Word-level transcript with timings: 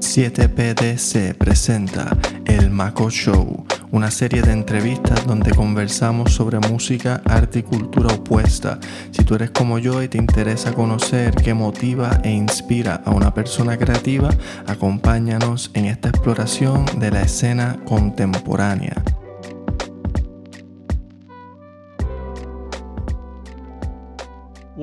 7PDC 0.00 1.34
presenta 1.36 2.16
El 2.44 2.70
Maco 2.70 3.10
Show, 3.10 3.66
una 3.90 4.10
serie 4.10 4.42
de 4.42 4.52
entrevistas 4.52 5.26
donde 5.26 5.50
conversamos 5.50 6.32
sobre 6.32 6.58
música, 6.58 7.22
arte 7.24 7.60
y 7.60 7.62
cultura 7.62 8.14
opuesta. 8.14 8.78
Si 9.10 9.24
tú 9.24 9.34
eres 9.34 9.50
como 9.50 9.78
yo 9.78 10.02
y 10.02 10.08
te 10.08 10.18
interesa 10.18 10.72
conocer 10.72 11.34
qué 11.34 11.54
motiva 11.54 12.20
e 12.22 12.30
inspira 12.30 13.02
a 13.04 13.10
una 13.10 13.32
persona 13.32 13.76
creativa, 13.76 14.30
acompáñanos 14.66 15.70
en 15.74 15.86
esta 15.86 16.10
exploración 16.10 16.84
de 16.98 17.10
la 17.10 17.22
escena 17.22 17.78
contemporánea. 17.84 19.02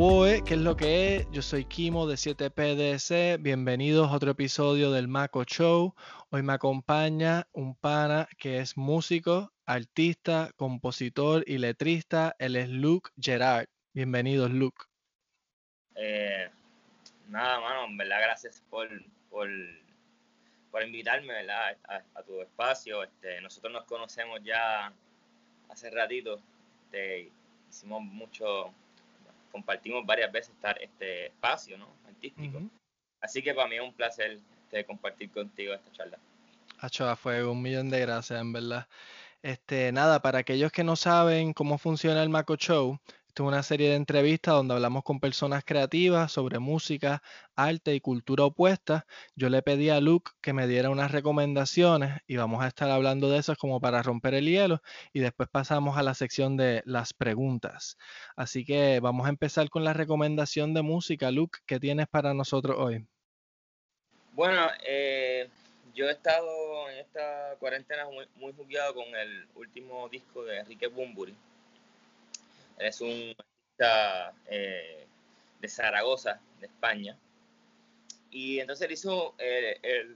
Woe, 0.05 0.43
¿qué 0.43 0.55
es 0.55 0.59
lo 0.59 0.75
que 0.75 1.15
es? 1.15 1.31
Yo 1.31 1.41
soy 1.41 1.63
Kimo 1.63 2.05
de 2.07 2.15
7PDC. 2.15 3.41
Bienvenidos 3.41 4.11
a 4.11 4.15
otro 4.17 4.31
episodio 4.31 4.91
del 4.91 5.07
Maco 5.07 5.45
Show. 5.45 5.95
Hoy 6.29 6.43
me 6.43 6.51
acompaña 6.51 7.47
un 7.53 7.73
pana 7.73 8.27
que 8.37 8.57
es 8.57 8.75
músico, 8.75 9.53
artista, 9.65 10.51
compositor 10.57 11.45
y 11.47 11.57
letrista. 11.57 12.35
Él 12.37 12.57
es 12.57 12.67
Luke 12.67 13.11
Gerard. 13.17 13.67
Bienvenidos, 13.93 14.51
Luke. 14.51 14.83
Eh, 15.95 16.49
nada, 17.29 17.61
mano, 17.61 17.85
en 17.85 17.95
verdad, 17.95 18.19
gracias 18.23 18.61
por, 18.69 18.89
por, 19.29 19.47
invitarme 20.83 21.31
¿verdad? 21.31 21.77
A, 22.13 22.23
tu 22.23 22.41
espacio. 22.41 23.03
Este, 23.03 23.39
nosotros 23.39 23.71
nos 23.71 23.85
conocemos 23.85 24.41
ya 24.43 24.91
hace 25.69 25.89
ratito. 25.91 26.41
Este, 26.91 27.31
hicimos 27.69 28.01
mucho 28.01 28.73
compartimos 29.53 30.03
varias 30.05 30.31
veces 30.31 30.53
estar 30.55 30.81
este 30.81 31.27
espacio 31.27 31.77
¿no? 31.77 31.87
artístico. 32.07 32.59
Así 33.21 33.41
que 33.41 33.53
para 33.53 33.69
mí 33.69 33.75
es 33.75 33.81
un 33.81 33.93
placer 33.93 34.39
este, 34.63 34.83
compartir 34.83 35.31
contigo 35.31 35.73
esta 35.73 35.91
charla. 35.93 36.17
Hacho 36.79 37.15
fue 37.15 37.45
un 37.45 37.61
millón 37.61 37.89
de 37.89 38.01
gracias, 38.01 38.41
en 38.41 38.51
verdad. 38.51 38.87
Este, 39.43 39.91
nada, 39.91 40.21
para 40.21 40.39
aquellos 40.39 40.71
que 40.71 40.83
no 40.83 40.95
saben 40.95 41.53
cómo 41.53 41.77
funciona 41.77 42.23
el 42.23 42.29
Maco 42.29 42.55
Show, 42.57 42.99
esta 43.33 43.41
es 43.41 43.47
una 43.47 43.63
serie 43.63 43.89
de 43.89 43.95
entrevistas 43.95 44.53
donde 44.53 44.75
hablamos 44.75 45.03
con 45.03 45.19
personas 45.19 45.63
creativas 45.65 46.31
sobre 46.31 46.59
música, 46.59 47.23
arte 47.55 47.95
y 47.95 47.99
cultura 47.99 48.43
opuesta. 48.45 49.07
Yo 49.35 49.49
le 49.49 49.63
pedí 49.63 49.89
a 49.89 49.99
Luke 49.99 50.33
que 50.39 50.53
me 50.53 50.67
diera 50.67 50.91
unas 50.91 51.11
recomendaciones 51.11 52.19
y 52.27 52.35
vamos 52.35 52.63
a 52.63 52.67
estar 52.67 52.91
hablando 52.91 53.31
de 53.31 53.39
esas 53.39 53.57
como 53.57 53.81
para 53.81 54.03
romper 54.03 54.35
el 54.35 54.45
hielo 54.45 54.83
y 55.13 55.19
después 55.19 55.49
pasamos 55.49 55.97
a 55.97 56.03
la 56.03 56.13
sección 56.13 56.57
de 56.57 56.83
las 56.85 57.15
preguntas. 57.15 57.97
Así 58.35 58.65
que 58.65 58.99
vamos 58.99 59.25
a 59.25 59.29
empezar 59.29 59.67
con 59.71 59.83
la 59.83 59.93
recomendación 59.93 60.75
de 60.75 60.83
música. 60.83 61.31
Luke, 61.31 61.57
¿qué 61.65 61.79
tienes 61.79 62.05
para 62.05 62.35
nosotros 62.35 62.77
hoy? 62.77 63.03
Bueno, 64.33 64.67
eh, 64.85 65.49
yo 65.95 66.07
he 66.07 66.11
estado 66.11 66.87
en 66.91 66.99
esta 66.99 67.55
cuarentena 67.59 68.05
muy, 68.05 68.27
muy 68.35 68.53
con 68.93 69.15
el 69.15 69.47
último 69.55 70.07
disco 70.09 70.43
de 70.43 70.59
Enrique 70.59 70.85
Bumburi 70.85 71.35
es 72.77 73.01
un 73.01 73.35
artista 73.37 74.33
eh, 74.47 75.05
de 75.59 75.67
Zaragoza, 75.67 76.39
de 76.59 76.67
España. 76.67 77.17
Y 78.31 78.59
entonces 78.59 78.87
él 78.87 78.93
hizo, 78.93 79.35
eh, 79.37 80.15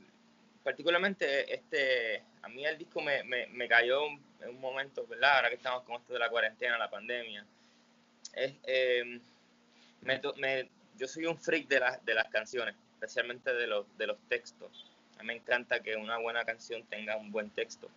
particularmente 0.64 1.54
este, 1.54 2.24
a 2.42 2.50
mí 2.50 2.66
el 2.66 2.78
disco 2.78 3.02
me, 3.02 3.24
me, 3.24 3.68
cayó 3.68 4.08
en 4.08 4.50
un 4.50 4.60
momento, 4.60 5.06
¿verdad? 5.08 5.36
Ahora 5.36 5.50
que 5.50 5.56
estamos 5.56 5.84
con 5.84 5.96
esto 5.96 6.14
de 6.14 6.20
la 6.20 6.30
cuarentena, 6.30 6.78
la 6.78 6.90
pandemia. 6.90 7.46
Es, 8.34 8.54
eh, 8.66 9.20
me, 10.02 10.70
yo 10.98 11.08
soy 11.08 11.26
un 11.26 11.38
freak 11.38 11.68
de, 11.68 11.82
de 12.04 12.14
las 12.14 12.28
canciones, 12.30 12.76
especialmente 12.94 13.54
de 13.54 13.68
los, 13.68 13.86
de 13.98 14.08
los 14.08 14.18
textos. 14.30 14.92
A 15.18 15.22
mí 15.22 15.28
me 15.28 15.36
encanta 15.36 15.82
que 15.82 15.96
una 15.96 16.18
buena 16.18 16.46
canción 16.46 16.84
tenga 16.84 17.18
un 17.18 17.32
buen 17.32 17.50
texto. 17.50 17.90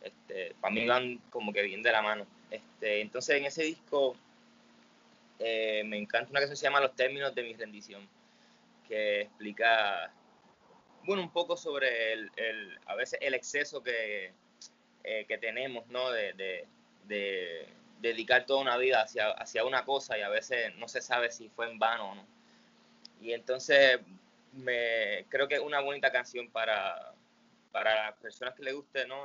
Este, 0.00 0.54
para 0.60 0.72
mí 0.72 0.86
van 0.86 1.18
como 1.30 1.52
que 1.52 1.62
bien 1.62 1.82
de 1.82 1.92
la 1.92 2.02
mano. 2.02 2.26
Este, 2.50 3.00
entonces 3.00 3.36
en 3.36 3.44
ese 3.44 3.62
disco 3.62 4.16
eh, 5.38 5.82
me 5.86 5.96
encanta 5.96 6.30
una 6.30 6.40
canción 6.40 6.54
que 6.54 6.56
se 6.56 6.66
llama 6.66 6.80
Los 6.80 6.94
términos 6.96 7.34
de 7.34 7.42
mi 7.42 7.54
rendición, 7.54 8.06
que 8.86 9.22
explica, 9.22 10.12
bueno, 11.04 11.22
un 11.22 11.32
poco 11.32 11.56
sobre 11.56 12.12
el, 12.12 12.78
a 12.86 12.94
veces 12.94 13.18
el 13.22 13.34
exceso 13.34 13.82
que, 13.82 14.32
eh, 15.04 15.24
que 15.26 15.38
tenemos, 15.38 15.86
¿no? 15.88 16.10
De, 16.10 16.66
dedicar 18.00 18.46
toda 18.46 18.60
una 18.60 18.76
vida 18.78 19.02
hacia, 19.02 19.30
hacia 19.32 19.64
una 19.64 19.84
cosa 19.84 20.16
y 20.16 20.22
a 20.22 20.28
veces 20.28 20.74
no 20.76 20.88
se 20.88 21.02
sabe 21.02 21.30
si 21.30 21.48
fue 21.50 21.68
en 21.70 21.78
vano 21.78 22.12
o 22.12 22.14
no. 22.14 22.26
Y 23.20 23.32
entonces 23.32 24.00
me, 24.52 25.26
creo 25.28 25.48
que 25.48 25.56
es 25.56 25.60
una 25.60 25.80
bonita 25.80 26.12
canción 26.12 26.48
para, 26.50 27.12
para 27.72 28.06
las 28.06 28.14
personas 28.16 28.54
que 28.54 28.62
les 28.62 28.74
guste, 28.74 29.06
¿no? 29.06 29.24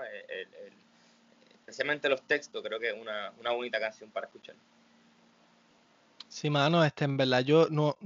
Especialmente 1.65 2.07
los 2.09 2.21
textos, 2.27 2.61
creo 2.63 2.79
que 2.79 2.89
es 2.89 2.95
una, 2.95 3.31
bonita 3.51 3.79
canción 3.79 4.11
para 4.11 4.27
escuchar. 4.27 4.55
Sí, 6.27 6.49
mano, 6.51 6.85
este, 6.85 7.05
en 7.05 7.17
verdad 7.17 7.41
yo 7.41 7.67
no, 7.71 7.97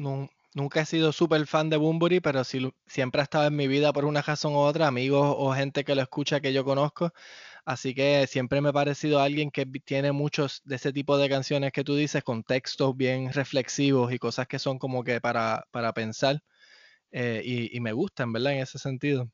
nunca 0.54 0.80
he 0.80 0.86
sido 0.86 1.12
súper 1.12 1.46
fan 1.46 1.70
de 1.70 1.76
Bumburi, 1.76 2.22
pero 2.22 2.46
sí, 2.46 2.72
siempre 2.88 3.20
ha 3.20 3.26
estado 3.26 3.48
en 3.48 3.58
mi 3.58 3.68
vida 3.68 3.92
por 3.92 4.06
una 4.06 4.22
razón 4.22 4.54
u 4.54 4.60
otra, 4.60 4.88
amigos 4.88 5.36
o 5.38 5.52
gente 5.54 5.84
que 5.84 5.94
lo 5.94 6.02
escucha 6.02 6.40
que 6.40 6.54
yo 6.54 6.64
conozco. 6.64 7.12
Así 7.66 7.94
que 7.94 8.28
siempre 8.28 8.62
me 8.62 8.70
ha 8.70 8.74
parecido 8.74 9.20
alguien 9.20 9.52
que 9.52 9.66
tiene 9.66 10.14
muchos 10.14 10.62
de 10.64 10.78
ese 10.78 10.94
tipo 10.94 11.18
de 11.18 11.28
canciones 11.28 11.74
que 11.74 11.84
tú 11.84 11.96
dices, 11.96 12.24
con 12.24 12.44
textos 12.44 12.96
bien 12.96 13.34
reflexivos 13.34 14.14
y 14.14 14.20
cosas 14.20 14.48
que 14.48 14.58
son 14.58 14.80
como 14.80 15.04
que 15.04 15.20
para, 15.20 15.68
para 15.72 15.94
pensar. 15.94 16.42
Eh, 17.12 17.42
y, 17.44 17.76
y 17.76 17.80
me 17.82 17.92
gustan, 17.92 18.32
¿verdad? 18.32 18.54
En 18.54 18.60
ese 18.60 18.80
sentido 18.80 19.30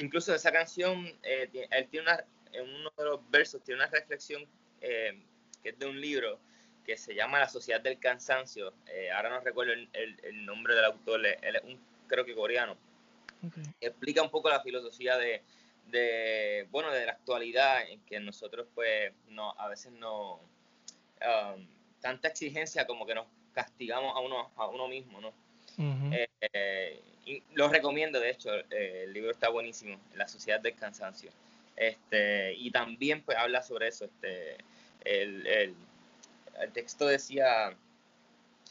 incluso 0.00 0.34
esa 0.34 0.52
canción, 0.52 1.06
eh, 1.22 1.68
él 1.70 1.88
tiene 1.90 2.10
una, 2.10 2.24
en 2.56 2.74
uno 2.74 2.92
de 2.96 3.04
los 3.04 3.30
versos 3.30 3.62
tiene 3.62 3.80
una 3.82 3.90
reflexión 3.90 4.46
eh, 4.80 5.20
que 5.62 5.70
es 5.70 5.78
de 5.78 5.86
un 5.86 6.00
libro 6.00 6.38
que 6.84 6.96
se 6.96 7.14
llama 7.14 7.40
La 7.40 7.48
Sociedad 7.48 7.80
del 7.80 7.98
Cansancio. 7.98 8.72
Eh, 8.86 9.10
ahora 9.10 9.30
no 9.30 9.40
recuerdo 9.40 9.72
el, 9.72 10.46
nombre 10.46 10.74
del 10.74 10.84
autor, 10.84 11.26
él 11.26 11.56
es 11.56 11.62
un, 11.64 11.78
creo 12.06 12.24
que 12.24 12.34
coreano. 12.34 12.76
Explica 13.80 14.22
un 14.22 14.30
poco 14.30 14.48
la 14.48 14.60
filosofía 14.60 15.16
de, 15.16 16.66
bueno, 16.70 16.90
de 16.90 17.06
la 17.06 17.12
actualidad 17.12 17.88
en 17.88 18.00
que 18.00 18.18
nosotros 18.18 18.66
pues 18.74 19.12
no, 19.28 19.52
a 19.58 19.68
veces 19.68 19.92
no, 19.92 20.34
um, 20.34 21.66
tanta 22.00 22.28
exigencia 22.28 22.86
como 22.86 23.06
que 23.06 23.14
nos 23.14 23.26
castigamos 23.52 24.16
a 24.16 24.20
uno, 24.20 24.50
a 24.56 24.66
uno 24.68 24.88
mismo, 24.88 25.20
¿no? 25.20 25.32
Eh, 25.78 27.00
y 27.26 27.42
lo 27.54 27.68
recomiendo, 27.68 28.20
de 28.20 28.30
hecho, 28.30 28.50
eh, 28.70 29.02
el 29.04 29.12
libro 29.12 29.30
está 29.30 29.48
buenísimo, 29.48 29.98
La 30.14 30.28
Sociedad 30.28 30.60
del 30.60 30.74
Cansancio. 30.74 31.30
Este, 31.76 32.54
y 32.54 32.70
también 32.70 33.22
pues 33.22 33.36
habla 33.38 33.62
sobre 33.62 33.88
eso. 33.88 34.06
Este, 34.06 34.56
el, 35.04 35.46
el, 35.46 35.74
texto 36.72 37.06
decía, 37.06 37.76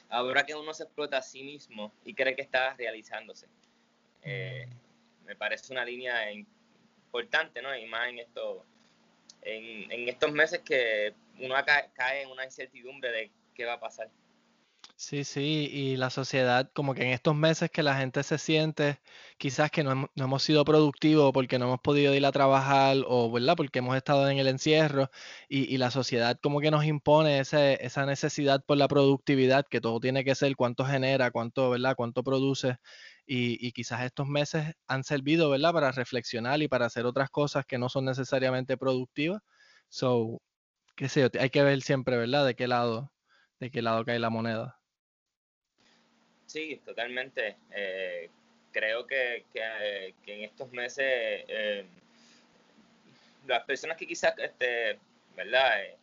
ahora 0.09 0.45
que 0.45 0.55
uno 0.55 0.73
se 0.73 0.83
explota 0.83 1.19
a 1.19 1.21
sí 1.21 1.43
mismo 1.43 1.93
y 2.03 2.13
cree 2.13 2.35
que 2.35 2.41
está 2.41 2.73
realizándose. 2.73 3.47
Eh, 4.23 4.67
me 5.25 5.35
parece 5.35 5.71
una 5.71 5.85
línea 5.85 6.31
importante, 6.31 7.61
¿no? 7.61 7.75
Y 7.75 7.85
más 7.85 8.09
en, 8.09 8.19
esto, 8.19 8.65
en, 9.41 9.91
en 9.91 10.09
estos 10.09 10.31
meses 10.31 10.61
que 10.61 11.13
uno 11.39 11.55
cae 11.93 12.23
en 12.23 12.29
una 12.29 12.45
incertidumbre 12.45 13.11
de 13.11 13.31
qué 13.53 13.65
va 13.65 13.73
a 13.73 13.79
pasar. 13.79 14.09
Sí, 14.97 15.25
sí, 15.25 15.69
y 15.71 15.97
la 15.97 16.09
sociedad, 16.09 16.71
como 16.73 16.93
que 16.93 17.03
en 17.03 17.09
estos 17.09 17.35
meses 17.35 17.69
que 17.69 17.83
la 17.83 17.97
gente 17.97 18.23
se 18.23 18.37
siente 18.37 19.01
quizás 19.37 19.69
que 19.69 19.83
no, 19.83 20.09
hemos 20.15 20.43
sido 20.43 20.63
productivos 20.63 21.33
porque 21.33 21.59
no 21.59 21.65
hemos 21.65 21.81
podido 21.81 22.15
ir 22.15 22.25
a 22.25 22.31
trabajar 22.31 22.97
o, 23.05 23.29
¿verdad? 23.29 23.55
Porque 23.57 23.79
hemos 23.79 23.97
estado 23.97 24.29
en 24.29 24.37
el 24.37 24.47
encierro 24.47 25.09
y, 25.49 25.77
la 25.77 25.91
sociedad 25.91 26.39
como 26.41 26.61
que 26.61 26.71
nos 26.71 26.85
impone 26.85 27.39
ese, 27.39 27.77
esa 27.85 28.05
necesidad 28.05 28.63
por 28.65 28.77
la 28.77 28.87
productividad, 28.87 29.65
que 29.69 29.81
todo 29.81 29.99
tiene 29.99 30.23
que 30.23 30.33
ser 30.33 30.55
cuánto 30.55 30.85
genera, 30.85 31.29
cuánto, 31.31 31.69
¿verdad? 31.71 31.95
Cuánto 31.97 32.23
produce. 32.23 32.77
Y, 33.25 33.65
y 33.65 33.71
quizás 33.73 34.01
estos 34.03 34.27
meses 34.27 34.75
han 34.87 35.03
servido, 35.03 35.49
¿verdad? 35.49 35.73
Para 35.73 35.91
reflexionar 35.91 36.61
y 36.61 36.67
para 36.69 36.85
hacer 36.85 37.05
otras 37.05 37.29
cosas 37.29 37.65
que 37.65 37.77
no 37.77 37.89
son 37.89 38.05
necesariamente 38.05 38.77
productivas. 38.77 39.41
So, 39.89 40.41
qué 40.95 41.09
sé 41.09 41.21
yo, 41.21 41.29
hay 41.41 41.49
que 41.49 41.63
ver 41.63 41.81
siempre, 41.81 42.17
¿verdad? 42.17 42.45
De 42.45 42.55
qué 42.55 42.67
lado, 42.67 43.13
de 43.59 43.71
qué 43.71 43.81
lado 43.81 44.05
cae 44.05 44.19
la 44.19 44.29
moneda. 44.29 44.79
Sí, 46.45 46.81
totalmente. 46.85 47.57
Eh, 47.71 48.29
creo 48.71 49.07
que, 49.07 49.45
en 49.53 50.43
estos 50.43 50.71
meses 50.71 51.05
eh, 51.47 51.85
las 53.47 53.63
personas 53.63 53.97
que 53.97 54.07
quizás, 54.07 54.37
este, 54.37 54.99
¿verdad? 55.35 55.83
Eh, 55.83 55.97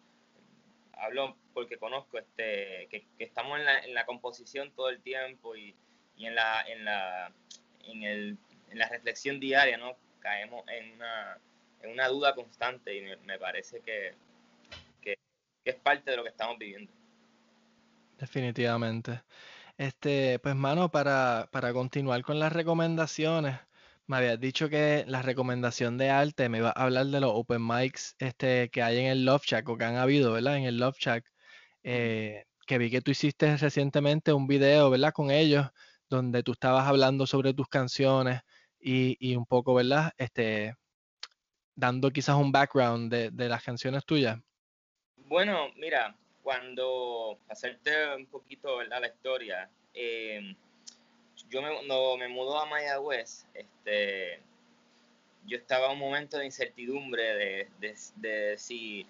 hablo 0.94 1.36
porque 1.52 1.76
conozco, 1.76 2.18
este, 2.18 2.88
que, 2.90 3.04
estamos 3.18 3.58
en 3.58 3.64
la, 3.64 3.78
en 3.80 3.94
la, 3.94 4.06
composición 4.06 4.70
todo 4.72 4.88
el 4.88 5.00
tiempo 5.00 5.56
y, 5.56 5.74
en, 6.18 6.34
la, 6.34 6.62
en, 6.62 6.84
la, 6.84 7.32
en, 7.84 8.02
el, 8.02 8.38
en 8.70 8.78
la 8.78 8.88
reflexión 8.88 9.40
diaria, 9.40 9.76
¿no? 9.76 9.96
Caemos 10.20 10.64
en 10.68 10.92
una, 10.92 11.38
en 11.82 11.90
una 11.90 12.08
duda 12.08 12.34
constante 12.34 12.96
y 12.96 13.16
me, 13.26 13.38
parece 13.38 13.80
que, 13.80 14.14
que 15.02 15.18
es 15.64 15.74
parte 15.76 16.10
de 16.10 16.16
lo 16.16 16.22
que 16.22 16.30
estamos 16.30 16.58
viviendo. 16.58 16.92
Definitivamente. 18.18 19.20
Este, 19.82 20.38
pues, 20.38 20.54
mano, 20.54 20.92
para, 20.92 21.48
para 21.50 21.72
continuar 21.72 22.22
con 22.22 22.38
las 22.38 22.52
recomendaciones, 22.52 23.58
me 24.06 24.16
habías 24.18 24.38
dicho 24.38 24.68
que 24.68 25.04
la 25.08 25.22
recomendación 25.22 25.98
de 25.98 26.08
arte 26.08 26.48
me 26.48 26.58
iba 26.58 26.68
a 26.68 26.84
hablar 26.84 27.06
de 27.06 27.18
los 27.18 27.32
open 27.34 27.66
mics 27.66 28.14
este, 28.20 28.70
que 28.70 28.80
hay 28.80 28.98
en 28.98 29.06
el 29.06 29.24
Love 29.24 29.42
Shack 29.44 29.68
o 29.68 29.76
que 29.76 29.82
han 29.82 29.96
habido, 29.96 30.34
¿verdad? 30.34 30.56
En 30.56 30.64
el 30.66 30.76
Love 30.78 30.98
Shack. 31.00 31.24
Eh, 31.82 32.44
que 32.64 32.78
vi 32.78 32.92
que 32.92 33.00
tú 33.00 33.10
hiciste 33.10 33.56
recientemente 33.56 34.32
un 34.32 34.46
video, 34.46 34.88
¿verdad? 34.88 35.12
Con 35.12 35.32
ellos, 35.32 35.66
donde 36.08 36.44
tú 36.44 36.52
estabas 36.52 36.86
hablando 36.86 37.26
sobre 37.26 37.52
tus 37.52 37.66
canciones 37.66 38.40
y, 38.78 39.16
y 39.18 39.34
un 39.34 39.46
poco, 39.46 39.74
¿verdad? 39.74 40.12
Este, 40.16 40.76
dando 41.74 42.12
quizás 42.12 42.36
un 42.36 42.52
background 42.52 43.12
de, 43.12 43.32
de 43.32 43.48
las 43.48 43.64
canciones 43.64 44.04
tuyas. 44.04 44.38
Bueno, 45.16 45.70
mira, 45.74 46.16
cuando 46.42 47.38
hacerte 47.48 48.14
un 48.14 48.26
poquito 48.26 48.76
¿verdad? 48.76 49.00
la 49.00 49.08
historia, 49.08 49.70
eh, 49.94 50.54
yo 51.48 51.62
me, 51.62 51.72
cuando 51.74 52.16
me 52.16 52.28
mudó 52.28 52.58
a 52.58 52.66
Mayagüez, 52.66 53.46
este, 53.54 54.40
yo 55.46 55.56
estaba 55.56 55.86
en 55.86 55.92
un 55.92 55.98
momento 55.98 56.38
de 56.38 56.46
incertidumbre 56.46 57.22
de, 57.34 57.68
de, 57.80 57.96
de, 58.16 58.58
si 58.58 59.06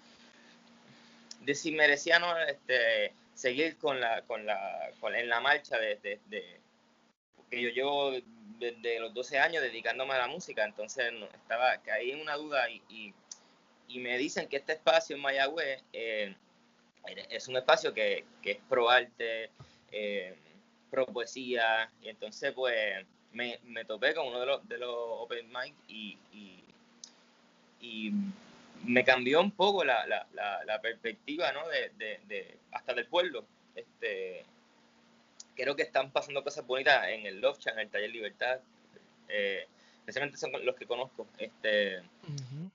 de 1.41 1.55
si 1.55 1.71
merecía 1.71 2.19
no 2.19 2.37
este, 2.39 3.13
seguir 3.35 3.77
con 3.77 3.99
la 3.99 4.21
con 4.23 4.45
la 4.45 4.91
con, 4.99 5.15
en 5.15 5.29
la 5.29 5.39
marcha 5.39 5.77
de, 5.77 6.19
de, 6.29 6.59
porque 7.35 7.61
yo 7.61 7.69
llevo 7.69 8.11
desde 8.59 8.99
los 8.99 9.13
12 9.13 9.39
años 9.39 9.61
dedicándome 9.61 10.13
a 10.13 10.19
la 10.19 10.27
música 10.27 10.63
entonces 10.63 11.13
estaba 11.33 11.77
caí 11.77 12.11
en 12.11 12.21
una 12.21 12.35
duda 12.35 12.69
y, 12.69 12.81
y, 12.89 13.13
y, 13.87 13.99
me 13.99 14.17
dicen 14.17 14.47
que 14.47 14.57
este 14.57 14.73
espacio 14.73 15.15
en 15.15 15.21
Mayagüez 15.21 15.83
eh, 15.91 16.35
es 17.05 17.47
un 17.47 17.57
espacio 17.57 17.93
que, 17.93 18.25
que 18.41 18.51
es 18.51 18.57
pro 18.69 18.89
arte 18.89 19.49
eh, 19.91 20.35
pro 20.89 21.05
poesía, 21.07 21.89
y 22.01 22.09
entonces 22.09 22.53
pues 22.53 23.05
me, 23.31 23.59
me 23.63 23.83
topé 23.83 24.13
con 24.13 24.27
uno 24.27 24.39
de 24.39 24.45
los, 24.45 24.67
de 24.67 24.77
los 24.77 24.93
open 24.95 25.47
mic 25.49 25.73
y, 25.87 26.17
y, 27.81 28.13
me 28.85 29.03
cambió 29.05 29.39
un 29.39 29.51
poco 29.51 29.85
la, 29.85 30.05
la, 30.05 30.27
la, 30.65 30.81
perspectiva, 30.81 31.53
¿no? 31.53 31.67
De, 31.69 31.91
de, 31.97 32.19
de, 32.27 32.57
hasta 32.73 32.93
del 32.93 33.07
pueblo. 33.07 33.45
Este, 33.75 34.43
creo 35.55 35.75
que 35.75 35.83
están 35.83 36.11
pasando 36.11 36.43
cosas 36.43 36.67
bonitas 36.67 37.07
en 37.07 37.25
el 37.25 37.39
Love 37.39 37.59
Chat, 37.59 37.75
en 37.75 37.79
el 37.79 37.89
Taller 37.89 38.09
Libertad. 38.09 38.59
Eh, 39.29 39.67
especialmente 39.99 40.37
son 40.37 40.51
los 40.65 40.75
que 40.75 40.85
conozco. 40.85 41.27
Este, 41.37 42.01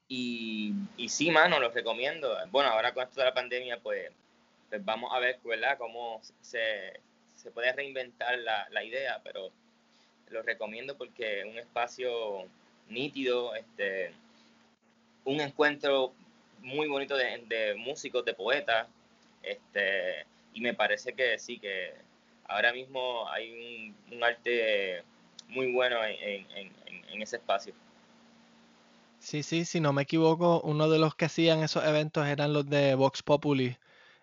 y, 0.08 0.72
y 0.96 1.08
sí, 1.08 1.31
mano, 1.31 1.60
los 1.60 1.75
recomiendo. 1.75 2.37
Bueno, 2.50 2.70
ahora 2.70 2.94
con 2.94 3.05
esto 3.05 3.20
de 3.20 3.26
la 3.26 3.34
pandemia, 3.34 3.78
pues, 3.81 4.10
pues 4.69 4.84
vamos 4.84 5.12
a 5.12 5.19
ver, 5.19 5.38
¿verdad?, 5.44 5.78
cómo 5.78 6.20
se, 6.40 7.00
se 7.37 7.50
puede 7.50 7.72
reinventar 7.72 8.38
la, 8.38 8.69
la 8.70 8.84
idea, 8.84 9.20
pero 9.22 9.50
lo 10.31 10.43
recomiendo 10.43 10.96
porque 10.96 11.40
es 11.40 11.46
un 11.46 11.58
espacio 11.58 12.46
nítido, 12.88 13.55
este, 13.55 14.12
un 15.25 15.40
encuentro 15.40 16.12
muy 16.62 16.88
bonito 16.88 17.16
de, 17.16 17.44
de, 17.46 17.75
músicos, 17.75 18.25
de 18.25 18.34
poetas, 18.34 18.88
este, 19.43 20.26
y 20.52 20.60
me 20.60 20.75
parece 20.75 21.12
que 21.12 21.38
sí, 21.38 21.58
que 21.58 21.93
ahora 22.44 22.72
mismo 22.72 23.28
hay 23.31 23.94
un, 24.10 24.16
un 24.16 24.25
arte 24.25 25.02
muy 25.49 25.72
bueno 25.72 26.05
en, 26.05 26.46
en, 26.50 26.72
en, 27.12 27.22
ese 27.22 27.37
espacio. 27.37 27.75
Sí, 29.28 29.42
sí, 29.42 29.66
si 29.66 29.78
no 29.78 29.92
me 29.92 30.04
equivoco, 30.04 30.62
uno 30.62 30.88
de 30.88 30.98
los 30.98 31.14
que 31.14 31.26
hacían 31.26 31.62
esos 31.62 31.84
eventos 31.84 32.26
eran 32.26 32.54
los 32.54 32.64
de 32.66 32.94
Vox 32.94 33.22
Populi, 33.22 33.76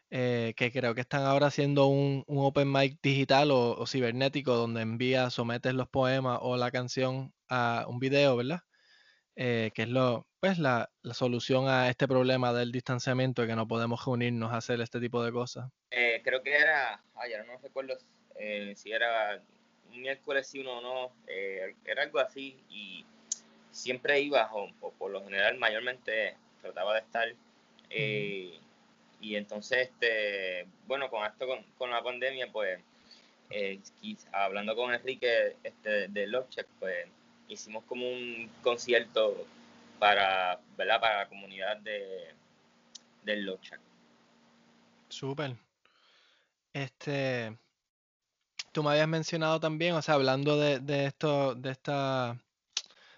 eh, 0.10 0.56
que 0.58 0.72
creo 0.72 0.96
que 0.96 1.02
están 1.02 1.22
ahora 1.22 1.46
haciendo 1.46 1.86
un, 1.86 2.24
open 2.28 2.72
mic 2.72 3.00
digital 3.04 3.52
o, 3.52 3.86
cibernético 3.86 4.56
donde 4.56 4.82
envías, 4.82 5.32
sometes 5.32 5.76
los 5.76 5.88
poemas 5.88 6.40
o 6.42 6.58
la 6.58 6.72
canción 6.72 7.32
a 7.48 7.86
un 7.88 8.00
video, 8.00 8.36
¿verdad? 8.36 8.62
Eh, 9.36 9.70
que 9.76 9.84
es 9.84 9.90
lo, 9.90 10.26
pues 10.40 10.58
la, 10.58 10.90
solución 11.14 11.68
a 11.68 11.88
este 11.90 12.08
problema 12.08 12.52
del 12.52 12.72
distanciamiento 12.72 13.46
que 13.46 13.56
no 13.56 13.68
podemos 13.68 14.04
reunirnos 14.04 14.54
a 14.54 14.58
hacer 14.58 14.82
este 14.82 15.00
tipo 15.00 15.24
de 15.24 15.32
cosas. 15.32 15.70
Eh, 15.92 16.20
creo 16.24 16.42
que 16.42 16.56
era, 16.56 17.00
ay, 17.14 17.34
no 17.46 17.60
recuerdo 17.62 17.96
si 18.74 18.92
era 18.92 19.40
un 19.88 20.02
miércoles 20.02 20.48
sí 20.48 20.62
uno 20.62 20.80
o 20.80 20.82
no, 20.82 21.16
era 21.86 22.02
algo 22.02 22.18
así 22.18 22.58
y 22.70 23.06
siempre 23.76 24.22
iba, 24.22 24.50
o, 24.54 24.72
por 24.98 25.12
lo 25.12 25.24
general 25.24 25.58
mayormente 25.58 26.38
trataba 26.62 26.94
de 26.94 27.00
estar. 27.02 27.28
Eh, 27.90 28.58
y 29.20 29.36
entonces, 29.36 29.90
este, 29.90 30.66
bueno, 30.88 31.10
con 31.10 31.26
esto, 31.26 31.46
con, 31.46 31.62
con 31.78 31.92
la 31.92 32.02
pandemia, 32.02 32.52
pues, 32.52 32.80
eh, 33.50 33.80
hablando 34.32 34.76
con 34.76 34.94
Enrique 34.94 35.58
este, 35.62 36.08
de 36.08 36.28
Lovecheck, 36.28 36.68
pues, 36.80 37.08
hicimos 37.50 37.84
como 37.84 38.08
un 38.08 38.50
concierto 38.64 39.46
para, 40.00 40.60
¿verdad? 40.78 41.02
Para 41.02 41.18
la 41.18 41.28
comunidad 41.28 41.78
de, 41.78 42.34
del 43.24 43.46
Lovecheck. 43.46 43.80
Súper. 45.10 45.54
Este, 46.72 47.58
tú 48.72 48.84
me 48.84 48.92
habías 48.92 49.08
mencionado 49.08 49.60
también, 49.60 49.96
o 49.96 50.02
sea, 50.02 50.16
hablando 50.16 50.58
de, 50.58 50.80
de 50.80 51.06
esto, 51.06 51.56
de 51.56 51.72
esta, 51.72 52.38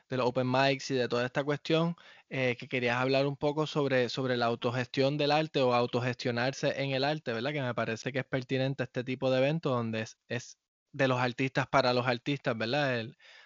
de 0.09 0.17
los 0.17 0.27
open 0.27 0.49
mics 0.49 0.91
y 0.91 0.95
de 0.95 1.07
toda 1.07 1.25
esta 1.25 1.43
cuestión, 1.43 1.95
eh, 2.29 2.55
que 2.59 2.67
querías 2.67 2.97
hablar 2.97 3.25
un 3.25 3.37
poco 3.37 3.67
sobre, 3.67 4.09
sobre 4.09 4.37
la 4.37 4.47
autogestión 4.47 5.17
del 5.17 5.31
arte 5.31 5.61
o 5.61 5.73
autogestionarse 5.73 6.81
en 6.81 6.91
el 6.91 7.03
arte, 7.03 7.33
¿verdad? 7.33 7.53
Que 7.53 7.61
me 7.61 7.73
parece 7.73 8.11
que 8.11 8.19
es 8.19 8.25
pertinente 8.25 8.83
este 8.83 9.03
tipo 9.03 9.31
de 9.31 9.39
eventos 9.39 9.71
donde 9.71 10.01
es, 10.01 10.17
es 10.27 10.57
de 10.91 11.07
los 11.07 11.19
artistas 11.19 11.67
para 11.67 11.93
los 11.93 12.07
artistas, 12.07 12.57
¿verdad? 12.57 13.05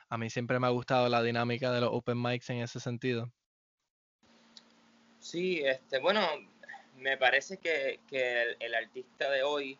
A 0.09 0.17
mí 0.17 0.29
siempre 0.29 0.59
me 0.59 0.67
ha 0.67 0.71
gustado 0.71 1.09
la 1.09 1.23
dinámica 1.23 1.71
de 1.71 1.81
los 1.81 1.89
open 1.91 2.21
mics 2.21 2.49
en 2.49 2.57
ese 2.57 2.79
sentido. 2.79 3.31
Sí, 5.19 5.61
este, 5.63 5.99
bueno, 5.99 6.27
me 6.97 7.17
parece 7.17 7.57
que, 7.57 7.99
que 8.07 8.41
el, 8.41 8.57
el, 8.59 8.75
artista 8.75 9.29
de 9.29 9.43
hoy 9.43 9.77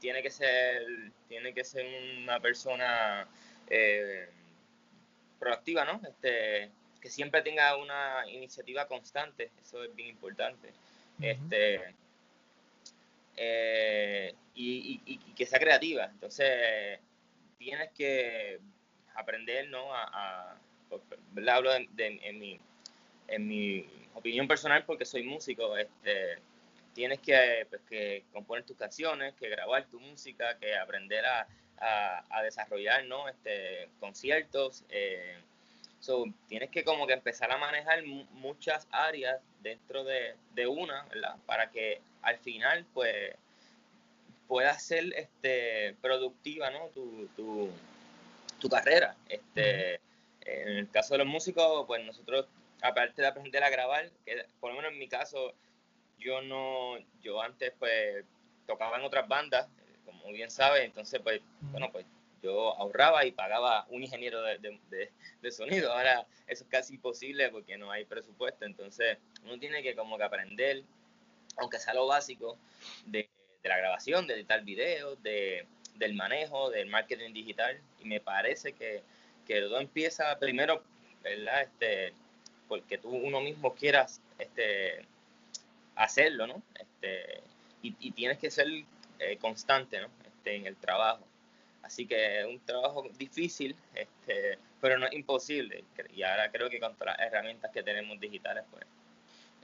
tiene 0.00 0.22
que 0.22 0.30
ser, 0.30 1.12
tiene 1.28 1.54
que 1.54 1.64
ser 1.64 1.86
una 2.22 2.40
persona 2.40 3.28
eh, 3.68 4.28
proactiva, 5.38 5.84
¿no? 5.84 6.00
Este, 6.08 6.70
que 7.00 7.10
siempre 7.10 7.42
tenga 7.42 7.76
una 7.76 8.28
iniciativa 8.28 8.86
constante, 8.86 9.50
eso 9.62 9.84
es 9.84 9.94
bien 9.94 10.08
importante. 10.08 10.68
Uh 10.68 11.22
-huh. 11.22 11.30
Este, 11.32 11.94
eh, 13.36 14.34
y, 14.54 15.00
y, 15.06 15.12
y, 15.14 15.18
que 15.34 15.46
sea 15.46 15.60
creativa. 15.60 16.06
Entonces, 16.06 16.98
tienes 17.56 17.90
que 17.92 18.58
aprender, 19.14 19.68
¿no? 19.68 19.94
A, 19.94 20.04
a 20.12 20.56
¿verdad? 21.32 21.56
Hablo 21.56 21.72
de, 21.72 21.88
de, 21.92 22.20
en, 22.22 22.38
mi, 22.38 22.58
en 23.28 23.46
mi 23.46 23.86
opinión 24.14 24.48
personal 24.48 24.84
porque 24.84 25.04
soy 25.04 25.22
músico. 25.22 25.76
Este, 25.76 26.38
tienes 26.94 27.20
que, 27.20 27.66
pues, 27.70 27.82
que 27.88 28.24
componer 28.32 28.64
tus 28.64 28.76
canciones, 28.76 29.34
que 29.34 29.48
grabar 29.48 29.86
tu 29.86 30.00
música, 30.00 30.58
que 30.58 30.74
aprender 30.76 31.24
a, 31.24 31.46
a, 31.80 32.24
a 32.30 32.42
desarrollar, 32.42 33.04
¿no? 33.04 33.28
Este, 33.28 33.88
conciertos. 34.00 34.84
Eh, 34.90 35.36
So, 36.00 36.24
tienes 36.48 36.70
que 36.70 36.84
como 36.84 37.06
que 37.06 37.12
empezar 37.12 37.50
a 37.50 37.58
manejar 37.58 38.04
muchas 38.04 38.86
áreas 38.90 39.40
dentro 39.60 40.04
de, 40.04 40.36
de, 40.54 40.66
una, 40.66 41.04
¿verdad? 41.06 41.36
Para 41.44 41.70
que 41.70 42.00
al 42.22 42.38
final, 42.38 42.86
pues, 42.94 43.34
pueda 44.46 44.78
ser 44.78 45.12
este, 45.16 45.96
productiva, 46.00 46.70
¿no? 46.70 46.86
Tu, 46.94 47.26
tu, 47.36 47.70
tu 48.60 48.68
carrera. 48.68 49.16
Este, 49.28 49.96
en 50.42 50.68
el 50.78 50.90
caso 50.90 51.14
de 51.14 51.18
los 51.18 51.26
músicos, 51.26 51.84
pues 51.86 52.04
nosotros, 52.04 52.46
aparte 52.80 53.20
de 53.20 53.28
aprender 53.28 53.64
a 53.64 53.70
grabar, 53.70 54.08
que 54.24 54.46
por 54.60 54.70
lo 54.70 54.76
menos 54.76 54.92
en 54.92 54.98
mi 54.98 55.08
caso, 55.08 55.52
yo 56.18 56.40
no, 56.42 56.96
yo 57.22 57.42
antes, 57.42 57.72
pues, 57.78 58.24
tocaba 58.66 58.98
en 58.98 59.04
otras 59.04 59.26
bandas, 59.26 59.66
como 60.10 60.32
bien 60.32 60.50
sabes, 60.50 60.84
entonces, 60.84 61.20
pues, 61.22 61.40
bueno, 61.70 61.90
pues 61.92 62.06
yo 62.42 62.74
ahorraba 62.76 63.24
y 63.24 63.32
pagaba 63.32 63.86
un 63.90 64.02
ingeniero 64.02 64.42
de, 64.42 64.58
de, 64.58 65.10
de, 65.42 65.50
sonido. 65.50 65.92
Ahora 65.92 66.26
eso 66.46 66.64
es 66.64 66.70
casi 66.70 66.94
imposible 66.94 67.48
porque 67.50 67.76
no 67.76 67.90
hay 67.90 68.04
presupuesto. 68.04 68.64
Entonces 68.64 69.18
uno 69.44 69.58
tiene 69.58 69.82
que 69.82 69.94
como 69.94 70.16
que 70.16 70.24
aprender, 70.24 70.82
aunque 71.56 71.78
sea 71.78 71.94
lo 71.94 72.06
básico, 72.06 72.56
de, 73.06 73.28
la 73.64 73.76
grabación, 73.76 74.26
de 74.26 74.34
editar 74.34 74.64
videos, 74.64 75.22
de, 75.22 75.66
del 75.96 76.14
manejo, 76.14 76.70
del 76.70 76.88
marketing 76.88 77.32
digital. 77.32 77.80
Y 78.00 78.06
me 78.06 78.20
parece 78.20 78.72
que, 78.72 79.02
que 79.46 79.60
todo 79.60 79.80
empieza 79.80 80.38
primero, 80.38 80.82
¿verdad? 81.22 81.62
Este, 81.62 82.12
porque 82.68 82.98
tú 82.98 83.10
uno 83.10 83.40
mismo 83.40 83.74
quieras 83.74 84.20
este, 84.38 85.04
hacerlo, 85.96 86.46
¿no? 86.46 86.62
Este, 86.78 87.40
y, 87.82 87.94
y 88.00 88.12
tienes 88.12 88.38
que 88.38 88.50
ser 88.50 88.66
eh, 89.18 89.36
constante, 89.38 90.00
¿no? 90.00 90.08
Este, 90.24 90.56
en 90.56 90.66
el 90.66 90.76
trabajo. 90.76 91.24
Así 91.82 92.06
que 92.06 92.40
es 92.40 92.46
un 92.46 92.60
trabajo 92.60 93.08
difícil, 93.18 93.74
este, 93.94 94.58
pero 94.80 94.98
no 94.98 95.06
es 95.06 95.12
imposible. 95.12 95.84
Y 96.14 96.22
ahora 96.22 96.50
creo 96.50 96.68
que 96.68 96.80
con 96.80 96.94
todas 96.96 97.16
las 97.16 97.26
herramientas 97.26 97.70
que 97.72 97.82
tenemos 97.82 98.20
digitales, 98.20 98.64
pues 98.70 98.84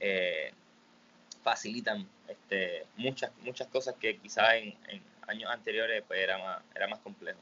eh, 0.01 0.53
facilitan 1.43 2.09
este, 2.29 2.87
muchas, 2.97 3.31
muchas 3.43 3.69
cosas 3.69 3.95
que 4.01 4.17
quizás 4.19 4.55
en, 4.55 4.75
en, 4.89 5.03
años 5.27 5.51
anteriores 5.51 6.03
pues 6.07 6.21
era 6.21 6.39
más, 6.39 6.63
era 6.75 6.89
más 6.89 7.01
complejo. 7.01 7.41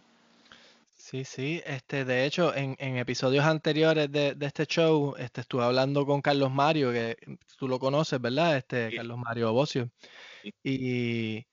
Sí, 0.97 1.25
sí, 1.25 1.61
este, 1.67 2.05
de 2.05 2.25
hecho, 2.25 2.55
en, 2.55 2.77
en 2.79 2.97
episodios 2.97 3.45
anteriores 3.45 4.11
de, 4.13 4.35
de 4.35 4.47
este 4.47 4.67
show, 4.67 5.17
este, 5.19 5.41
estuve 5.41 5.65
hablando 5.65 6.07
con 6.07 6.23
Carlos 6.23 6.51
Mario, 6.53 6.93
que 6.93 7.17
tú 7.59 7.67
lo 7.67 7.81
conoces, 7.81 8.21
¿verdad? 8.21 8.57
Este, 8.57 8.91
Sí, 8.91 8.97
Carlos 8.97 9.19
Mario 9.19 9.53
Bocio. 9.53 9.91
sí. 10.43 10.55
Y, 10.63 11.47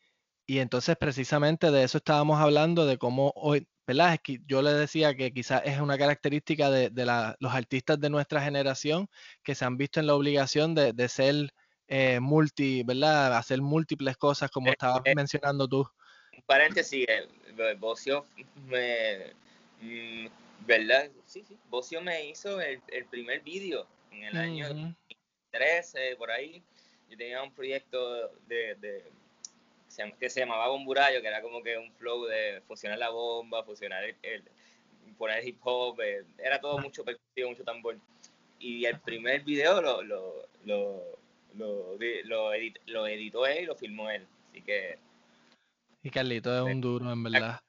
y 0.50 0.58
entonces 0.62 0.98
precisamente 0.98 1.70
de 1.70 1.84
eso 1.84 2.00
estábamos 2.00 2.39
hablando, 2.39 2.88
de 2.88 2.98
cómo 2.98 3.32
hoy, 3.36 3.68
¿verdad? 3.86 4.15
Es 4.15 4.20
que 4.22 4.39
yo 4.48 4.63
le 4.63 4.74
decía 4.74 5.13
que 5.15 5.32
quizás 5.32 5.62
es 5.63 5.79
una 5.79 5.96
característica 5.96 6.72
de, 6.72 6.89
de 6.89 7.06
la- 7.06 7.36
los 7.39 7.53
artistas 7.53 8.00
de 8.00 8.10
nuestra 8.10 8.41
generación 8.41 9.08
que 9.44 9.53
se 9.53 9.65
han 9.65 9.77
visto 9.77 10.00
en 10.00 10.08
la 10.08 10.15
obligación 10.15 10.74
de, 10.74 10.91
de 10.94 11.08
ser 11.08 11.53
eh, 11.88 12.20
multi, 12.20 12.82
¿verdad? 12.82 13.38
Hacer 13.38 13.62
múltiples 13.62 14.18
cosas, 14.18 14.50
como 14.50 14.70
Eh, 14.70 14.72
estabas 14.72 15.01
eh, 15.06 15.13
mencionando 15.13 15.68
tú. 15.68 15.88
un 16.36 16.41
paréntesis, 16.48 17.06
Bo- 17.56 17.77
Bocio 17.77 18.25
me, 18.65 19.34
mm, 19.82 20.27
¿verdad? 20.65 21.12
Sí, 21.25 21.44
sí, 21.48 21.56
Bocio 21.70 22.01
me 22.01 22.25
hizo 22.25 22.60
el, 22.60 22.82
el 22.88 23.06
primer 23.06 23.41
vídeo 23.41 23.86
en 24.12 24.24
el 24.24 24.36
año 24.36 24.65
Ujú. 24.72 24.96
13, 25.51 26.15
por 26.18 26.32
ahí. 26.32 26.63
Yo 27.08 27.18
tenía 27.18 27.44
un 27.44 27.51
proyecto 27.51 28.32
de, 28.48 28.75
que 30.19 30.29
se 30.29 30.39
llamaba 30.41 30.67
Bomburayo, 30.67 31.22
que 31.22 31.27
era 31.27 31.41
como 31.41 31.62
que 31.63 31.77
un 31.77 31.91
flow 31.93 32.25
de 32.25 32.62
fusionar 32.67 33.00
la 33.00 33.10
bomba, 33.10 33.63
fusionar 33.63 34.03
el, 34.03 34.15
el- 34.22 34.43
poner 35.17 35.46
hip 35.46 35.60
hop, 35.63 36.00
eh, 36.01 36.24
era 36.38 36.62
todo 36.62 36.77
mucho 36.79 37.03
percusivo, 37.03 37.50
mucho 37.50 37.63
tambor. 37.63 37.98
Y 38.60 38.86
el 38.86 39.00
primer 39.00 39.41
video 39.43 39.81
lo, 39.81 40.01
lo, 40.01 40.48
lo, 40.65 41.03
lo, 41.55 41.98
lo 41.98 42.53
edit- 42.53 42.79
lo 42.86 43.05
editó 43.08 43.46
él 43.46 43.63
y 43.63 43.65
lo 43.65 43.75
filmó 43.75 44.10
él. 44.10 44.25
Así 44.50 44.62
que, 44.62 44.98
Y 46.03 46.10
Carlito 46.10 46.55
es 46.55 46.74
un 46.74 46.79
duro, 46.79 47.12
en 47.12 47.24
verdad. 47.24 47.60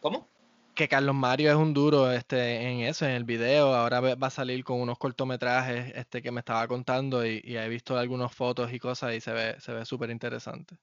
¿cómo? 0.00 0.28
Que 0.74 0.88
Carlos 0.88 1.14
Mario 1.14 1.50
es 1.50 1.56
un 1.56 1.72
duro 1.72 2.10
este, 2.10 2.62
en 2.68 2.80
eso, 2.80 3.04
en 3.06 3.12
el 3.12 3.24
video. 3.24 3.74
Ahora 3.74 4.00
va 4.00 4.26
a 4.26 4.30
salir 4.30 4.64
con 4.64 4.80
unos 4.80 4.98
cortometrajes 4.98 5.94
este, 5.94 6.20
que 6.20 6.32
me 6.32 6.40
estaba 6.40 6.66
contando 6.66 7.24
y, 7.24 7.40
y 7.44 7.56
he 7.56 7.68
visto 7.68 7.96
algunas 7.96 8.34
fotos 8.34 8.72
y 8.72 8.78
cosas 8.80 9.14
y 9.14 9.20
se 9.20 9.32
ve, 9.32 9.60
se 9.60 9.72
ve 9.72 9.84
súper 9.84 10.10
interesante. 10.10 10.76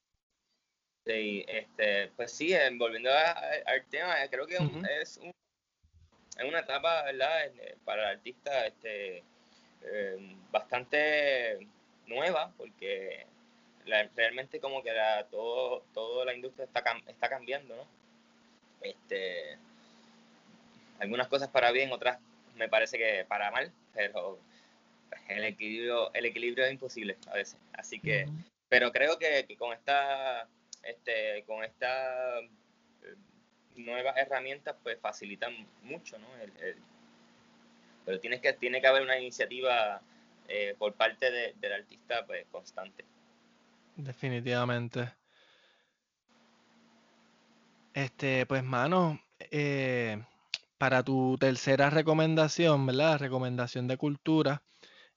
Sí, 1.05 1.43
este, 1.47 2.09
pues 2.15 2.31
sí, 2.31 2.53
volviendo 2.77 3.09
al 3.11 3.85
tema, 3.89 4.15
creo 4.29 4.45
que 4.47 4.55
es, 4.55 5.17
un- 5.17 5.33
es 6.37 6.43
una 6.47 6.59
etapa, 6.59 7.03
¿verdad? 7.03 7.47
eh, 7.47 7.77
Para 7.85 8.03
el 8.11 8.17
artista 8.17 8.65
este, 8.67 9.23
eh, 9.83 10.35
bastante 10.51 11.67
nueva, 12.07 12.53
porque 12.57 13.25
la- 13.85 14.09
realmente 14.15 14.59
como 14.59 14.83
que 14.83 14.93
la, 14.93 15.25
todo, 15.27 15.83
toda 15.93 16.25
la 16.25 16.33
industria 16.35 16.65
está, 16.65 16.83
está 17.07 17.29
cambiando, 17.29 17.75
¿no? 17.75 17.87
Este, 18.81 19.57
algunas 21.01 21.27
cosas 21.27 21.49
para 21.49 21.71
bien, 21.71 21.91
otras 21.91 22.19
me 22.55 22.69
parece 22.69 22.97
que 22.97 23.25
para 23.27 23.51
mal, 23.51 23.71
pero 23.93 24.39
el 25.27 25.43
equilibrio, 25.43 26.13
el 26.13 26.25
equilibrio 26.25 26.63
es 26.65 26.71
imposible 26.71 27.17
a 27.27 27.33
veces. 27.33 27.59
Así 27.73 27.99
que 27.99 28.27
pero 28.69 28.91
creo 28.93 29.17
que, 29.19 29.45
que 29.47 29.57
con 29.57 29.73
esta 29.73 30.47
este 30.83 31.43
con 31.45 31.63
esta 31.63 32.39
eh, 32.39 33.15
nuevas 33.75 34.15
herramientas 34.17 34.75
pues 34.83 34.97
facilitan 34.99 35.53
mucho 35.83 36.17
no 36.19 36.27
El- 36.37 36.53
el- 36.63 36.77
pero 38.05 38.19
tienes 38.19 38.41
que 38.41 38.53
tiene 38.53 38.79
que 38.81 38.87
haber 38.87 39.01
una 39.01 39.17
iniciativa 39.19 40.01
eh, 40.47 40.75
por 40.77 40.93
parte 40.93 41.29
de- 41.31 41.53
del 41.59 41.73
artista 41.73 42.25
pues 42.25 42.45
constante 42.51 43.03
Definitivamente. 43.95 45.11
Este, 47.93 48.45
pues, 48.45 48.63
mano, 48.63 49.19
eh, 49.39 50.23
para 50.81 51.03
tu 51.03 51.37
tercera 51.39 51.91
recomendación, 51.91 52.87
¿verdad? 52.87 53.19
Recomendación 53.19 53.87
de 53.87 53.97
cultura, 53.97 54.63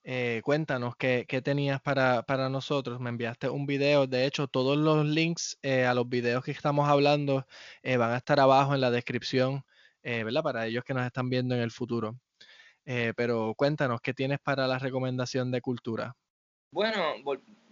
eh, 0.02 0.42
cuéntanos 0.44 0.94
qué, 0.94 1.25
tenías 1.42 1.80
para, 1.80 2.23
para 2.25 2.50
nosotros. 2.50 3.00
Me 3.00 3.09
enviaste 3.09 3.49
un 3.49 3.64
video, 3.64 4.06
de 4.06 4.26
hecho, 4.26 4.47
todos 4.47 4.76
los 4.76 5.06
links 5.06 5.56
eh, 5.62 5.87
a 5.87 5.94
los 5.94 6.06
videos 6.06 6.44
que 6.44 6.50
estamos 6.50 6.87
hablando 6.87 7.47
eh, 7.83 7.97
van 7.97 8.11
a 8.11 8.18
estar 8.18 8.40
abajo 8.40 8.75
en 8.75 8.83
la 8.83 8.90
descripción, 8.90 9.64
¿verdad? 10.02 10.42
Para 10.42 10.66
ellos 10.66 10.85
que 10.85 10.92
nos 10.92 11.06
están 11.06 11.30
viendo 11.30 11.54
en 11.54 11.62
el 11.62 11.71
futuro. 11.71 12.14
Pero 12.85 13.54
cuéntanos 13.56 14.02
qué 14.02 14.12
tienes 14.12 14.40
para 14.40 14.66
la 14.66 14.78
recomendación 14.78 15.50
de 15.50 15.62
cultura. 15.62 16.14
bueno 16.73 17.00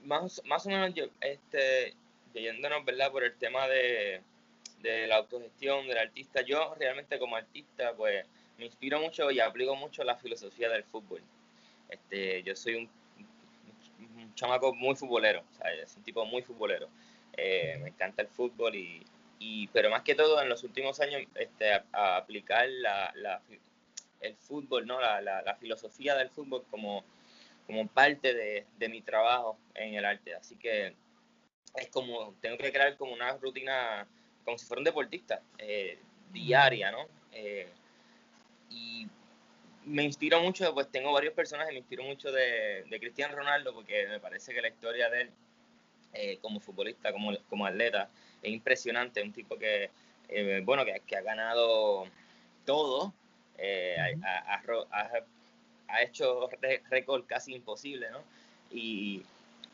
más, 0.02 0.40
más 0.46 0.64
o 0.64 0.70
menos 0.70 0.94
yo 0.94 1.04
este 1.20 1.94
yéndonos 2.32 2.86
verdad 2.86 3.12
por 3.12 3.22
el 3.22 3.36
tema 3.36 3.68
de, 3.68 4.22
de 4.82 5.06
la 5.06 5.16
autogestión 5.16 5.86
del 5.86 5.98
artista 5.98 6.42
yo 6.42 6.74
realmente 6.78 7.18
como 7.18 7.36
artista 7.36 7.94
pues 7.96 8.26
me 8.58 8.66
inspiro 8.66 9.00
mucho 9.00 9.30
y 9.30 9.40
aplico 9.40 9.74
mucho 9.76 10.04
la 10.04 10.16
filosofía 10.16 10.68
del 10.68 10.84
fútbol 10.84 11.22
Este, 11.88 12.42
yo 12.42 12.54
soy 12.56 12.74
un, 12.74 12.90
chamaco 14.34 14.74
muy 14.74 14.96
futbolero, 14.96 15.44
¿sabes? 15.58 15.94
un 15.96 16.02
tipo 16.02 16.24
muy 16.24 16.42
futbolero. 16.42 16.88
Eh, 17.36 17.78
me 17.82 17.90
encanta 17.90 18.22
el 18.22 18.28
fútbol 18.28 18.74
y, 18.74 19.04
y, 19.38 19.66
pero 19.68 19.90
más 19.90 20.02
que 20.02 20.14
todo 20.14 20.40
en 20.40 20.48
los 20.48 20.64
últimos 20.64 21.00
años 21.00 21.22
este, 21.34 21.82
aplicar 21.92 22.68
la, 22.68 23.12
la, 23.16 23.42
el 24.20 24.36
fútbol, 24.36 24.86
¿no? 24.86 25.00
La, 25.00 25.20
la, 25.20 25.54
filosofía 25.56 26.14
del 26.14 26.30
fútbol 26.30 26.64
como, 26.70 27.04
como 27.66 27.86
parte 27.88 28.34
de, 28.34 28.66
de, 28.78 28.88
mi 28.88 29.02
trabajo 29.02 29.58
en 29.74 29.94
el 29.94 30.04
arte. 30.04 30.34
Así 30.34 30.56
que 30.56 30.94
es 31.74 31.88
como, 31.88 32.34
tengo 32.40 32.56
que 32.56 32.72
crear 32.72 32.96
como 32.96 33.12
una 33.12 33.36
rutina, 33.36 34.06
como 34.44 34.58
si 34.58 34.66
fuera 34.66 34.80
un 34.80 34.84
deportista, 34.84 35.40
eh, 35.58 35.98
diaria, 36.32 36.90
¿no? 36.90 37.06
Eh, 37.32 37.68
y 38.70 39.06
me 39.84 40.02
inspiro 40.04 40.40
mucho, 40.40 40.72
pues 40.74 40.90
tengo 40.90 41.12
varios 41.12 41.34
personajes, 41.34 41.72
me 41.72 41.80
inspiro 41.80 42.04
mucho 42.04 42.30
de, 42.30 42.84
de 42.88 43.00
Cristiano 43.00 43.36
Ronaldo 43.36 43.74
porque 43.74 44.06
me 44.08 44.20
parece 44.20 44.54
que 44.54 44.62
la 44.62 44.68
historia 44.68 45.10
de 45.10 45.22
él 45.22 45.30
eh, 46.14 46.38
como 46.40 46.60
futbolista, 46.60 47.12
como, 47.12 47.36
como 47.48 47.66
atleta, 47.66 48.08
es 48.42 48.52
impresionante, 48.52 49.22
un 49.22 49.32
tipo 49.32 49.56
que, 49.58 49.90
bueno, 50.64 50.84
que, 50.84 51.00
que, 51.06 51.16
ha 51.16 51.22
ganado 51.22 52.04
todo, 52.64 53.12
ha, 55.88 56.02
hecho 56.02 56.48
récord 56.90 57.24
casi 57.26 57.54
imposible, 57.54 58.10
¿no? 58.10 58.22
Y, 58.70 59.22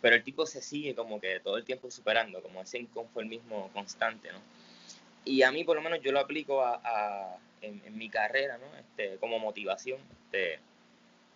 pero 0.00 0.16
el 0.16 0.22
tipo 0.22 0.46
se 0.46 0.62
sigue 0.62 0.94
como 0.94 1.20
que 1.20 1.40
todo 1.40 1.56
el 1.56 1.64
tiempo 1.64 1.90
superando, 1.90 2.42
como 2.42 2.62
ese 2.62 2.78
inconformismo 2.78 3.70
constante, 3.72 4.30
¿no? 4.32 4.38
Y 5.24 5.42
a 5.42 5.52
mí 5.52 5.64
por 5.64 5.76
lo 5.76 5.82
menos 5.82 6.00
yo 6.02 6.12
lo 6.12 6.20
aplico 6.20 6.62
a, 6.62 6.80
a 6.82 7.38
en, 7.62 7.96
mi 7.96 8.08
carrera, 8.08 8.58
¿no? 8.58 8.66
Este, 8.78 9.16
como 9.18 9.38
motivación. 9.38 10.00
Este, 10.24 10.60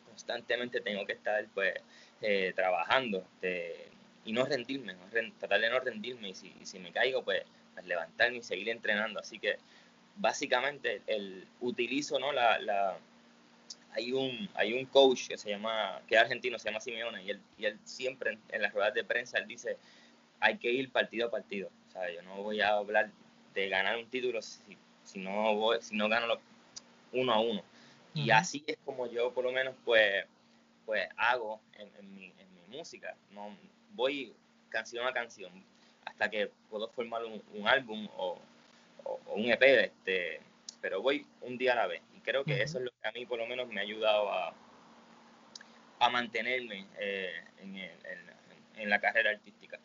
constantemente 0.07 0.81
tengo 0.81 1.07
que 1.07 1.15
estar, 1.15 1.45
pues, 1.55 1.75
eh, 2.21 2.53
trabajando 2.55 3.25
este, 3.35 3.89
y 4.25 4.33
no 4.33 4.45
rendirme, 4.45 4.95
¿no? 4.95 5.01
tratar 5.39 5.61
de 5.61 5.71
no 5.71 5.81
rendirme. 5.81 6.31
Y 6.31 6.35
si, 6.35 6.55
si 6.63 6.79
me 6.79 6.93
caigo, 6.93 7.23
pues, 7.23 7.43
pues, 7.75 7.87
levantarme 7.87 8.39
y 8.39 8.43
seguir 8.43 8.69
entrenando. 8.69 9.21
Así 9.21 9.39
que, 9.39 9.57
básicamente, 10.17 11.03
el, 11.07 11.47
utilizo, 11.61 12.19
¿no? 12.19 12.33
La, 12.33 12.59
la, 12.59 12.99
hay, 13.93 14.13
un, 14.13 14.49
hay 14.55 14.73
un 14.75 14.87
coach 14.87 15.29
que 15.29 15.39
se 15.39 15.51
llama, 15.51 16.01
que 16.07 16.15
es 16.15 16.21
argentino, 16.21 16.59
se 16.59 16.69
llama 16.69 16.81
Simeone, 16.81 17.25
y 17.25 17.31
él, 17.31 17.41
y 17.59 17.65
él 17.67 17.79
siempre 17.85 18.33
en, 18.33 18.41
en 18.51 18.63
las 18.63 18.73
ruedas 18.73 18.95
de 18.95 19.05
prensa, 19.05 19.39
él 19.39 19.47
dice, 19.47 19.77
hay 20.41 20.59
que 20.59 20.71
ir 20.71 20.91
partido 20.91 21.29
a 21.29 21.31
partido. 21.31 21.71
¿sabes? 21.93 22.17
Yo 22.17 22.23
no 22.23 22.43
voy 22.43 22.61
a 22.61 22.71
hablar 22.71 23.11
de 23.55 23.69
ganar 23.69 23.97
un 23.97 24.09
título 24.09 24.41
si, 24.43 24.77
si 25.05 25.19
no 25.19 25.55
voy, 25.55 25.79
si 25.81 25.97
no 25.97 26.09
gano 26.09 26.27
lo, 26.27 26.41
uno 27.13 27.33
a 27.33 27.41
uno. 27.41 27.61
Uh 27.61 28.19
-huh. 28.19 28.25
Y 28.27 28.31
así 28.31 28.65
es 28.67 28.79
como 28.85 29.07
yo 29.07 29.33
por 29.33 29.45
lo 29.45 29.53
menos 29.53 29.75
pues, 29.85 30.27
pues 30.87 31.09
hago 31.17 31.61
en, 31.75 31.91
en, 31.99 32.15
mi, 32.15 32.25
en 32.27 32.55
mi, 32.55 32.79
música. 32.79 33.15
No, 33.31 33.55
voy 33.91 34.35
canción 34.71 35.07
a 35.07 35.13
canción 35.13 35.53
hasta 36.07 36.31
que 36.31 36.51
puedo 36.71 36.89
formar 36.89 37.25
un, 37.25 37.43
un 37.53 37.69
álbum 37.69 38.09
o, 38.17 38.39
o, 39.05 39.21
o, 39.27 39.35
un 39.35 39.51
EP, 39.51 39.63
este, 39.63 40.41
pero 40.81 41.03
voy 41.03 41.27
un 41.43 41.59
día 41.59 41.73
a 41.73 41.77
la 41.77 41.87
vez. 41.87 42.03
Y 42.17 42.21
creo 42.21 42.45
que 42.45 42.55
uh 42.55 42.57
-huh. 42.57 42.65
eso 42.65 42.79
es 42.79 42.85
lo 42.85 42.91
que 42.91 43.09
a 43.09 43.13
mí 43.13 43.27
por 43.27 43.39
lo 43.39 43.47
menos 43.47 43.69
me 43.69 43.81
ha 43.81 43.83
ayudado 43.83 44.33
a, 44.33 44.55
a 46.01 46.09
mantenerme 46.11 46.87
eh, 46.99 47.45
en, 47.59 47.77
el, 47.77 47.91
en, 48.07 48.81
en 48.83 48.91
la 48.91 49.01
carrera 49.01 49.31
artística. 49.31 49.79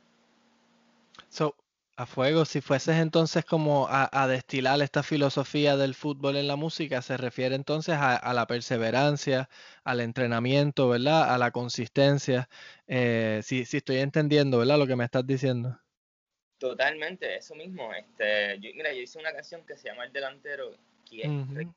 So, 1.29 1.55
a 1.97 2.05
fuego, 2.05 2.45
si 2.45 2.61
fueses 2.61 2.97
entonces 2.97 3.43
como 3.43 3.87
a, 3.87 4.07
a, 4.11 4.27
destilar 4.27 4.79
esta 4.83 5.01
filosofía 5.01 5.77
del 5.77 5.95
fútbol 5.95 6.35
en 6.35 6.47
la 6.47 6.55
música, 6.55 7.01
se 7.01 7.17
refiere 7.17 7.55
entonces 7.55 7.95
a, 7.95 8.15
a 8.15 8.33
la 8.35 8.45
perseverancia, 8.45 9.49
al 9.83 10.01
entrenamiento, 10.01 10.89
¿verdad? 10.89 11.33
A 11.33 11.39
la 11.39 11.49
consistencia. 11.49 12.49
Eh, 12.85 13.41
si, 13.43 13.65
si, 13.65 13.77
estoy 13.77 13.97
entendiendo, 13.97 14.59
¿verdad? 14.59 14.77
Lo 14.77 14.85
que 14.85 14.95
me 14.95 15.05
estás 15.05 15.25
diciendo. 15.25 15.75
Totalmente, 16.59 17.35
eso 17.35 17.55
mismo. 17.55 17.91
Este, 17.91 18.59
yo, 18.59 18.69
mira, 18.75 18.93
yo 18.93 19.01
hice 19.01 19.17
una 19.17 19.33
canción 19.33 19.65
que 19.65 19.75
se 19.75 19.89
llama 19.89 20.05
El 20.05 20.13
Delantero, 20.13 20.75
que 21.03 21.27
uh 21.27 21.31
-huh. 21.31 21.73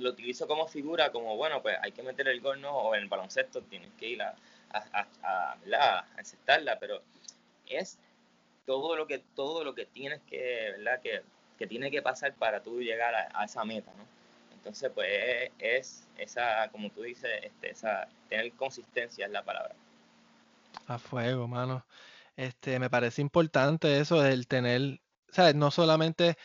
lo 0.00 0.10
utilizo 0.10 0.46
como 0.46 0.68
figura, 0.68 1.10
como, 1.10 1.34
bueno, 1.38 1.62
pues 1.62 1.78
hay 1.80 1.92
que 1.92 2.02
meter 2.02 2.28
el 2.28 2.42
gol, 2.42 2.60
¿no? 2.60 2.76
O 2.76 2.94
en 2.94 3.04
el 3.04 3.08
baloncesto 3.08 3.62
tienes 3.62 3.90
que 3.98 4.06
ir 4.06 4.22
a, 4.22 4.34
a, 4.70 4.84
a, 4.92 5.08
a, 5.22 5.98
a 5.98 6.18
encestarla, 6.18 6.78
pero 6.78 7.00
es 7.66 7.98
todo 8.66 8.96
lo 8.96 9.06
que, 9.06 9.18
todo 9.34 9.64
lo 9.64 9.74
que 9.74 9.86
tienes 9.86 10.20
que, 10.22 10.74
¿verdad? 10.76 11.00
Que, 11.00 11.22
que 11.58 11.66
tiene 11.66 11.90
que 11.90 12.02
pasar 12.02 12.34
para 12.34 12.62
tú 12.62 12.80
llegar 12.80 13.14
a, 13.14 13.44
esa 13.44 13.64
meta, 13.64 13.92
¿no? 13.96 14.04
Entonces, 14.54 14.90
pues 14.94 15.50
es 15.58 16.08
esa, 16.16 16.68
como 16.70 16.90
tú 16.90 17.02
dices, 17.02 17.30
este, 17.42 17.70
esa, 17.70 18.08
tener 18.28 18.50
consistencia 18.52 19.26
es 19.26 19.32
la 19.32 19.42
palabra. 19.44 19.74
A 20.86 20.98
fuego, 20.98 21.46
mano. 21.46 21.84
Este, 22.36 22.78
me 22.78 22.90
parece 22.90 23.20
importante 23.20 24.00
eso, 24.00 24.24
el 24.24 24.46
tener, 24.48 25.00
¿sabes? 25.28 25.54
No 25.54 25.70
solamente 25.70 26.36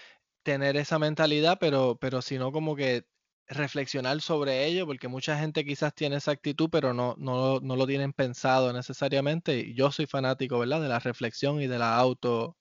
tener 0.44 0.78
esa 0.78 1.00
mentalidad, 1.00 1.58
pero, 1.60 1.98
pero 2.00 2.22
sino 2.22 2.52
como 2.52 2.76
que 2.76 3.06
reflexionar 3.50 4.22
sobre 4.22 4.66
ello, 4.66 4.86
porque 4.86 5.08
mucha 5.08 5.38
gente 5.38 5.66
quizás 5.66 5.94
tiene 5.94 6.18
esa 6.18 6.32
actitud, 6.32 6.70
pero 6.72 6.94
no, 6.94 7.16
no, 7.18 7.60
no 7.60 7.76
lo 7.76 7.88
tienen 7.88 8.14
pensado 8.14 8.72
necesariamente. 8.72 9.74
Yo 9.74 9.92
soy 9.92 10.06
fanático, 10.06 10.60
¿verdad? 10.60 10.82
De 10.82 10.88
la 10.88 11.00
reflexión 11.00 11.60
y 11.60 11.68
de 11.68 11.80
la 11.80 11.98
auto, 11.98 12.56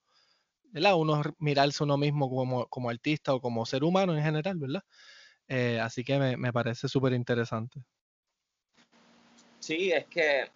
¿verdad? 0.73 0.97
Uno 0.97 1.23
mirarse 1.38 1.85
uno 1.85 1.99
mismo 1.99 2.30
como, 2.30 2.66
como 2.68 2.88
artista 2.88 3.35
o 3.35 3.40
como 3.40 3.66
ser 3.66 3.85
humano 3.85 4.16
en 4.16 4.25
general, 4.25 4.57
¿verdad? 4.59 4.83
Eh, 5.47 5.78
así 5.78 6.04
que 6.04 6.18
me, 6.18 6.37
me 6.38 6.52
parece 6.52 6.88
súper 6.88 7.12
interesante. 7.12 7.80
Sí, 9.61 9.92
es 9.92 10.07
que, 10.07 10.49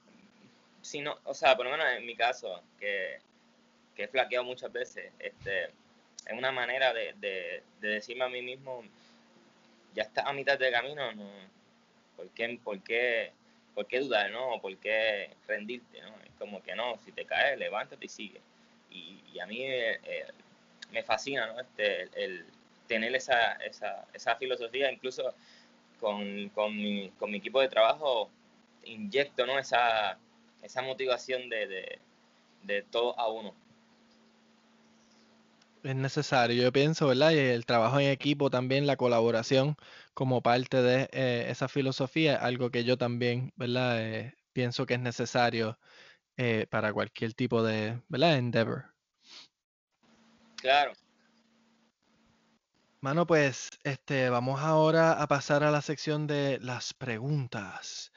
si 0.80 1.02
no, 1.02 1.18
o 1.24 1.34
sea, 1.34 1.54
por 1.56 1.66
lo 1.66 1.72
menos 1.72 1.86
en 1.94 2.06
mi 2.06 2.16
caso, 2.16 2.62
que, 2.80 3.18
que 3.94 4.04
he 4.04 4.08
flaqueado 4.08 4.46
muchas 4.46 4.72
veces, 4.72 5.12
este, 5.18 5.64
es 5.64 6.38
una 6.38 6.52
manera 6.52 6.94
de, 6.94 7.14
de, 7.18 7.62
de 7.80 7.88
decirme 7.88 8.24
a 8.24 8.28
mí 8.30 8.40
mismo, 8.40 8.82
ya 9.94 10.02
estás 10.04 10.26
a 10.26 10.32
mitad 10.32 10.58
de 10.58 10.70
camino, 10.70 11.12
no, 11.12 11.30
¿por 12.16 12.28
qué, 12.30 12.58
por 12.62 12.82
qué, 12.82 13.32
por 13.75 13.87
qué 13.87 14.00
dudar, 14.00 14.30
no? 14.30 14.61
¿Por 14.61 14.76
qué 14.78 15.30
rendirte, 15.46 16.00
no? 16.00 16.14
Es 16.25 16.32
como 16.38 16.62
que 16.62 16.75
no, 16.75 16.99
si 17.04 17.12
te 17.12 17.25
caes, 17.25 17.58
levántate 17.58 18.06
y 18.06 18.08
sigue. 18.08 18.40
Y, 18.90 19.38
a 19.40 19.46
mí 19.46 19.62
eh, 19.62 19.99
eh, 20.04 20.26
me 20.92 21.02
fascina, 21.02 21.46
¿no? 21.46 21.61
Este, 21.61 22.02
el, 22.22 22.44
tener 22.87 23.14
esa, 23.14 23.54
esa, 23.54 24.06
esa 24.12 24.37
filosofía, 24.37 24.92
incluso 24.92 25.34
con, 25.99 26.49
con, 26.50 26.76
mi, 26.76 27.11
con 27.18 27.30
mi 27.30 27.38
equipo 27.38 27.61
de 27.61 27.68
trabajo, 27.68 28.30
inyecto, 28.84 29.46
¿no? 29.46 29.58
Esa, 29.58 30.18
esa 30.62 30.82
motivación 30.82 31.49
de, 31.49 31.66
de, 31.66 31.99
de 32.62 32.82
todo 32.82 33.18
a 33.18 33.28
uno 33.30 33.54
es 35.82 35.96
necesario, 35.96 36.62
yo 36.62 36.72
pienso, 36.72 37.08
¿verdad? 37.08 37.32
Y 37.32 37.38
el 37.38 37.66
trabajo 37.66 37.98
en 38.00 38.08
equipo 38.08 38.50
también, 38.50 38.86
la 38.86 38.96
colaboración 38.96 39.76
como 40.14 40.42
parte 40.42 40.82
de 40.82 41.08
eh, 41.12 41.46
esa 41.48 41.68
filosofía, 41.68 42.36
algo 42.36 42.70
que 42.70 42.84
yo 42.84 42.96
también, 42.96 43.52
¿verdad? 43.56 44.00
Eh, 44.00 44.34
pienso 44.52 44.86
que 44.86 44.94
es 44.94 45.00
necesario 45.00 45.78
eh, 46.36 46.66
para 46.70 46.92
cualquier 46.92 47.34
tipo 47.34 47.62
de, 47.62 48.00
¿verdad? 48.08 48.36
Endeavor. 48.38 48.94
Claro. 50.56 50.92
Mano, 53.00 53.26
pues, 53.26 53.70
este, 53.82 54.30
vamos 54.30 54.60
ahora 54.60 55.20
a 55.20 55.26
pasar 55.26 55.64
a 55.64 55.72
la 55.72 55.82
sección 55.82 56.28
de 56.28 56.60
las 56.60 56.94
preguntas. 56.94 58.12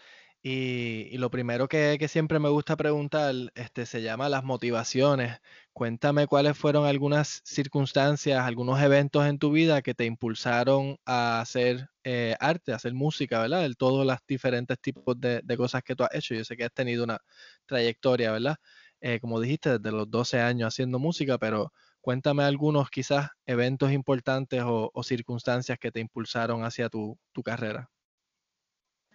Y, 0.47 1.17
lo 1.17 1.31
primero 1.31 1.67
que, 1.67 1.97
siempre 2.07 2.37
me 2.37 2.49
gusta 2.49 2.75
preguntar 2.77 3.33
este, 3.55 3.87
se 3.87 4.03
llama 4.03 4.29
las 4.29 4.43
motivaciones. 4.43 5.39
Cuéntame 5.73 6.27
cuáles 6.27 6.55
fueron 6.55 6.85
algunas 6.85 7.41
circunstancias, 7.43 8.45
algunos 8.45 8.79
eventos 8.79 9.25
en 9.25 9.39
tu 9.39 9.51
vida 9.51 9.81
que 9.81 9.95
te 9.95 10.05
impulsaron 10.05 10.99
a 11.03 11.41
hacer 11.41 11.89
eh, 12.03 12.35
arte, 12.39 12.73
a 12.73 12.75
hacer 12.75 12.93
música, 12.93 13.39
¿verdad? 13.39 13.67
De 13.67 13.73
todos 13.73 14.05
los 14.05 14.19
diferentes 14.27 14.79
tipos 14.79 15.19
de, 15.19 15.41
cosas 15.57 15.81
que 15.81 15.95
tú 15.95 16.03
has 16.03 16.13
hecho. 16.13 16.35
Yo 16.35 16.45
sé 16.45 16.55
que 16.55 16.65
has 16.65 16.73
tenido 16.73 17.03
una 17.03 17.19
trayectoria, 17.65 18.31
¿verdad? 18.31 18.57
Eh, 19.01 19.19
como 19.19 19.39
dijiste, 19.41 19.79
desde 19.79 19.91
los 19.91 20.11
12 20.11 20.41
años 20.41 20.67
haciendo 20.67 20.99
música, 20.99 21.39
pero 21.39 21.73
cuéntame 22.01 22.43
algunos 22.43 22.91
quizás 22.91 23.29
eventos 23.47 23.91
importantes 23.91 24.61
o, 24.63 24.91
circunstancias 25.03 25.79
que 25.79 25.91
te 25.91 26.01
impulsaron 26.01 26.63
hacia 26.63 26.87
tu, 26.87 27.17
tu 27.31 27.41
carrera. 27.41 27.89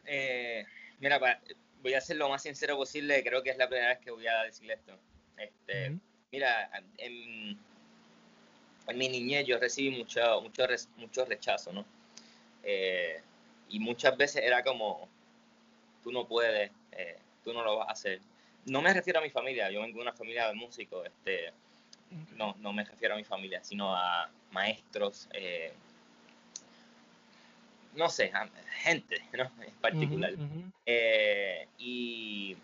Eh 0.05 0.65
Mira, 1.01 1.19
voy 1.83 1.95
a 1.95 2.01
ser 2.01 2.17
lo 2.17 2.29
más 2.29 2.43
sincero 2.43 2.77
posible, 2.77 3.25
creo 3.25 3.43
que 3.43 3.51
es 3.51 3.57
la 3.57 3.69
primera 3.69 3.89
vez 3.89 3.99
que 3.99 4.11
voy 4.11 4.27
a 4.27 4.43
decir 4.43 4.71
esto. 4.71 4.93
Este, 5.37 5.97
Mira, 6.33 6.71
en, 6.99 7.59
mi 8.95 9.09
niñez 9.09 9.47
yo 9.47 9.59
recibí 9.59 9.91
mucho, 9.97 10.41
mucho, 10.43 10.65
mucho 10.97 11.25
rechazo, 11.25 11.73
¿no? 11.73 11.85
Eh, 12.63 13.21
y 13.69 13.81
muchas 13.81 14.17
veces 14.17 14.45
era 14.45 14.63
como, 14.63 15.09
tú 16.03 16.13
no 16.13 16.27
puedes, 16.27 16.71
eh, 16.93 17.19
tú 17.45 17.53
no 17.53 17.65
lo 17.65 17.79
vas 17.79 17.89
a 17.89 17.93
hacer. 17.93 18.21
No 18.67 18.83
me 18.83 18.93
refiero 18.93 19.21
a 19.21 19.23
mi 19.23 19.31
familia, 19.31 19.71
yo 19.71 19.81
vengo 19.81 19.97
de 19.97 20.03
una 20.03 20.13
familia 20.13 20.49
de 20.49 20.55
músicos, 20.55 21.07
este, 21.07 21.53
no, 22.37 22.57
no 22.61 22.73
me 22.73 22.85
refiero 22.85 23.15
a 23.15 23.17
mi 23.17 23.25
familia, 23.25 23.63
sino 23.65 23.95
a 23.95 24.31
maestros, 24.51 25.29
eh, 25.33 25.73
no 27.95 28.09
sé, 28.09 28.33
gente, 28.83 29.23
¿no? 29.33 29.51
En 29.65 29.75
particular. 29.75 30.33
Eh, 30.87 31.67
y 31.79 32.57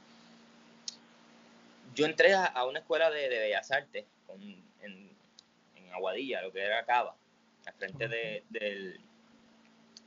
yo 1.95 2.07
entré 2.07 2.35
a, 2.35 2.65
una 2.65 2.81
escuela 2.81 3.11
de, 3.11 3.29
Bellas 3.29 3.71
Artes 3.71 4.05
en, 4.83 5.07
Aguadilla, 5.93 6.43
lo 6.43 6.53
que 6.53 6.61
era 6.61 6.85
Cava, 6.85 7.15
al 7.65 7.73
frente 7.73 8.07
del, 8.07 8.43
del, 8.51 9.01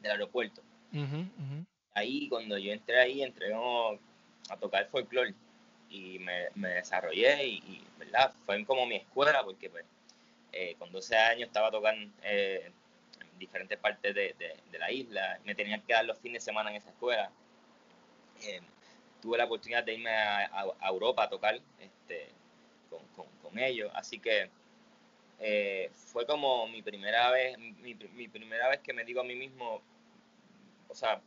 aeropuerto. 0.04 0.62
Ahí, 1.96 2.30
cuando 2.30 2.60
yo 2.60 2.72
entré 2.72 3.00
ahí, 3.00 3.24
entré 3.24 3.52
a 3.54 4.58
tocar 4.58 4.88
folclore 4.90 5.34
y 5.90 6.20
me, 6.20 6.50
desarrollé 6.56 7.48
y, 7.48 7.84
¿verdad? 7.98 8.32
Fue 8.46 8.64
como 8.66 8.86
mi 8.86 8.98
escuela 8.98 9.44
porque 9.44 9.70
pues, 9.70 9.84
eh, 10.52 10.76
con 10.78 10.92
12 10.92 11.18
años 11.18 11.48
estaba 11.48 11.72
tocando, 11.72 12.12
eh, 12.24 12.72
diferentes 13.40 13.78
partes 13.80 14.14
de, 14.14 14.36
de, 14.38 14.80
la 14.80 14.92
isla. 14.92 15.40
Me 15.44 15.56
tenían 15.56 15.82
que 15.82 15.94
dar 15.94 16.06
los 16.06 16.20
fines 16.20 16.44
de 16.44 16.46
semana 16.46 16.70
en 16.70 16.76
esa 16.76 16.90
escuela. 16.90 17.32
Eh, 18.44 18.62
tuve 19.22 19.38
la 19.38 19.46
oportunidad 19.46 19.84
de 19.84 19.94
irme 19.96 20.12
a, 20.12 20.66
Europa 20.84 21.24
a 21.24 21.30
tocar 21.30 21.60
este, 21.80 22.28
con, 22.90 23.02
con, 23.42 23.58
ellos. 23.58 23.92
Así 23.96 24.20
que 24.20 24.50
eh, 25.40 25.90
fue 25.94 26.26
como 26.26 26.68
mi 26.68 26.82
primera 26.82 27.32
vez, 27.32 27.58
mi, 27.58 27.96
mi, 27.96 28.28
primera 28.28 28.70
vez 28.70 28.80
que 28.80 28.94
me 28.94 29.04
digo 29.04 29.22
a 29.22 29.24
mí 29.24 29.36
mismo, 29.36 29.82
o 30.88 30.96
sea, 30.96 31.22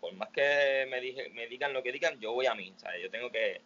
por 0.00 0.12
más 0.14 0.30
que 0.30 0.86
me, 0.90 1.00
dije, 1.00 1.30
me 1.30 1.46
digan 1.46 1.72
lo 1.72 1.82
que 1.82 1.92
digan, 1.92 2.18
yo 2.18 2.32
voy 2.32 2.46
a 2.46 2.54
mí, 2.54 2.74
yo 3.00 3.10
tengo 3.10 3.30
que 3.30 3.60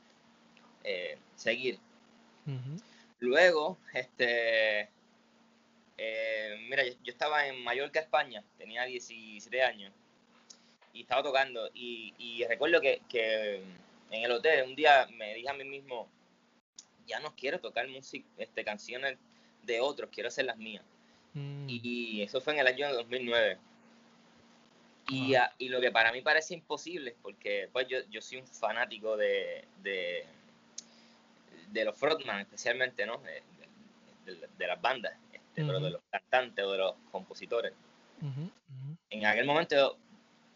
eh, 0.84 1.18
seguir. 1.34 1.78
Luego, 3.18 3.78
este, 3.92 4.88
eh, 5.98 6.66
mira, 6.68 6.84
yo, 6.84 7.12
estaba 7.12 7.46
en 7.46 7.62
Mallorca, 7.64 8.00
España, 8.00 8.44
tenía 8.58 8.84
17 8.84 9.62
años 9.62 9.92
y 10.92 11.02
estaba 11.02 11.22
tocando 11.22 11.70
y, 11.74 12.44
recuerdo 12.48 12.80
que, 12.80 13.62
en 14.10 14.22
el 14.22 14.30
hotel 14.30 14.68
un 14.68 14.76
día 14.76 15.08
me 15.12 15.34
dije 15.34 15.48
a 15.48 15.54
mí 15.54 15.64
mismo, 15.64 16.08
ya 17.06 17.18
no 17.20 17.34
quiero 17.34 17.60
tocar 17.60 17.88
música, 17.88 18.26
este, 18.38 18.64
canciones 18.64 19.18
de 19.62 19.80
otros, 19.80 20.10
quiero 20.12 20.28
hacer 20.28 20.44
las 20.44 20.56
mías. 20.58 20.84
Mm. 21.34 21.66
Y, 21.68 22.22
eso 22.22 22.40
fue 22.40 22.54
en 22.54 22.60
el 22.60 22.66
año 22.66 22.92
2009. 22.92 23.58
Y, 25.08 25.34
y, 25.58 25.68
lo 25.68 25.80
que 25.80 25.92
para 25.92 26.12
mí 26.12 26.20
parece 26.20 26.54
imposible, 26.54 27.16
porque 27.22 27.68
pues 27.72 27.86
yo, 27.88 27.98
yo 28.10 28.20
soy 28.20 28.38
un 28.38 28.46
fanático 28.46 29.16
de, 29.16 29.64
de, 29.82 30.24
los 31.84 31.96
frontman, 31.96 32.40
especialmente, 32.40 33.06
¿no? 33.06 33.22
de 34.24 34.66
las 34.66 34.80
bandas 34.82 35.12
pero 35.64 35.80
de 35.80 35.90
los 35.90 36.02
cantantes 36.10 36.64
o 36.64 36.72
de 36.72 36.78
los 36.78 36.94
compositores. 37.10 37.72
En 39.10 39.26
aquel 39.26 39.46
momento, 39.46 39.96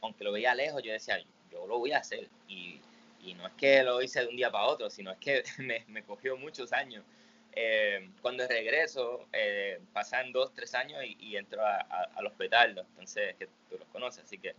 aunque 0.01 0.25
lo 0.25 0.33
veía 0.33 0.55
lejos, 0.55 0.83
yo 0.83 0.93
decía, 0.93 1.19
yo 1.51 1.67
lo 1.67 1.79
voy 1.79 1.93
a 1.93 1.99
hacer. 1.99 2.29
Y, 2.49 2.81
y 3.23 3.35
no 3.35 3.47
es 3.47 3.53
que 3.55 3.83
lo 3.83 4.03
hice 4.03 4.21
de 4.21 4.29
un 4.29 4.37
día 4.37 4.51
para 4.51 4.65
otro, 4.65 4.91
sino 4.91 5.11
es 5.11 5.19
que 5.19 5.43
me, 5.59 5.85
me 5.89 6.03
cogió 6.03 6.37
muchos 6.37 6.73
años. 6.73 7.05
Eh, 7.53 8.09
cuando 8.23 8.47
regreso, 8.47 9.27
eh, 9.33 9.81
pasan 9.93 10.33
dos, 10.33 10.53
tres 10.55 10.75
años 10.75 11.03
y, 11.05 11.17
y 11.21 11.37
entro 11.37 11.65
a, 11.67 11.79
a, 12.15 12.23
los 12.23 12.33
petardos, 12.35 12.87
entonces 12.91 13.35
que 13.37 13.47
tú 13.69 13.77
los 13.77 13.89
conoces, 13.89 14.23
así 14.25 14.39
que 14.39 14.55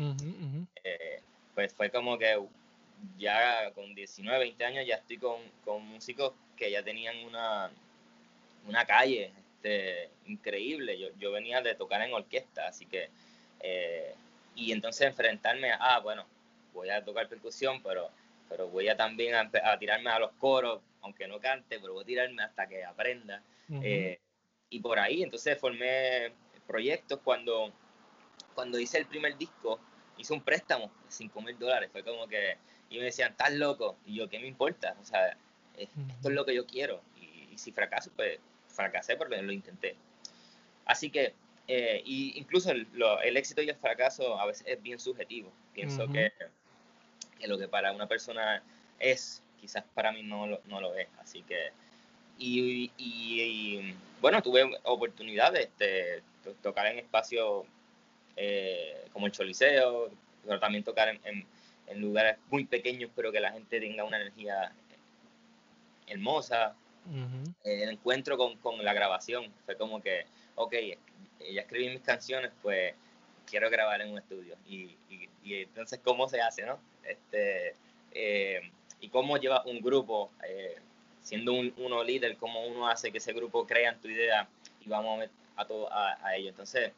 eh, 0.83 1.21
pues 1.55 1.73
fue 1.73 1.89
como 1.89 2.17
que 2.17 2.37
ya 3.17 3.71
con 3.71 3.95
19, 3.95 4.39
20 4.39 4.65
años 4.65 4.85
ya 4.85 4.95
estoy 4.95 5.17
con, 5.17 5.39
con 5.63 5.85
músicos 5.87 6.33
que 6.57 6.69
ya 6.69 6.83
tenían 6.83 7.17
una, 7.25 7.71
una 8.67 8.85
calle, 8.85 9.31
este, 9.61 10.09
increíble. 10.25 10.97
Yo, 10.97 11.09
yo 11.19 11.31
venía 11.31 11.61
de 11.61 11.75
tocar 11.75 12.01
en 12.01 12.13
orquesta, 12.13 12.67
así 12.67 12.85
que, 12.87 13.09
eh, 13.59 14.15
y 14.55 14.71
entonces 14.71 15.07
enfrentarme 15.07 15.71
a, 15.71 15.77
ah, 15.79 15.99
bueno, 15.99 16.25
voy 16.73 16.89
a 16.89 17.03
tocar 17.03 17.27
percusión, 17.27 17.81
pero, 17.83 18.09
pero 18.49 18.67
voy 18.69 18.89
a 18.89 18.97
también 18.97 19.35
a, 19.35 19.77
tirarme 19.77 20.09
a 20.09 20.19
los 20.19 20.31
coros, 20.33 20.81
aunque 21.01 21.27
no 21.27 21.39
cante, 21.39 21.79
pero 21.79 21.93
voy 21.93 22.03
a 22.03 22.07
tirarme 22.07 22.43
hasta 22.43 22.67
que 22.67 22.83
aprenda. 22.83 23.43
Eh, 23.83 24.19
y 24.69 24.79
por 24.79 24.99
ahí, 24.99 25.23
entonces 25.23 25.57
formé 25.57 26.33
proyectos 26.67 27.19
cuando, 27.23 27.71
cuando 28.55 28.79
hice 28.79 28.97
el 28.97 29.05
primer 29.05 29.37
disco, 29.37 29.79
hice 30.17 30.33
un 30.33 30.41
préstamo 30.41 30.87
de 31.05 31.11
5 31.11 31.41
mil 31.41 31.57
dólares. 31.57 31.89
Fue 31.91 32.03
como 32.03 32.27
que, 32.27 32.57
y 32.89 32.97
me 32.97 33.05
decían, 33.05 33.31
estás 33.31 33.53
loco. 33.53 33.95
Y 34.05 34.15
yo, 34.15 34.27
¿qué 34.27 34.39
me 34.39 34.47
importa? 34.47 34.95
O 35.01 35.05
sea, 35.05 35.37
esto 35.77 36.29
es 36.29 36.35
lo 36.35 36.45
que 36.45 36.55
yo 36.55 36.65
quiero. 36.65 37.01
Y, 37.15 37.57
si 37.57 37.71
fracaso, 37.71 38.11
pues 38.15 38.39
fracasé 38.71 39.15
porque 39.15 39.41
lo 39.41 39.51
intenté. 39.51 39.95
Así 40.85 41.09
que, 41.09 41.33
eh, 41.67 42.01
y 42.05 42.37
incluso 42.39 42.71
el, 42.71 43.37
éxito 43.37 43.61
y 43.61 43.69
el 43.69 43.75
fracaso 43.75 44.39
a 44.39 44.45
veces 44.45 44.65
es 44.67 44.81
bien 44.81 44.99
subjetivo. 44.99 45.51
Pienso 45.73 46.07
que, 46.07 46.31
que, 47.39 47.47
lo 47.47 47.57
que 47.57 47.67
para 47.67 47.91
una 47.91 48.07
persona 48.07 48.63
es, 48.99 49.43
quizás 49.59 49.83
para 49.93 50.11
mí 50.11 50.23
no 50.23 50.47
lo, 50.47 50.61
no 50.65 50.81
lo 50.81 50.95
es. 50.95 51.07
Así 51.19 51.43
que, 51.43 51.71
y, 52.37 52.91
y, 52.97 53.95
bueno, 54.19 54.41
tuve 54.41 54.69
oportunidades 54.83 55.69
de 55.77 56.23
tocar 56.61 56.87
en 56.87 56.99
espacios 56.99 57.65
eh, 58.35 59.05
como 59.11 59.25
el 59.25 59.31
Choliseo, 59.31 60.09
pero 60.45 60.59
también 60.59 60.83
tocar 60.83 61.09
en, 61.09 61.45
en, 61.87 62.01
lugares 62.01 62.37
muy 62.49 62.65
pequeños, 62.65 63.11
pero 63.15 63.31
que 63.31 63.39
la 63.39 63.51
gente 63.51 63.79
tenga 63.79 64.03
una 64.03 64.17
energía 64.17 64.71
hermosa. 66.07 66.75
El 67.63 67.89
encuentro 67.89 68.37
con, 68.37 68.57
con, 68.57 68.83
la 68.83 68.93
grabación 68.93 69.51
fue 69.65 69.75
como 69.75 70.01
que, 70.01 70.25
ok, 70.55 70.73
ya 71.39 71.61
escribí 71.61 71.89
mis 71.89 72.01
canciones, 72.01 72.51
pues 72.61 72.93
quiero 73.45 73.69
grabar 73.69 74.01
en 74.01 74.11
un 74.11 74.19
estudio. 74.19 74.55
Y, 74.67 74.95
y, 75.43 75.55
entonces, 75.55 75.99
¿cómo 76.03 76.29
se 76.29 76.41
hace, 76.41 76.65
no? 76.65 76.79
Este, 77.03 77.75
eh, 78.11 78.61
y 78.99 79.09
cómo 79.09 79.37
lleva 79.37 79.63
un 79.65 79.81
grupo, 79.81 80.31
eh, 80.47 80.75
siendo 81.21 81.53
un, 81.53 81.73
uno 81.77 82.03
líder, 82.03 82.37
cómo 82.37 82.65
uno 82.65 82.87
hace 82.87 83.11
que 83.11 83.17
ese 83.17 83.33
grupo 83.33 83.65
crea 83.65 83.97
tu 83.97 84.07
idea 84.07 84.47
y 84.85 84.89
vamos 84.89 85.27
a, 85.55 85.65
todo, 85.65 85.91
a, 85.91 86.17
a 86.25 86.35
ello. 86.35 86.49
Entonces, 86.49 86.91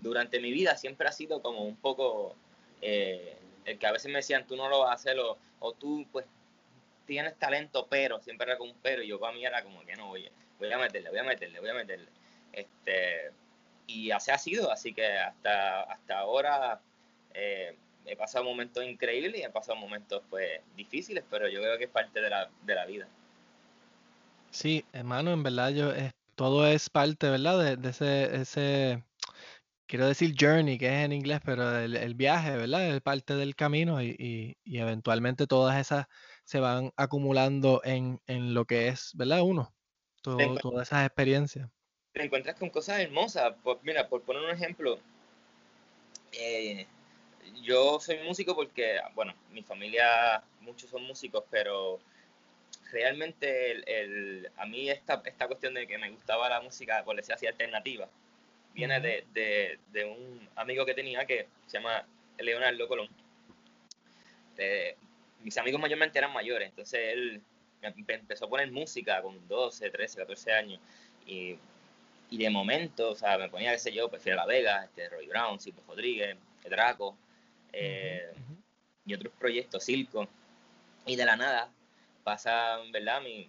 durante 0.00 0.40
mi 0.40 0.50
vida 0.50 0.76
siempre 0.76 1.08
ha 1.08 1.12
sido 1.12 1.42
como 1.42 1.62
un 1.64 1.76
poco 1.76 2.34
eh, 2.80 3.36
el 3.64 3.78
que 3.78 3.86
a 3.86 3.92
veces 3.92 4.10
me 4.10 4.18
decían, 4.18 4.46
tú 4.46 4.56
no 4.56 4.68
lo 4.68 4.80
vas 4.80 4.90
a 4.90 4.94
hacer 4.94 5.18
o, 5.18 5.72
tú 5.74 6.06
pues 6.12 6.24
tienes 7.10 7.36
talento, 7.40 7.88
pero 7.90 8.20
siempre 8.20 8.52
era 8.52 8.62
un 8.62 8.72
pero 8.80 9.02
y 9.02 9.08
yo 9.08 9.18
para 9.18 9.32
mí 9.32 9.44
era 9.44 9.64
como 9.64 9.84
que 9.84 9.96
no, 9.96 10.06
voy, 10.06 10.30
voy 10.60 10.72
a 10.72 10.78
meterle, 10.78 11.10
voy 11.10 11.18
a 11.18 11.24
meterle, 11.24 11.58
voy 11.58 11.70
a 11.70 11.74
meterle. 11.74 12.08
Este, 12.52 13.32
y 13.88 14.12
así 14.12 14.30
ha 14.30 14.38
sido, 14.38 14.70
así 14.70 14.94
que 14.94 15.18
hasta, 15.18 15.82
hasta 15.82 16.18
ahora 16.20 16.80
eh, 17.34 17.76
he 18.06 18.14
pasado 18.14 18.44
momentos 18.44 18.84
increíbles 18.84 19.40
y 19.40 19.42
he 19.42 19.50
pasado 19.50 19.76
momentos 19.76 20.22
pues 20.30 20.60
difíciles, 20.76 21.24
pero 21.28 21.48
yo 21.48 21.60
creo 21.60 21.76
que 21.78 21.84
es 21.84 21.90
parte 21.90 22.20
de 22.20 22.30
la, 22.30 22.48
de 22.62 22.74
la 22.76 22.86
vida. 22.86 23.08
Sí, 24.52 24.84
hermano, 24.92 25.32
en 25.32 25.42
verdad 25.42 25.70
yo 25.70 25.90
es, 25.90 26.12
todo 26.36 26.64
es 26.68 26.88
parte, 26.90 27.28
¿verdad? 27.28 27.58
De, 27.58 27.76
de 27.76 27.90
ese, 27.90 28.36
ese 28.36 29.02
quiero 29.90 30.06
decir 30.06 30.36
journey, 30.38 30.78
que 30.78 30.86
es 30.86 31.04
en 31.04 31.12
inglés, 31.12 31.40
pero 31.44 31.76
el, 31.76 32.14
viaje, 32.14 32.56
¿verdad? 32.56 32.94
Es 32.94 33.00
parte 33.00 33.34
del 33.34 33.56
camino 33.56 34.00
y, 34.00 34.56
eventualmente 34.64 35.48
todas 35.48 35.80
esas 35.80 36.06
se 36.50 36.58
van 36.58 36.92
acumulando 36.96 37.80
en, 37.84 38.18
lo 38.26 38.64
que 38.64 38.88
es, 38.88 39.12
¿verdad? 39.14 39.42
Uno, 39.42 39.72
todas 40.20 40.88
esas 40.88 41.06
experiencias. 41.06 41.70
Te 42.12 42.24
encuentras 42.24 42.58
con 42.58 42.70
cosas 42.70 42.98
hermosas. 42.98 43.54
mira, 43.82 44.08
por 44.08 44.22
poner 44.22 44.42
un 44.42 44.50
ejemplo, 44.50 44.98
eh, 46.32 46.88
yo 47.62 48.00
soy 48.00 48.18
músico 48.24 48.56
porque, 48.56 48.98
bueno, 49.14 49.32
mi 49.52 49.62
familia, 49.62 50.42
muchos 50.60 50.90
son 50.90 51.04
músicos, 51.04 51.44
pero 51.52 52.00
realmente 52.90 54.00
el, 54.00 54.50
a 54.56 54.66
mí 54.66 54.90
esta, 54.90 55.22
esta 55.24 55.46
cuestión 55.46 55.74
de 55.74 55.86
que 55.86 55.98
me 55.98 56.10
gustaba 56.10 56.48
la 56.48 56.60
música, 56.60 57.04
por 57.04 57.14
decir 57.14 57.36
así, 57.36 57.46
alternativa, 57.46 58.08
viene 58.74 58.98
de, 58.98 59.78
de, 59.92 60.04
un 60.04 60.48
amigo 60.56 60.84
que 60.84 60.94
tenía 60.94 61.24
que 61.26 61.46
se 61.66 61.78
llama 61.78 62.04
Leonardo 62.38 62.88
Colón. 62.88 63.08
Eh, 64.58 64.96
mis 65.42 65.56
amigos 65.58 65.80
mayormente 65.80 66.18
eran 66.18 66.32
mayores, 66.32 66.68
entonces 66.68 67.00
él 67.12 67.42
empezó 67.82 68.44
a 68.44 68.48
poner 68.48 68.70
música 68.70 69.22
con 69.22 69.46
12, 69.48 69.90
13, 69.90 70.18
14 70.18 70.52
años 70.52 70.80
y, 71.26 71.56
y 72.30 72.38
de 72.38 72.50
momento, 72.50 73.10
o 73.10 73.14
sea, 73.14 73.38
me 73.38 73.48
ponía, 73.48 73.72
qué 73.72 73.78
sé 73.78 73.92
yo, 73.92 74.08
prefiero 74.08 74.36
La 74.36 74.46
Vega, 74.46 74.84
este, 74.84 75.08
Roy 75.08 75.26
Brown, 75.26 75.58
Silvio 75.58 75.82
Rodríguez, 75.88 76.36
Draco 76.68 77.16
eh, 77.72 78.32
y 79.04 79.14
otros 79.14 79.32
proyectos, 79.38 79.84
Circo, 79.84 80.28
y 81.06 81.16
de 81.16 81.24
la 81.24 81.36
nada 81.36 81.70
pasa, 82.22 82.78
¿verdad? 82.92 83.22
Mi, 83.22 83.48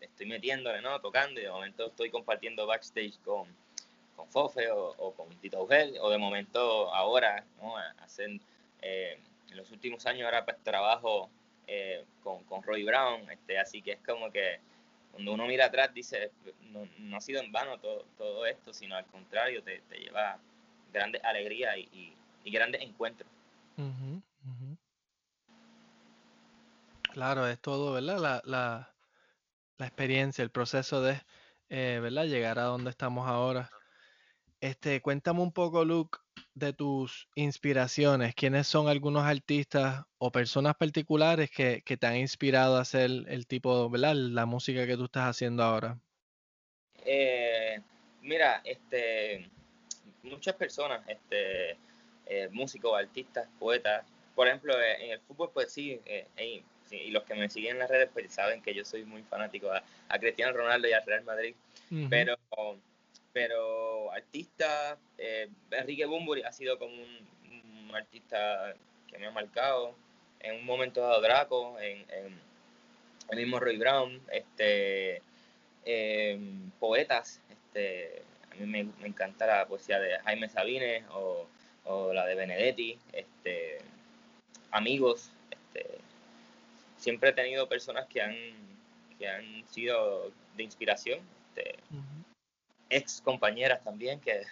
estoy 0.00 0.26
metiéndole, 0.26 0.80
¿no? 0.80 0.98
Tocando 1.00 1.38
y 1.40 1.44
de 1.44 1.50
momento 1.50 1.88
estoy 1.88 2.10
compartiendo 2.10 2.66
backstage 2.66 3.18
con 3.24 3.48
con 4.18 4.28
Fofe 4.28 4.68
o, 4.72 5.14
con 5.16 5.28
Tito 5.40 5.58
Augel, 5.58 5.96
o 6.00 6.10
de 6.10 6.18
momento 6.18 6.92
ahora, 6.92 7.44
¿no? 7.62 7.76
Hacen, 8.02 8.40
eh, 8.82 9.16
en 9.50 9.56
los 9.56 9.70
últimos 9.70 10.06
años 10.06 10.24
ahora 10.24 10.44
pues 10.44 10.56
trabajo 10.62 11.30
eh, 11.66 12.04
con, 12.22 12.44
con, 12.44 12.62
Roy 12.62 12.84
Brown, 12.84 13.30
este, 13.30 13.58
así 13.58 13.82
que 13.82 13.92
es 13.92 14.00
como 14.04 14.30
que 14.30 14.60
cuando 15.12 15.34
uno 15.34 15.46
mira 15.46 15.66
atrás 15.66 15.92
dice, 15.92 16.30
no, 16.70 17.16
ha 17.16 17.20
sido 17.20 17.42
en 17.42 17.50
vano 17.50 17.78
todo, 17.78 18.06
todo, 18.16 18.46
esto, 18.46 18.72
sino 18.72 18.94
al 18.94 19.06
contrario, 19.06 19.62
te, 19.62 19.80
te 19.88 19.98
lleva 19.98 20.38
grandes 20.92 21.22
alegrías 21.24 21.76
y, 21.76 22.14
y, 22.44 22.50
grandes 22.50 22.82
encuentros. 22.82 23.28
Claro, 27.12 27.46
es 27.48 27.60
todo, 27.60 27.92
¿verdad? 27.94 28.18
La, 28.18 28.42
la, 28.44 28.94
la 29.76 29.86
experiencia, 29.86 30.42
el 30.42 30.50
proceso 30.50 31.02
de, 31.02 31.20
eh, 31.68 31.98
¿verdad? 32.00 32.26
Llegar 32.26 32.58
a 32.58 32.64
donde 32.64 32.90
estamos 32.90 33.26
ahora. 33.28 33.70
Este, 34.60 35.00
cuéntame 35.02 35.40
un 35.40 35.52
poco, 35.52 35.84
Luke, 35.84 36.18
de 36.58 36.72
tus 36.72 37.28
inspiraciones. 37.34 38.34
¿Quiénes 38.34 38.66
son 38.66 38.88
algunos 38.88 39.24
artistas 39.24 40.04
o 40.18 40.30
personas 40.30 40.74
particulares 40.76 41.50
que, 41.50 41.82
te 41.82 42.06
han 42.06 42.16
inspirado 42.16 42.76
a 42.76 42.82
hacer 42.82 43.10
el 43.28 43.46
tipo, 43.46 43.88
¿verdad? 43.88 44.14
La 44.14 44.46
música 44.46 44.86
que 44.86 44.96
tú 44.96 45.04
estás 45.04 45.24
haciendo 45.24 45.62
ahora. 45.62 45.98
Eh, 47.04 47.80
mira, 48.22 48.60
este, 48.64 49.48
muchas 50.22 50.54
personas, 50.54 51.00
este, 51.08 51.76
eh, 52.26 52.48
músicos, 52.50 52.98
artistas, 52.98 53.48
poetas. 53.58 54.04
Por 54.34 54.48
ejemplo, 54.48 54.74
eh, 54.80 55.04
en 55.06 55.10
el 55.12 55.20
fútbol, 55.20 55.50
pues 55.52 55.72
sí, 55.72 56.00
y 56.90 57.10
los 57.10 57.24
que 57.24 57.34
me 57.34 57.48
siguen 57.48 57.72
en 57.72 57.78
las 57.80 57.90
redes, 57.90 58.08
pues 58.12 58.32
saben 58.32 58.62
que 58.62 58.74
yo 58.74 58.84
soy 58.84 59.04
muy 59.04 59.22
fanático 59.22 59.70
a, 59.72 60.18
Cristiano 60.18 60.56
Ronaldo 60.56 60.88
y 60.88 60.92
al 60.92 61.04
Real 61.04 61.24
Madrid. 61.24 61.54
Pero 62.10 62.36
pero 63.38 64.10
artista, 64.12 64.98
eh, 65.16 65.48
Enrique 65.70 66.06
Bumburi 66.06 66.42
ha 66.42 66.50
sido 66.50 66.76
como 66.76 66.92
un, 66.92 67.94
artista 67.94 68.74
que 69.06 69.16
me 69.16 69.26
ha 69.26 69.30
marcado. 69.30 69.94
En 70.40 70.56
un 70.56 70.64
momento 70.64 71.00
dado 71.00 71.20
Draco, 71.20 71.78
en, 71.78 72.04
el 73.30 73.36
mismo 73.36 73.60
Roy 73.60 73.76
Brown, 73.76 74.20
este, 74.32 75.22
em, 75.84 76.70
poetas, 76.80 77.40
este, 77.48 78.22
a 78.50 78.56
mí 78.56 78.66
me, 78.66 79.06
encanta 79.06 79.46
la 79.46 79.66
poesía 79.66 80.00
de 80.00 80.18
Jaime 80.18 80.48
Sabines 80.48 81.04
o, 81.12 81.46
la 82.12 82.26
de 82.26 82.34
Benedetti, 82.34 82.98
este, 83.12 83.78
amigos, 84.72 85.30
este, 85.50 85.98
siempre 86.96 87.30
he 87.30 87.32
tenido 87.32 87.68
personas 87.68 88.06
que 88.08 88.20
han, 88.20 88.36
que 89.16 89.28
han 89.28 89.64
sido 89.68 90.32
de 90.56 90.64
inspiración. 90.64 91.20
Este, 91.48 91.76
ex 92.90 93.20
compañeras 93.20 93.82
también 93.84 94.20
que 94.20 94.42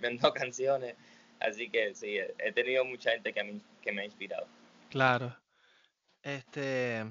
me, 0.00 0.06
han 0.08 0.16
dado 0.16 0.34
canciones. 0.34 0.96
Así 1.40 1.70
que 1.70 1.94
sí, 1.94 2.18
he 2.38 2.52
tenido 2.52 2.84
mucha 2.84 3.12
gente 3.12 3.32
que 3.32 3.42
me, 3.42 3.60
que 3.80 3.92
me 3.92 4.02
ha 4.02 4.04
inspirado. 4.04 4.46
Claro. 4.90 5.34
Este. 6.22 7.04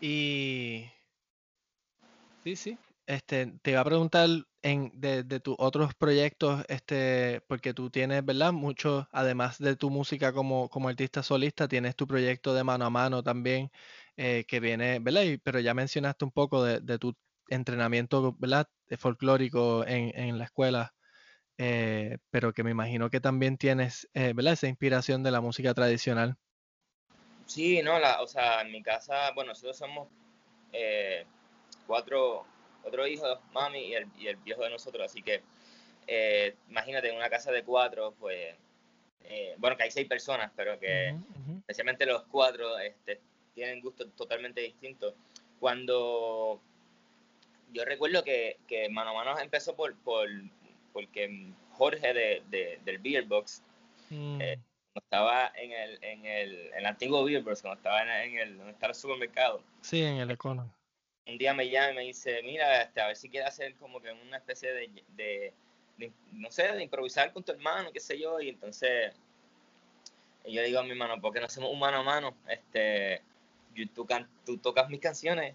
Y. 0.00 0.90
Sí, 2.42 2.56
sí. 2.56 2.78
Este, 3.06 3.46
te 3.62 3.72
iba 3.72 3.80
a 3.80 3.84
preguntar 3.84 4.28
en, 4.62 4.92
de, 4.94 5.24
de 5.24 5.40
tus 5.40 5.56
otros 5.58 5.94
proyectos, 5.94 6.64
este, 6.68 7.40
porque 7.48 7.74
tú 7.74 7.90
tienes, 7.90 8.24
¿verdad? 8.24 8.52
Mucho, 8.52 9.08
además 9.10 9.58
de 9.58 9.76
tu 9.76 9.90
música 9.90 10.32
como, 10.32 10.68
como 10.68 10.88
artista 10.88 11.22
solista, 11.22 11.66
tienes 11.66 11.96
tu 11.96 12.06
proyecto 12.06 12.54
de 12.54 12.62
mano 12.64 12.84
a 12.84 12.90
mano 12.90 13.22
también, 13.22 13.70
eh, 14.16 14.44
que 14.46 14.60
viene, 14.60 15.00
¿verdad? 15.00 15.22
pero 15.42 15.60
ya 15.60 15.74
mencionaste 15.74 16.24
un 16.24 16.30
poco 16.30 16.62
de, 16.62 16.80
de 16.80 16.98
tu 16.98 17.16
entrenamiento 17.50 18.34
¿verdad? 18.38 18.68
folclórico 18.98 19.86
en, 19.86 20.18
en 20.18 20.38
la 20.38 20.44
escuela, 20.44 20.94
eh, 21.58 22.16
pero 22.30 22.54
que 22.54 22.64
me 22.64 22.70
imagino 22.70 23.10
que 23.10 23.20
también 23.20 23.58
tienes 23.58 24.08
eh, 24.14 24.32
¿verdad? 24.34 24.54
esa 24.54 24.68
inspiración 24.68 25.22
de 25.22 25.30
la 25.30 25.42
música 25.42 25.74
tradicional. 25.74 26.36
Sí, 27.44 27.82
no, 27.82 27.98
la, 27.98 28.22
o 28.22 28.26
sea, 28.26 28.62
en 28.62 28.72
mi 28.72 28.82
casa, 28.82 29.32
bueno, 29.34 29.50
nosotros 29.50 29.76
somos 29.76 30.08
eh, 30.72 31.26
cuatro, 31.86 32.46
cuatro 32.82 33.06
hijos, 33.06 33.38
mami 33.52 33.88
y 33.88 33.94
el, 33.94 34.06
y 34.16 34.28
el, 34.28 34.36
viejo 34.36 34.62
de 34.62 34.70
nosotros, 34.70 35.04
así 35.04 35.22
que 35.22 35.42
imagínate, 36.68 37.10
en 37.10 37.16
una 37.16 37.28
casa 37.28 37.52
de 37.52 37.62
cuatro, 37.62 38.14
pues, 38.18 38.56
bueno, 39.58 39.76
que 39.76 39.84
hay 39.84 39.90
seis 39.92 40.08
personas, 40.08 40.50
pero 40.56 40.80
que 40.80 41.14
especialmente 41.58 42.04
los 42.04 42.24
cuatro 42.24 42.78
este, 42.78 43.20
tienen 43.54 43.80
gustos 43.80 44.08
totalmente 44.16 44.60
distintos. 44.62 45.14
Cuando 45.60 46.60
yo 47.72 47.84
recuerdo 47.84 48.22
que, 48.24 48.58
que 48.66 48.88
Mano 48.88 49.10
a 49.10 49.14
Mano 49.14 49.38
empezó 49.38 49.74
por, 49.74 49.96
por 49.96 50.28
porque 50.92 51.52
Jorge 51.72 52.12
de, 52.50 52.80
del 52.84 52.98
Beer 52.98 53.24
Box, 53.24 53.62
mm. 54.10 54.40
eh, 54.40 54.58
estaba 54.94 55.52
en 55.54 55.72
el, 55.72 55.98
en 56.02 56.24
el, 56.24 56.66
en 56.68 56.78
el 56.78 56.86
antiguo 56.86 57.24
Billboard, 57.24 57.60
cuando 57.60 57.76
estaba 57.76 58.24
en, 58.24 58.38
el, 58.38 58.56
donde 58.56 58.72
está 58.72 58.88
el 58.88 58.94
supermercado. 58.94 59.62
Sí, 59.80 60.02
en 60.02 60.16
el 60.16 60.30
Econo. 60.30 60.72
Un 61.26 61.38
día 61.38 61.54
me 61.54 61.70
llama 61.70 61.92
y 61.92 61.94
me 61.94 62.02
dice, 62.02 62.42
mira, 62.42 62.82
este, 62.82 63.00
a 63.00 63.06
ver 63.06 63.16
si 63.16 63.28
quiere 63.28 63.46
hacer 63.46 63.74
como 63.76 64.00
que 64.00 64.10
una 64.10 64.38
especie 64.38 64.72
de, 64.72 65.04
de, 65.96 66.12
no 66.32 66.50
sé, 66.50 66.72
de 66.72 66.82
improvisar 66.82 67.32
con 67.32 67.44
tu 67.44 67.52
hermano, 67.52 67.92
qué 67.92 68.00
sé 68.00 68.18
yo, 68.18 68.40
y 68.40 68.48
entonces 68.48 69.14
yo 70.44 70.62
digo 70.62 70.80
a 70.80 70.82
mi 70.82 70.90
hermano, 70.90 71.20
¿por 71.20 71.32
qué 71.32 71.40
no 71.40 71.46
hacemos 71.46 71.70
un 71.70 71.78
mano 71.78 71.98
a 71.98 72.02
mano? 72.02 72.34
Este, 72.48 73.22
tú, 73.94 74.06
tú 74.44 74.58
tocas 74.58 74.88
mis 74.88 75.00
canciones 75.00 75.54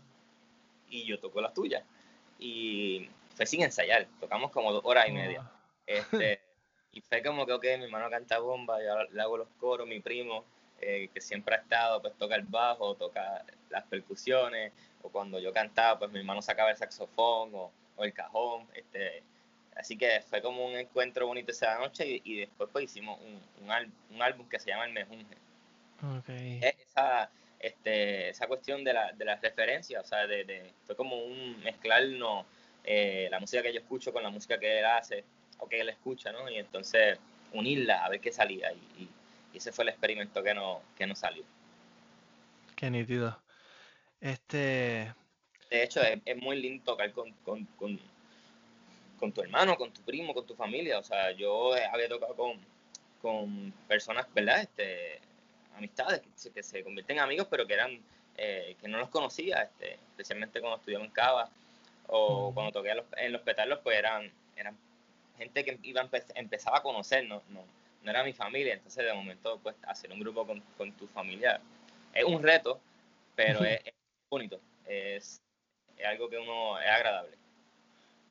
y 0.90 1.06
yo 1.06 1.20
toco 1.20 1.42
las 1.42 1.54
tuyas. 1.54 1.84
Y 2.40 3.10
fue 3.36 3.46
sin 3.46 3.62
ensayar, 3.62 4.08
tocamos 4.20 4.52
como 4.52 4.72
dos 4.72 4.84
horas 4.86 5.08
y 5.08 5.12
media. 5.12 5.50
Este, 5.86 6.42
y 6.92 7.02
fue 7.02 7.22
como 7.22 7.46
que, 7.46 7.54
ok, 7.54 7.64
mi 7.78 7.86
hermano 7.86 8.10
canta 8.10 8.40
bomba, 8.40 8.82
yo 8.82 9.04
le 9.12 9.22
hago 9.22 9.38
los 9.38 9.48
coros, 9.60 9.88
mi 9.88 10.00
primo, 10.00 10.46
eh, 10.82 11.10
que 11.14 11.22
siempre 11.22 11.56
ha 11.56 11.60
estado, 11.60 12.02
pues 12.02 12.14
toca 12.18 12.36
el 12.36 12.44
bajo, 12.44 12.96
toca 12.96 13.46
las 13.70 13.84
percusiones, 13.86 14.72
o 15.02 15.10
cuando 15.10 15.40
yo 15.40 15.54
cantaba, 15.54 16.00
pues 16.00 16.12
mi 16.12 16.20
hermano 16.20 16.42
sacaba 16.42 16.72
el 16.72 16.78
saxofón 16.78 17.52
o, 17.54 17.72
el 18.00 18.14
cajón. 18.14 18.68
Este, 18.74 19.24
así 19.76 19.98
que 19.98 20.22
fue 20.22 20.42
como 20.42 20.66
un 20.66 20.74
encuentro 20.74 21.28
bonito 21.28 21.52
esa 21.52 21.78
noche 21.80 22.22
y, 22.24 22.40
después 22.40 22.70
pues 22.72 22.86
hicimos 22.86 23.20
un, 23.22 23.42
un, 23.64 24.22
álbum 24.22 24.48
que 24.50 24.60
se 24.60 24.70
llama 24.70 24.86
El 24.86 24.94
Mejunje. 24.94 25.38
Okay. 26.20 26.60
Esa, 26.62 27.30
este, 27.66 28.30
esa 28.30 28.46
cuestión 28.46 28.84
de 28.84 28.94
la, 28.94 29.12
de 29.14 29.26
las 29.26 29.42
referencias, 29.42 30.04
o 30.04 30.08
sea, 30.08 30.28
de, 30.28 30.72
fue 30.86 30.96
como 30.96 31.18
un 31.18 31.60
mezclarnos 31.64 32.46
eh, 32.84 33.28
la 33.32 33.40
música 33.40 33.64
que 33.64 33.74
yo 33.74 33.80
escucho 33.80 34.14
con 34.14 34.22
la 34.22 34.30
música 34.30 34.60
que 34.60 34.80
él 34.80 34.86
hace 34.86 35.24
o 35.58 35.68
que 35.68 35.80
él 35.80 35.90
escucha, 35.90 36.32
¿no? 36.32 36.48
Y 36.48 36.58
entonces 36.58 37.18
unirla 37.54 38.06
a 38.06 38.10
ver 38.10 38.20
qué 38.20 38.32
salía. 38.32 38.72
Y, 38.72 39.10
ese 39.56 39.72
fue 39.72 39.86
el 39.86 39.90
experimento 39.90 40.44
que 40.44 40.54
no, 40.54 40.82
que 40.98 41.08
no 41.08 41.16
salió. 41.16 41.46
Qué 42.76 42.92
nítido. 42.92 43.42
Este. 44.20 45.14
De 45.70 45.84
hecho, 45.84 46.02
es, 46.04 46.38
muy 46.38 46.62
lindo 46.62 46.84
tocar 46.84 47.14
con, 47.14 47.32
con, 47.46 47.66
con, 49.18 49.32
tu 49.32 49.42
hermano, 49.42 49.78
con 49.78 49.94
tu 49.94 50.02
primo, 50.02 50.34
con 50.34 50.46
tu 50.46 50.56
familia. 50.56 51.00
O 51.00 51.04
sea, 51.04 51.32
yo 51.32 51.74
había 51.74 52.10
tocado 52.10 52.36
con, 52.36 52.60
con 53.22 53.74
personas, 53.88 54.28
¿verdad? 54.34 54.62
Este, 54.62 55.22
amistades 55.76 56.22
que 56.54 56.64
se, 56.64 56.84
convierten 56.84 57.18
en 57.18 57.24
amigos, 57.24 57.48
pero 57.50 57.66
que 57.66 57.74
eran 57.74 58.00
eh, 58.38 58.76
que 58.80 58.88
no 58.88 58.98
los 58.98 59.10
conocía, 59.10 59.64
este, 59.64 59.94
especialmente 59.94 60.60
cuando 60.60 60.78
estudiaba 60.78 61.06
en 61.06 61.12
Cava 61.12 61.50
o 62.08 62.52
cuando 62.54 62.72
toqué 62.72 62.94
en 63.18 63.32
los 63.32 63.42
petalos, 63.42 63.80
pues 63.84 63.98
eran, 63.98 64.32
eran 64.56 64.78
gente 65.38 65.64
que 65.64 65.80
iba 65.84 66.08
empezaba 66.36 66.78
a 66.78 66.84
conocer, 66.84 67.26
no, 67.28 67.42
no, 67.50 67.64
no 68.04 68.12
era 68.12 68.24
mi 68.24 68.34
familia, 68.34 68.74
entonces 68.74 69.06
de 69.06 69.14
momento 69.14 69.60
pues 69.62 69.76
hacer 69.88 70.12
un 70.12 70.20
grupo 70.20 70.46
con, 70.46 70.62
con 70.78 70.92
tu 70.94 71.08
familia 71.08 71.60
es 72.14 72.24
un 72.24 72.42
reto, 72.42 72.80
pero 73.36 73.64
es, 73.64 73.82
bonito, 74.30 74.60
es, 74.88 75.42
algo 76.06 76.30
que 76.30 76.38
uno 76.38 76.80
es 76.80 76.88
agradable. 76.88 77.38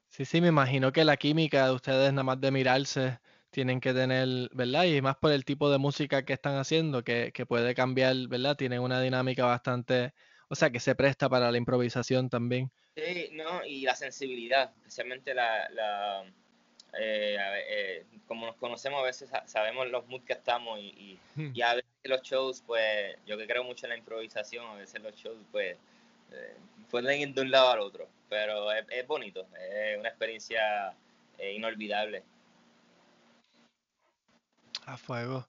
Sí, 0.09 0.25
sí, 0.25 0.41
me 0.41 0.49
imagino 0.49 0.93
que 0.93 1.05
la 1.05 1.17
química 1.17 1.67
de 1.67 1.73
ustedes 1.73 2.13
nada 2.13 2.23
más 2.23 2.41
de 2.41 2.51
mirarse 2.51 3.19
tienen 3.55 3.81
que 3.81 3.95
tener, 3.95 4.51
¿verdad? 4.53 4.83
Y 4.85 5.01
más 5.01 5.17
por 5.17 5.31
el 5.31 5.45
tipo 5.45 5.71
de 5.71 5.79
música 5.79 6.25
que 6.25 6.33
están 6.33 6.57
haciendo, 6.57 7.05
que, 7.05 7.31
que 7.33 7.47
puede 7.47 7.73
cambiar, 7.77 8.17
¿verdad? 8.27 8.57
Tienen 8.57 8.81
una 8.81 9.01
dinámica 9.01 9.47
bastante, 9.47 10.13
o 10.49 10.57
sea, 10.57 10.71
que 10.71 10.81
se 10.81 10.97
presta 10.97 11.29
para 11.29 11.53
la 11.53 11.57
improvisación 11.57 12.29
también. 12.29 12.73
Sí, 12.97 13.31
no, 13.33 13.65
y 13.65 13.83
la 13.83 13.95
sensibilidad, 13.95 14.73
especialmente 14.77 15.35
la, 15.35 15.69
la 15.71 16.25
eh, 16.99 17.37
eh, 17.69 18.05
como 18.27 18.47
nos 18.47 18.57
conocemos 18.57 19.01
a 19.01 19.05
veces 19.05 19.31
sabemos 19.47 19.89
los 19.89 20.05
moods 20.09 20.25
que 20.25 20.33
estamos 20.33 20.81
y, 20.81 21.17
hmm. 21.37 21.53
y, 21.55 21.63
a 21.63 21.75
veces 21.75 21.91
los 22.03 22.23
shows, 22.23 22.63
pues 22.67 23.17
yo 23.25 23.39
que 23.39 23.47
creo 23.47 23.63
mucho 23.63 23.87
en 23.87 23.91
la 23.91 23.99
improvisación, 23.99 24.67
a 24.67 24.75
veces 24.75 25.01
los 25.01 25.15
shows 25.15 25.39
pues 25.53 25.77
eh, 26.33 26.57
pueden 26.91 27.21
ir 27.21 27.35
de 27.35 27.43
un 27.43 27.53
lado 27.53 27.71
al 27.71 27.81
otro, 27.81 28.09
pero 28.29 28.73
es, 28.73 29.07
bonito, 29.07 29.47
es 29.61 29.97
una 29.97 30.09
experiencia 30.09 30.93
inolvidable. 31.53 32.25
A 34.87 34.97
fuego. 34.97 35.49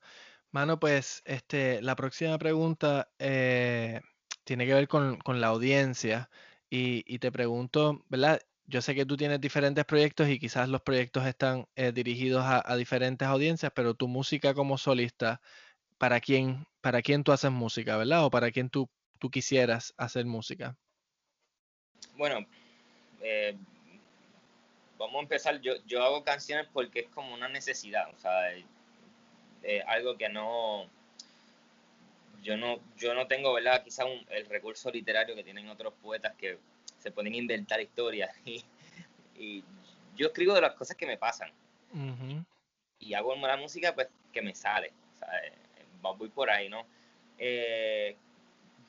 Mano, 0.52 0.80
pues 0.80 1.22
este, 1.26 1.82
la 1.82 1.96
próxima 1.96 2.38
pregunta 2.38 3.10
tiene 3.18 4.66
que 4.66 4.74
ver 4.74 4.88
con, 4.88 5.18
con 5.20 5.42
la 5.42 5.48
audiencia 5.48 6.30
y, 6.70 7.04
y, 7.14 7.20
te 7.20 7.32
pregunto, 7.32 8.04
¿verdad? 8.10 8.42
yo 8.68 8.82
sé 8.82 8.96
que 8.96 9.06
tú 9.06 9.16
tienes 9.16 9.40
diferentes 9.40 9.86
proyectos 9.86 10.28
y 10.30 10.40
quizás 10.40 10.70
los 10.70 10.82
proyectos 10.82 11.26
están 11.26 11.68
eh, 11.76 11.92
dirigidos 11.92 12.44
a, 12.46 12.76
diferentes 12.76 13.28
audiencias, 13.28 13.72
pero 13.76 13.94
tu 13.94 14.08
música 14.08 14.54
como 14.54 14.78
solista, 14.78 15.42
¿para 15.98 16.20
quién, 16.20 16.66
para 16.82 17.02
quién 17.02 17.24
tú 17.24 17.32
haces 17.32 17.52
música, 17.52 17.98
verdad? 17.98 18.26
¿O 18.26 18.32
para 18.32 18.52
quién 18.52 18.70
tú, 18.70 18.90
tú 19.20 19.30
quisieras 19.30 19.94
hacer 19.98 20.26
música? 20.26 20.76
Bueno, 22.18 22.46
eh, 23.22 23.56
vamos 24.98 25.16
a 25.16 25.22
empezar. 25.22 25.62
Yo, 25.62 25.74
yo 25.86 26.04
hago 26.04 26.24
canciones 26.24 26.68
porque 26.74 27.02
es 27.02 27.10
como 27.10 27.34
una 27.34 27.48
necesidad, 27.48 28.10
o 28.14 28.18
sea, 28.18 28.52
algo 29.88 30.18
que 30.18 30.30
no... 30.30 30.88
Yo 32.44 32.58
no, 32.58 32.80
yo 32.98 33.16
no 33.16 33.28
tengo, 33.28 33.54
¿verdad? 33.54 33.84
Quizás 33.84 34.06
el 34.30 34.46
recurso 34.46 34.92
literario 34.92 35.36
que 35.36 35.44
tienen 35.44 35.68
otros 35.70 35.94
poetas 36.02 36.36
que 36.36 36.60
se 37.00 37.12
pueden 37.12 37.36
inventar 37.36 37.82
historias. 37.82 38.32
Y, 39.38 39.66
yo 40.16 40.28
escribo 40.28 40.54
de 40.54 40.62
las 40.62 40.76
cosas 40.76 40.96
que 40.96 41.06
me 41.06 41.18
pasan. 41.18 41.52
Y 43.00 43.14
hago 43.16 43.34
una 43.34 43.58
música 43.58 43.94
pues 43.94 44.08
que 44.32 44.42
me 44.42 44.56
sale. 44.56 44.94
O 46.02 46.16
voy 46.16 46.30
por 46.30 46.50
ahí, 46.50 46.70
¿no? 46.70 46.86
Eh, 47.38 48.16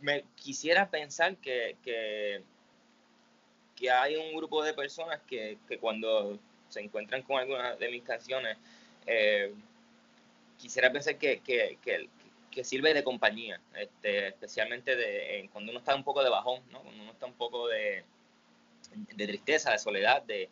me 0.01 0.25
quisiera 0.37 0.89
pensar 0.89 1.37
que, 1.39 1.77
que, 1.83 2.45
hay 3.91 4.17
un 4.17 4.37
grupo 4.37 4.63
de 4.63 4.75
personas 4.75 5.21
que, 5.27 5.59
cuando 5.81 6.39
se 6.69 6.81
encuentran 6.81 7.23
con 7.23 7.39
alguna 7.39 7.77
de 7.77 7.91
mis 7.91 8.03
canciones, 8.03 8.59
eh, 9.07 9.55
quisiera 10.59 10.93
pensar 10.93 11.17
que, 11.19 11.41
que, 11.41 12.65
sirve 12.65 12.95
de 12.95 13.05
compañía, 13.05 13.61
este, 13.75 14.29
especialmente 14.29 14.97
de, 14.97 15.49
cuando 15.53 15.73
uno 15.73 15.79
está 15.79 15.95
un 15.95 16.05
poco 16.05 16.25
de 16.25 16.31
bajón, 16.31 16.63
¿no? 16.71 16.83
cuando 16.83 17.03
uno 17.03 17.13
está 17.13 17.27
un 17.27 17.35
poco 17.35 17.69
de, 17.69 18.03
de 19.15 19.27
tristeza, 19.27 19.73
de 19.73 19.79
soledad, 19.79 20.23
de, 20.23 20.49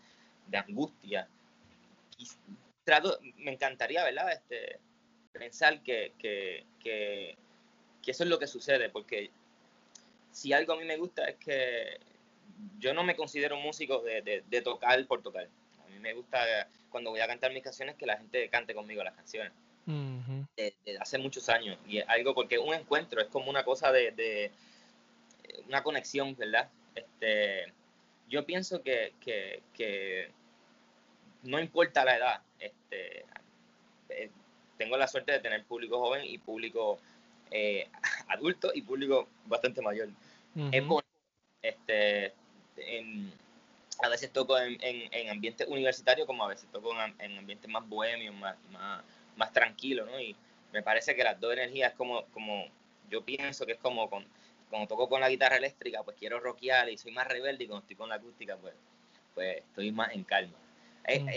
angustia. 0.53 1.29
trato, 2.85 3.19
me 3.39 3.53
encantaría, 3.53 4.05
¿verdad? 4.05 4.33
Este, 4.33 4.79
pensar 5.33 5.83
que, 5.83 6.13
eso 8.07 8.23
es 8.23 8.29
lo 8.29 8.39
que 8.39 8.47
sucede, 8.47 8.89
porque 8.91 9.31
si 10.31 10.53
algo 10.53 10.75
a 10.75 10.77
mí 10.77 10.85
me 10.85 10.97
gusta 10.97 11.25
es 11.25 11.37
que 11.37 11.99
yo 12.79 12.95
no 12.95 13.03
me 13.03 13.17
considero 13.17 13.57
músico 13.57 14.03
de, 14.03 14.63
tocar 14.63 15.05
por 15.07 15.23
tocar. 15.23 15.49
A 15.85 15.89
mí 15.89 15.99
me 15.99 16.13
gusta 16.13 16.69
cuando 16.91 17.11
voy 17.11 17.21
a 17.21 17.27
cantar 17.27 17.53
mis 17.53 17.63
canciones 17.63 17.97
que 17.97 18.07
la 18.07 18.17
gente 18.17 18.49
cante 18.49 18.75
conmigo 18.75 19.03
las 19.03 19.15
canciones. 19.15 19.53
De 19.87 20.75
hace 21.01 21.19
muchos 21.19 21.49
años. 21.49 21.79
Y 21.87 21.99
es 21.99 22.09
algo 22.09 22.35
porque 22.35 22.59
un 22.59 22.75
encuentro 22.75 23.21
es 23.21 23.29
como 23.29 23.51
una 23.51 23.65
cosa 23.65 23.93
de, 23.93 24.13
de 24.13 24.51
una 25.69 25.83
conexión, 25.83 26.35
¿verdad? 26.37 26.69
Este, 26.95 27.73
yo 28.29 28.45
pienso 28.45 28.83
que, 28.83 29.13
no 31.43 31.61
importa 31.61 32.05
la 32.05 32.17
edad, 32.17 32.43
este, 32.59 33.25
eh, 34.09 34.31
tengo 34.79 34.97
la 34.97 35.07
suerte 35.07 35.33
de 35.33 35.41
tener 35.41 35.65
público 35.65 35.99
joven 35.99 36.25
y 36.25 36.39
público 36.39 36.99
eh, 37.51 37.89
adulto 38.29 38.71
y 38.75 38.83
público 38.83 39.29
bastante 39.47 39.83
mayor. 39.83 40.09
Es 40.71 40.87
bueno, 40.87 41.09
este, 41.63 42.33
a 44.03 44.09
veces 44.09 44.33
toco 44.33 44.57
en, 44.57 44.79
en, 44.81 45.31
ambientes 45.31 45.67
universitarios 45.67 46.27
como 46.29 46.45
a 46.45 46.49
veces 46.49 46.69
toco 46.71 46.93
en, 47.19 47.39
ambientes 47.39 47.69
más 47.69 47.89
bohemios, 47.89 48.35
más, 48.37 48.57
más, 48.71 49.03
tranquilos, 49.53 50.09
¿no? 50.11 50.21
Y 50.21 50.37
me 50.73 50.83
parece 50.83 51.15
que 51.15 51.25
las 51.25 51.41
dos 51.41 51.53
energías 51.53 51.95
como, 51.95 52.25
como 52.27 52.67
yo 53.11 53.25
pienso 53.25 53.67
que 53.67 53.73
es 53.73 53.79
como 53.79 54.09
con, 54.11 54.25
cuando 54.71 54.89
toco 54.89 55.09
con 55.09 55.21
la 55.21 55.29
guitarra 55.29 55.57
eléctrica, 55.57 56.03
pues 56.03 56.17
quiero 56.19 56.41
rockear 56.41 56.89
y 56.91 56.99
soy 56.99 57.13
más 57.13 57.29
rebelde 57.29 57.65
y 57.65 57.67
cuando 57.67 57.83
estoy 57.83 57.97
con 57.97 58.09
la 58.09 58.17
acústica, 58.17 58.57
pues, 58.57 58.75
pues 59.35 59.59
estoy 59.59 59.93
más 59.93 60.13
en 60.13 60.25
calma. 60.25 60.59
Mm. 61.07 61.29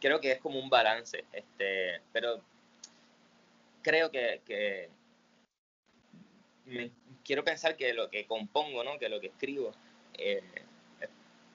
creo 0.00 0.20
que 0.20 0.32
es 0.32 0.38
como 0.38 0.60
un 0.60 0.70
balance, 0.70 1.24
este, 1.32 2.00
pero 2.12 2.40
creo 3.82 4.10
que, 4.10 4.90
quiero 7.24 7.44
pensar 7.44 7.76
que 7.76 7.92
lo 7.92 8.08
que 8.10 8.26
compongo, 8.26 8.82
¿no? 8.82 8.98
que 8.98 9.08
lo 9.08 9.20
que 9.20 9.28
escribo, 9.28 9.72
eh, 10.14 10.42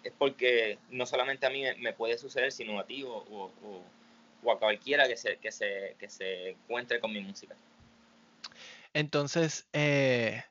es 0.04 0.14
porque 0.18 0.80
no 0.90 1.06
solamente 1.06 1.46
a 1.46 1.50
mí 1.50 1.64
me, 1.80 1.94
puede 1.94 2.18
suceder, 2.18 2.52
sino 2.52 2.80
a 2.80 2.86
ti 2.86 3.04
o, 3.06 3.84
a 4.50 4.58
cualquiera 4.58 5.08
que 5.08 5.18
se, 5.18 5.38
que, 5.38 5.52
se, 5.52 5.96
que 6.00 6.10
se 6.10 6.52
encuentre 6.52 7.00
con 7.00 7.12
mi 7.12 7.20
música. 7.20 7.56
Entonces, 8.94 9.68
eh, 9.74 10.44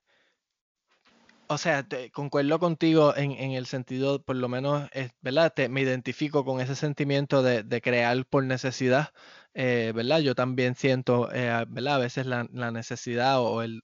O 1.48 1.58
sea, 1.58 1.84
concuerdo 2.12 2.60
contigo 2.60 3.16
en, 3.16 3.32
el 3.32 3.66
sentido, 3.66 4.22
por 4.22 4.36
lo 4.36 4.48
menos, 4.48 4.88
¿verdad? 5.20 5.52
me 5.68 5.80
identifico 5.80 6.44
con 6.44 6.60
ese 6.60 6.76
sentimiento 6.76 7.42
de, 7.42 7.80
crear 7.80 8.24
por 8.24 8.44
necesidad, 8.44 9.08
eh, 9.54 9.92
¿verdad? 9.92 10.20
Yo 10.20 10.36
también 10.36 10.76
siento, 10.76 11.28
eh, 11.32 11.64
¿verdad? 11.68 11.96
A 11.96 11.98
veces 11.98 12.26
la, 12.26 12.44
necesidad 12.70 13.40
o 13.40 13.62
el, 13.62 13.82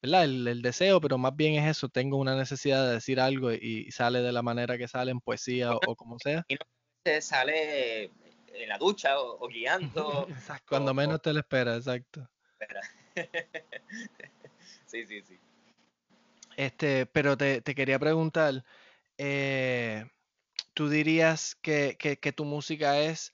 ¿verdad? 0.00 0.24
El, 0.24 0.62
deseo, 0.62 1.00
pero 1.00 1.18
más 1.18 1.34
bien 1.34 1.54
es 1.54 1.68
eso, 1.68 1.88
tengo 1.88 2.16
una 2.16 2.36
necesidad 2.36 2.86
de 2.86 2.94
decir 2.94 3.18
algo 3.18 3.52
y, 3.52 3.90
sale 3.90 4.22
de 4.22 4.30
la 4.30 4.42
manera 4.42 4.78
que 4.78 4.86
sale 4.86 5.10
en 5.10 5.20
poesía 5.20 5.72
o, 5.74 5.96
como 5.96 6.16
sea. 6.20 6.44
Y 6.46 6.54
no 6.54 7.20
sale 7.20 8.12
en 8.52 8.68
la 8.68 8.78
ducha 8.78 9.18
o, 9.18 9.48
guiando. 9.48 10.28
cuando 10.68 10.94
menos 10.94 11.22
te 11.22 11.32
lo 11.32 11.40
esperas, 11.40 11.78
exacto. 11.78 12.28
sí, 14.86 15.06
sí, 15.06 15.22
sí. 15.22 15.40
Este, 16.56 17.06
pero 17.06 17.36
te, 17.36 17.62
quería 17.62 17.98
preguntar, 17.98 18.64
eh, 19.18 20.04
¿tú 20.74 20.88
dirías 20.88 21.54
que, 21.54 21.96
tu 22.36 22.44
música 22.44 23.00
es 23.00 23.32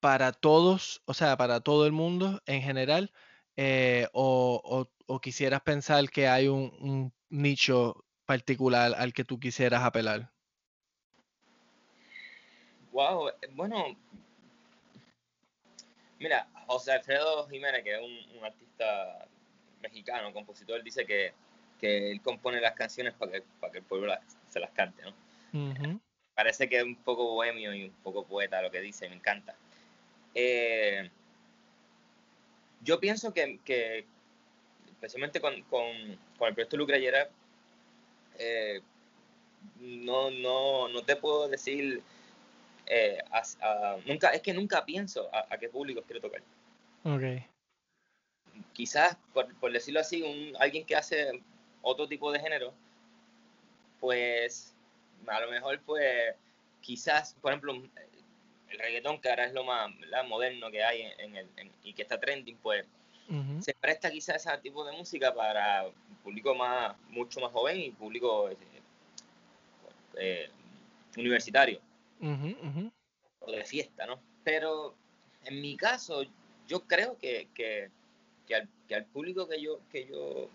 para 0.00 0.32
todos, 0.32 1.02
o 1.06 1.14
sea, 1.14 1.36
para 1.36 1.60
todo 1.60 1.86
el 1.86 1.92
mundo 1.92 2.40
en 2.46 2.62
general? 2.62 3.12
Eh, 3.56 4.06
o, 4.12 4.88
quisieras 5.20 5.62
pensar 5.62 6.10
que 6.10 6.28
hay 6.28 6.48
un, 6.48 7.12
nicho 7.28 8.04
particular 8.24 8.94
al 8.96 9.12
que 9.12 9.24
tú 9.24 9.40
quisieras 9.40 9.82
apelar? 9.82 10.32
Wow, 12.98 13.30
bueno, 13.52 13.96
mira, 16.18 16.48
José 16.66 16.90
Alfredo 16.90 17.46
Jiménez, 17.46 17.84
que 17.84 17.94
es 17.94 18.00
un, 18.00 18.38
un 18.38 18.44
artista 18.44 19.28
mexicano, 19.80 20.32
compositor, 20.32 20.82
dice 20.82 21.06
que 21.06 21.32
que 21.78 22.10
él 22.10 22.20
compone 22.22 22.60
las 22.60 22.74
canciones 22.74 23.14
para 23.14 23.30
que, 23.30 23.42
para 23.60 23.72
que 23.72 23.78
el 23.78 23.84
pueblo 23.84 24.12
se 24.48 24.58
las 24.60 24.70
cante, 24.72 25.02
¿no? 25.02 26.00
Parece 26.34 26.68
que 26.68 26.78
es 26.78 26.82
un 26.84 26.96
poco 26.96 27.34
bohemio 27.34 27.72
y 27.72 27.84
un 27.84 27.94
poco 28.02 28.26
poeta 28.26 28.60
lo 28.62 28.70
que 28.70 28.80
dice, 28.80 29.08
me 29.08 29.14
encanta. 29.14 29.54
Eh, 30.34 31.08
yo 32.82 33.00
pienso 33.00 33.32
que, 33.32 33.58
que 33.64 34.06
especialmente 34.90 35.40
con, 35.40 35.62
con, 35.62 36.18
con, 36.36 36.48
el 36.48 36.54
proyecto 36.54 36.76
Lucreyera, 36.76 37.28
eh, 38.38 38.80
no, 39.78 40.30
no, 40.30 40.88
no 40.88 41.02
te 41.02 41.16
puedo 41.16 41.48
decir, 41.48 42.02
eh, 42.88 43.22
nunca, 44.06 44.30
es 44.30 44.40
que 44.40 44.54
nunca 44.54 44.84
pienso 44.84 45.28
a, 45.32 45.46
a, 45.50 45.58
qué 45.58 45.68
público 45.68 46.02
quiero 46.02 46.20
tocar. 46.20 46.42
Okay. 47.04 47.44
Quizás, 48.72 49.16
por, 49.34 49.54
por 49.58 49.72
decirlo 49.72 50.00
así, 50.00 50.22
un, 50.22 50.56
alguien 50.58 50.84
que 50.86 50.96
hace 50.96 51.42
otro 51.82 52.08
tipo 52.08 52.32
de 52.32 52.40
género, 52.40 52.72
pues 54.00 54.74
a 55.26 55.40
lo 55.40 55.50
mejor 55.50 55.80
pues 55.84 56.34
quizás, 56.80 57.34
por 57.42 57.52
ejemplo, 57.52 57.74
el 57.74 58.78
reggaetón 58.78 59.20
que 59.20 59.28
ahora 59.28 59.44
es 59.44 59.52
lo 59.52 59.64
más 59.64 59.90
moderno 60.26 60.70
que 60.70 60.82
hay 60.82 61.02
en, 61.18 61.36
el, 61.36 61.48
y 61.82 61.92
que 61.92 62.02
está 62.02 62.18
trending, 62.18 62.56
pues 62.62 62.86
se 63.60 63.74
presta 63.74 64.10
quizás 64.10 64.46
ese 64.46 64.58
tipo 64.58 64.82
de 64.86 64.96
música 64.96 65.34
para 65.34 65.84
público 66.24 66.54
más 66.54 66.96
mucho 67.10 67.40
más 67.40 67.52
joven 67.52 67.78
y 67.78 67.90
público 67.90 68.48
eh, 70.16 70.50
universitario 71.14 71.78
o 73.40 73.50
de 73.50 73.64
fiesta, 73.64 74.06
¿no? 74.06 74.20
Pero 74.44 74.94
en 75.44 75.60
mi 75.60 75.76
caso, 75.76 76.24
yo 76.66 76.86
creo 76.86 77.18
que, 77.18 77.48
que, 77.54 77.90
que, 78.46 78.54
al, 78.54 78.68
que 78.86 78.94
al 78.94 79.04
público 79.06 79.48
que 79.48 79.60
yo, 79.60 79.80
que 79.90 80.06
yo 80.06 80.50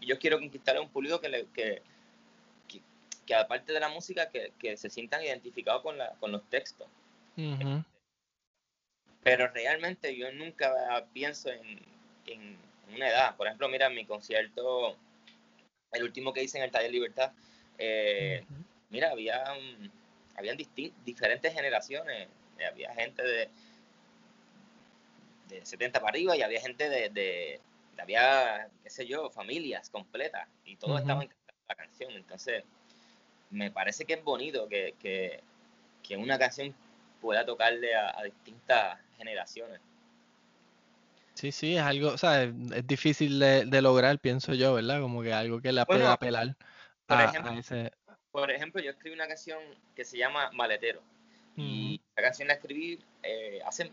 yo 0.00 0.18
quiero 0.18 0.38
conquistar 0.38 0.76
a 0.76 0.80
un 0.80 0.88
público 0.88 1.20
que, 1.20 1.46
que, 1.54 1.82
que, 3.26 3.34
aparte 3.34 3.72
de 3.72 3.80
la 3.80 3.88
música, 3.88 4.28
que, 4.30 4.76
se 4.76 4.90
sientan 4.90 5.22
identificados 5.22 5.82
con, 5.82 5.98
la, 5.98 6.10
con 6.20 6.32
los 6.32 6.48
textos. 6.48 6.88
Pero 9.22 9.48
realmente 9.48 10.16
yo 10.16 10.32
nunca 10.32 11.06
pienso 11.12 11.50
en, 11.50 11.80
en, 12.26 12.56
una 12.94 13.08
edad. 13.08 13.36
Por 13.36 13.46
ejemplo, 13.46 13.68
mira, 13.68 13.88
mi 13.88 14.04
concierto, 14.04 14.96
el 15.92 16.02
último 16.02 16.32
que 16.32 16.42
hice 16.42 16.58
en 16.58 16.64
el 16.64 16.70
Taller 16.70 16.90
Libertad, 16.90 17.32
eh, 17.78 18.44
mira, 18.90 19.10
había 19.10 19.44
habían 20.36 20.56
diferentes 21.04 21.52
generaciones. 21.52 22.28
Había 22.70 22.94
gente 22.94 23.22
de, 23.22 23.50
de 25.48 25.66
70 25.66 25.98
para 25.98 26.10
arriba 26.10 26.36
y 26.36 26.42
había 26.42 26.60
gente 26.60 26.88
de 26.88 27.60
había, 28.02 28.68
qué 28.82 28.90
sé 28.90 29.06
yo, 29.06 29.30
familias 29.30 29.88
completas 29.90 30.46
y 30.64 30.76
todo 30.76 30.98
estaba 30.98 31.22
en 31.22 31.30
la 31.68 31.74
canción. 31.74 32.12
Entonces, 32.12 32.64
me 33.50 33.70
parece 33.70 34.04
que 34.04 34.14
es 34.14 34.24
bonito 34.24 34.68
que, 34.68 34.94
que, 35.00 35.40
una 36.16 36.38
canción 36.38 36.74
pueda 37.22 37.46
tocarle 37.46 37.94
a, 37.94 38.22
distintas 38.22 38.98
generaciones. 39.16 39.80
Sí, 41.32 41.50
sí, 41.52 41.76
es 41.76 41.82
algo, 41.82 42.08
o 42.08 42.18
sea, 42.18 42.42
es, 42.42 42.86
difícil 42.86 43.38
de, 43.38 43.82
lograr, 43.82 44.18
pienso 44.18 44.52
yo, 44.52 44.74
¿verdad? 44.74 45.00
Como 45.00 45.22
que 45.22 45.32
algo 45.32 45.62
que 45.62 45.72
le 45.72 45.86
pueda 45.86 46.12
apelar 46.12 46.54
por 47.06 47.20
ejemplo, 47.20 47.52
Por 48.32 48.50
ejemplo, 48.50 48.80
yo 48.80 48.90
escribí 48.90 49.14
una 49.14 49.28
canción 49.28 49.60
que 49.94 50.04
se 50.04 50.16
llama 50.16 50.50
Maletero. 50.52 51.02
Y 51.54 52.00
la 52.16 52.22
canción 52.22 52.48
la 52.48 52.54
escribí 52.54 52.98
eh, 53.22 53.60
hace 53.66 53.92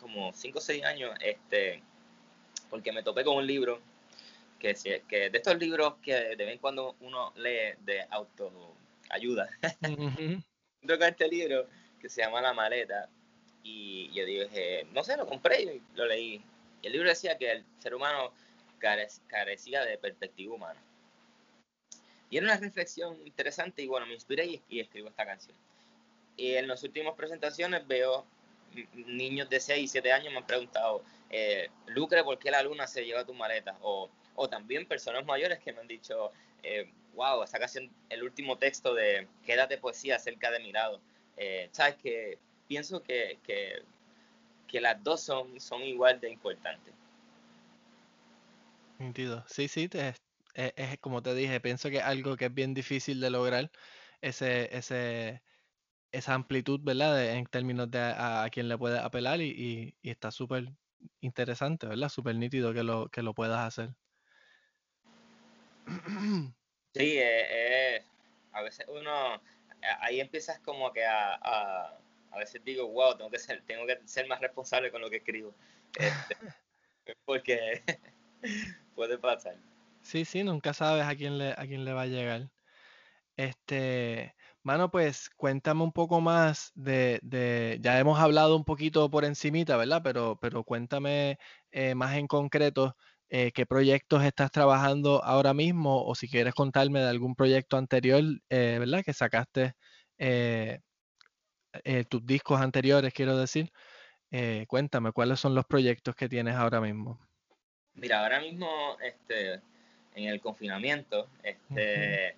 como 0.00 0.32
5 0.32 0.58
o 0.58 0.60
6 0.60 0.84
años, 0.84 1.14
este, 1.20 1.80
porque 2.70 2.92
me 2.92 3.04
topé 3.04 3.22
con 3.24 3.36
un 3.36 3.46
libro 3.46 3.80
que, 4.58 4.74
que 5.08 5.30
de 5.30 5.38
estos 5.38 5.56
libros 5.58 5.94
que 6.02 6.12
de 6.12 6.36
vez 6.36 6.54
en 6.54 6.58
cuando 6.58 6.96
uno 7.00 7.32
lee 7.36 7.76
de 7.80 8.04
autoayuda. 8.10 9.48
Uh 9.82 10.40
con 10.86 11.02
este 11.02 11.28
libro 11.28 11.66
que 12.00 12.08
se 12.08 12.22
llama 12.22 12.40
La 12.40 12.54
maleta 12.54 13.08
y 13.62 14.10
yo 14.12 14.24
dije, 14.24 14.86
no 14.92 15.02
sé, 15.04 15.16
lo 15.16 15.26
compré 15.26 15.62
y 15.62 15.82
lo 15.94 16.06
leí. 16.06 16.42
Y 16.80 16.86
el 16.86 16.92
libro 16.92 17.08
decía 17.08 17.36
que 17.36 17.50
el 17.50 17.64
ser 17.78 17.94
humano 17.94 18.32
carecía 18.78 19.84
de 19.84 19.98
perspectiva 19.98 20.54
humana. 20.54 20.80
Y 22.30 22.36
era 22.36 22.46
una 22.46 22.56
reflexión 22.56 23.16
interesante 23.26 23.82
y 23.82 23.86
bueno, 23.86 24.06
me 24.06 24.14
inspiré 24.14 24.46
y, 24.46 24.62
y 24.68 24.80
escribo 24.80 25.08
esta 25.08 25.24
canción. 25.24 25.56
Y 26.36 26.54
en 26.54 26.68
las 26.68 26.82
últimas 26.82 27.14
presentaciones 27.14 27.86
veo 27.86 28.24
niños 28.94 29.48
de 29.48 29.60
6 29.60 29.84
y 29.84 29.88
7 29.88 30.12
años 30.12 30.32
me 30.32 30.38
han 30.38 30.46
preguntado, 30.46 31.02
eh, 31.30 31.68
Lucre, 31.86 32.22
¿por 32.24 32.38
qué 32.38 32.50
la 32.50 32.62
luna 32.62 32.86
se 32.86 33.04
lleva 33.04 33.24
tu 33.24 33.34
maleta? 33.34 33.76
O, 33.82 34.08
o 34.34 34.48
también 34.48 34.86
personas 34.86 35.24
mayores 35.24 35.58
que 35.58 35.72
me 35.72 35.80
han 35.80 35.88
dicho, 35.88 36.32
eh, 36.62 36.90
wow, 37.14 37.42
esta 37.42 37.58
canción, 37.58 37.90
el 38.08 38.22
último 38.22 38.56
texto 38.58 38.94
de 38.94 39.26
Quédate 39.44 39.78
poesía 39.78 40.18
cerca 40.18 40.50
de 40.50 40.60
mi 40.60 40.72
lado. 40.72 41.00
Eh, 41.36 41.68
Sabes 41.72 41.96
que 41.96 42.38
pienso 42.66 43.02
que, 43.02 43.38
que, 43.44 43.82
que, 44.66 44.80
las 44.80 45.02
dos 45.02 45.20
son, 45.20 45.60
son 45.60 45.82
igual 45.82 46.20
de 46.20 46.30
importantes. 46.30 46.94
Sí, 49.46 49.68
sí, 49.68 49.88
es, 50.58 50.72
es, 50.76 50.98
como 50.98 51.22
te 51.22 51.34
dije, 51.34 51.60
pienso 51.60 51.88
que 51.90 52.00
algo 52.02 52.36
que 52.36 52.46
es 52.46 52.54
bien 52.54 52.74
difícil 52.74 53.20
de 53.20 53.30
lograr, 53.30 53.70
ese, 54.20 54.76
ese, 54.76 55.42
esa 56.12 56.34
amplitud, 56.34 56.80
¿verdad? 56.82 57.24
en 57.34 57.46
términos 57.46 57.90
de 57.90 58.00
a, 58.00 58.42
a, 58.44 58.50
quién 58.50 58.68
le 58.68 58.76
puede 58.76 58.98
apelar 58.98 59.40
y, 59.40 59.94
y, 60.02 60.10
está 60.10 60.30
súper 60.32 60.72
interesante, 61.20 61.86
¿verdad? 61.86 62.08
Súper 62.08 62.34
nítido 62.34 62.74
que 62.74 62.82
lo, 62.82 63.08
que 63.08 63.22
lo 63.22 63.34
puedas 63.34 63.60
hacer. 63.60 63.94
Sí, 66.94 67.18
eh, 67.18 67.46
eh, 67.50 68.04
a 68.52 68.62
veces 68.62 68.86
uno, 68.88 69.40
ahí 70.00 70.20
empiezas 70.20 70.58
como 70.60 70.90
que 70.90 71.04
a, 71.04 71.34
a, 71.34 71.98
a, 72.32 72.38
veces 72.38 72.64
digo, 72.64 72.88
wow, 72.88 73.14
tengo 73.16 73.30
que 73.30 73.38
ser, 73.38 73.62
tengo 73.66 73.86
que 73.86 74.00
ser 74.06 74.26
más 74.26 74.40
responsable 74.40 74.90
con 74.90 75.02
lo 75.02 75.10
que 75.10 75.18
escribo. 75.18 75.54
Este, 75.96 76.34
porque 77.26 77.82
puede 78.96 79.18
pasar. 79.18 79.56
Sí, 80.08 80.24
sí, 80.24 80.42
nunca 80.42 80.72
sabes 80.72 81.04
a 81.04 81.14
quién 81.14 81.36
le, 81.36 81.52
a 81.52 81.66
quién 81.66 81.84
le 81.84 81.92
va 81.92 82.02
a 82.02 82.06
llegar. 82.06 82.50
Este, 83.36 84.34
Mano, 84.62 84.90
pues 84.90 85.30
cuéntame 85.36 85.82
un 85.82 85.92
poco 85.92 86.20
más 86.20 86.72
de, 86.74 87.78
ya 87.82 87.98
hemos 87.98 88.18
hablado 88.18 88.56
un 88.56 88.64
poquito 88.64 89.10
por 89.10 89.24
encimita, 89.24 89.76
¿verdad? 89.76 90.00
Pero, 90.04 90.38
pero 90.40 90.64
cuéntame 90.64 91.38
eh, 91.70 91.94
más 91.94 92.16
en 92.16 92.26
concreto 92.26 92.96
eh, 93.28 93.52
qué 93.52 93.66
proyectos 93.66 94.24
estás 94.24 94.50
trabajando 94.50 95.22
ahora 95.24 95.54
mismo 95.54 96.04
o 96.04 96.14
si 96.14 96.28
quieres 96.28 96.54
contarme 96.54 97.00
de 97.00 97.08
algún 97.08 97.34
proyecto 97.34 97.76
anterior, 97.76 98.22
eh, 98.50 98.76
¿verdad? 98.80 99.02
Que 99.04 99.12
sacaste 99.14 99.74
tus 102.08 102.26
discos 102.26 102.60
anteriores, 102.60 103.12
quiero 103.12 103.36
decir. 103.36 103.70
cuéntame, 104.68 105.12
¿cuáles 105.12 105.40
son 105.40 105.54
los 105.54 105.66
proyectos 105.66 106.14
que 106.14 106.28
tienes 106.28 106.56
ahora 106.56 106.80
mismo? 106.80 107.20
Mira, 107.94 108.22
ahora 108.22 108.40
mismo, 108.40 108.96
este, 109.00 109.60
en 110.24 110.32
el 110.32 110.40
confinamiento, 110.40 111.28
este... 111.42 112.36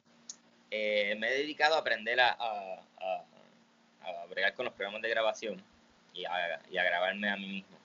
Eh, 0.71 1.17
me 1.19 1.29
he 1.29 1.39
dedicado 1.39 1.75
a 1.75 1.79
aprender 1.79 2.21
a, 2.21 2.31
a, 2.31 2.85
a, 3.01 4.27
bregar 4.27 4.55
con 4.55 4.65
los 4.65 4.75
programas 4.75 5.03
de 5.03 5.09
grabación 5.09 5.61
y 6.15 6.25
a, 6.25 6.61
y 6.71 6.79
a 6.79 6.85
grabarme 6.85 7.29
a 7.29 7.37
mí 7.37 7.49
mismo. 7.49 7.77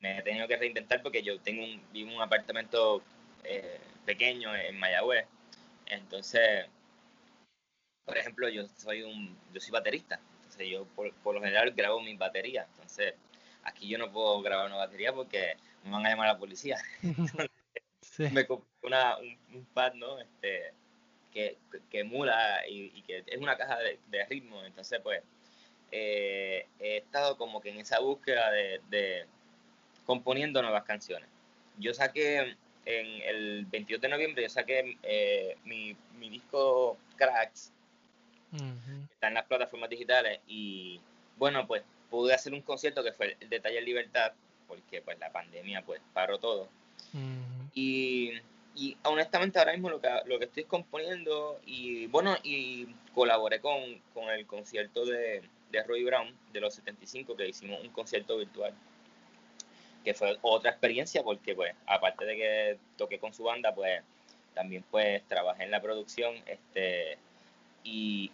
Me 0.00 0.18
he 0.18 0.22
tenido 0.22 0.46
que 0.46 0.56
reinventar 0.56 1.02
porque 1.02 1.22
yo 1.22 1.40
tengo 1.40 1.64
un, 1.64 1.82
vivo 1.92 2.10
en 2.10 2.16
un 2.16 2.22
apartamento 2.22 3.02
eh, 3.44 3.80
pequeño 4.04 4.54
en 4.54 4.78
Mayagüez. 4.78 5.26
Entonces, 5.86 6.66
por 8.04 8.18
ejemplo, 8.18 8.48
yo 8.48 8.66
soy 8.76 9.02
un, 9.02 9.36
yo 9.52 9.60
soy 9.60 9.70
baterista, 9.70 10.20
entonces 10.36 10.68
yo 10.68 10.84
por, 10.94 11.34
lo 11.34 11.40
general 11.40 11.72
grabo 11.72 12.00
mis 12.00 12.18
baterías. 12.18 12.66
Entonces, 12.74 13.14
aquí 13.62 13.88
yo 13.88 13.96
no 13.98 14.12
puedo 14.12 14.42
grabar 14.42 14.66
una 14.66 14.76
batería 14.76 15.12
porque 15.12 15.56
me 15.84 15.90
van 15.90 16.04
a 16.04 16.10
llamar 16.10 16.28
a 16.28 16.32
la 16.34 16.38
policía. 16.38 16.76
Me 18.18 18.46
compré 18.46 18.68
una, 18.82 19.16
un, 19.18 19.64
pad, 19.72 19.94
¿no? 19.94 20.18
Este, 20.20 20.72
que, 21.32 21.56
que 21.90 22.00
emula 22.00 22.66
y, 22.68 23.02
que 23.02 23.24
es 23.26 23.38
una 23.38 23.56
caja 23.56 23.78
de, 23.78 23.98
de 24.08 24.24
ritmo. 24.26 24.64
Entonces, 24.64 25.00
pues, 25.02 25.22
eh, 25.90 26.66
he 26.80 26.98
estado 26.98 27.36
como 27.36 27.60
que 27.60 27.70
en 27.70 27.78
esa 27.78 28.00
búsqueda 28.00 28.50
de, 28.50 28.80
de 28.90 29.26
componiendo 30.04 30.62
nuevas 30.62 30.84
canciones. 30.84 31.28
Yo 31.78 31.94
saqué 31.94 32.56
en 32.84 33.22
el 33.22 33.66
22 33.66 34.00
de 34.00 34.08
noviembre, 34.08 34.42
yo 34.42 34.48
saqué 34.48 34.96
eh, 35.02 35.56
mi, 35.64 35.94
mi, 36.18 36.30
disco 36.30 36.96
Cracks, 37.16 37.72
está 39.12 39.28
en 39.28 39.34
las 39.34 39.44
plataformas 39.44 39.90
digitales, 39.90 40.40
y 40.46 41.00
bueno, 41.36 41.66
pues 41.66 41.82
pude 42.08 42.32
hacer 42.32 42.54
un 42.54 42.62
concierto 42.62 43.04
que 43.04 43.12
fue 43.12 43.36
el 43.40 43.48
de 43.50 43.60
Taller 43.60 43.82
Libertad, 43.82 44.32
porque 44.66 45.02
pues 45.02 45.18
la 45.18 45.30
pandemia 45.30 45.84
pues 45.84 46.00
paró 46.14 46.38
todo. 46.38 46.68
Y, 47.78 48.32
y, 48.74 48.96
honestamente 49.04 49.58
ahora 49.58 49.72
mismo 49.72 49.88
lo 49.90 50.00
que, 50.00 50.08
lo 50.26 50.38
que 50.38 50.46
estoy 50.46 50.64
componiendo, 50.64 51.60
y 51.64 52.06
bueno, 52.08 52.36
y 52.42 52.86
colaboré 53.14 53.60
con, 53.60 54.00
con 54.14 54.28
el 54.30 54.46
concierto 54.46 55.04
de, 55.04 55.42
de 55.70 55.82
Roy 55.84 56.02
Brown 56.04 56.34
de 56.52 56.60
los 56.60 56.74
75, 56.74 57.36
que 57.36 57.48
hicimos 57.48 57.80
un 57.82 57.90
concierto 57.90 58.36
virtual 58.36 58.74
que 60.04 60.14
fue 60.14 60.38
otra 60.42 60.70
experiencia 60.70 61.22
porque 61.22 61.54
pues 61.54 61.74
aparte 61.86 62.24
de 62.24 62.36
que 62.36 62.78
toqué 62.96 63.18
con 63.18 63.34
su 63.34 63.42
banda 63.42 63.74
pues 63.74 64.00
también 64.54 64.84
pues 64.90 65.22
trabajé 65.28 65.64
en 65.64 65.70
la 65.70 65.82
producción 65.82 66.34
este 66.46 67.18
y, 67.84 68.30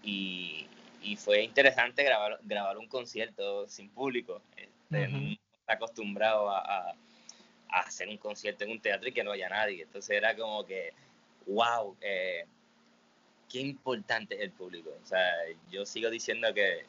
y, 1.03 1.17
fue 1.17 1.43
interesante 1.43 2.03
grabar 2.03 2.39
grabar 2.43 2.79
un 2.79 2.87
concierto 2.87 3.69
sin 3.69 3.89
público 3.89 4.41
este, 4.57 5.09
no 5.09 5.33
está 5.61 5.75
acostumbrado 5.75 6.51
a, 6.51 6.59
a, 6.59 6.95
hacer 7.69 8.09
un 8.09 8.19
concierto 8.19 8.65
en 8.65 8.73
un 8.73 8.81
teatro 8.81 9.09
y 9.09 9.13
que 9.13 9.25
no 9.25 9.33
haya 9.33 9.49
nadie 9.49 9.83
entonces 9.83 10.17
era 10.17 10.37
como 10.37 10.65
que 10.65 10.93
wow 11.47 11.97
eh, 12.01 12.45
qué 13.49 13.61
importante 13.61 14.37
es 14.37 14.43
el 14.43 14.51
público 14.51 14.91
o 15.03 15.07
sea 15.07 15.31
yo 15.71 15.85
sigo 15.85 16.11
diciendo 16.11 16.53
que 16.55 16.85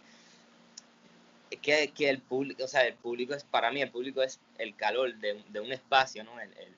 que, 1.61 1.91
que, 1.93 2.09
el 2.09 2.21
público, 2.21 2.63
o 2.63 2.67
sea, 2.67 2.85
el 2.85 2.95
público 2.95 3.33
es, 3.33 3.43
para 3.43 3.71
mí 3.71 3.81
el 3.81 3.91
público 3.91 4.21
es 4.21 4.39
el 4.57 4.75
calor 4.75 5.15
de, 5.15 5.43
de 5.49 5.59
un 5.59 5.71
espacio, 5.71 6.23
¿no? 6.23 6.39
El, 6.39 6.51
el, 6.57 6.75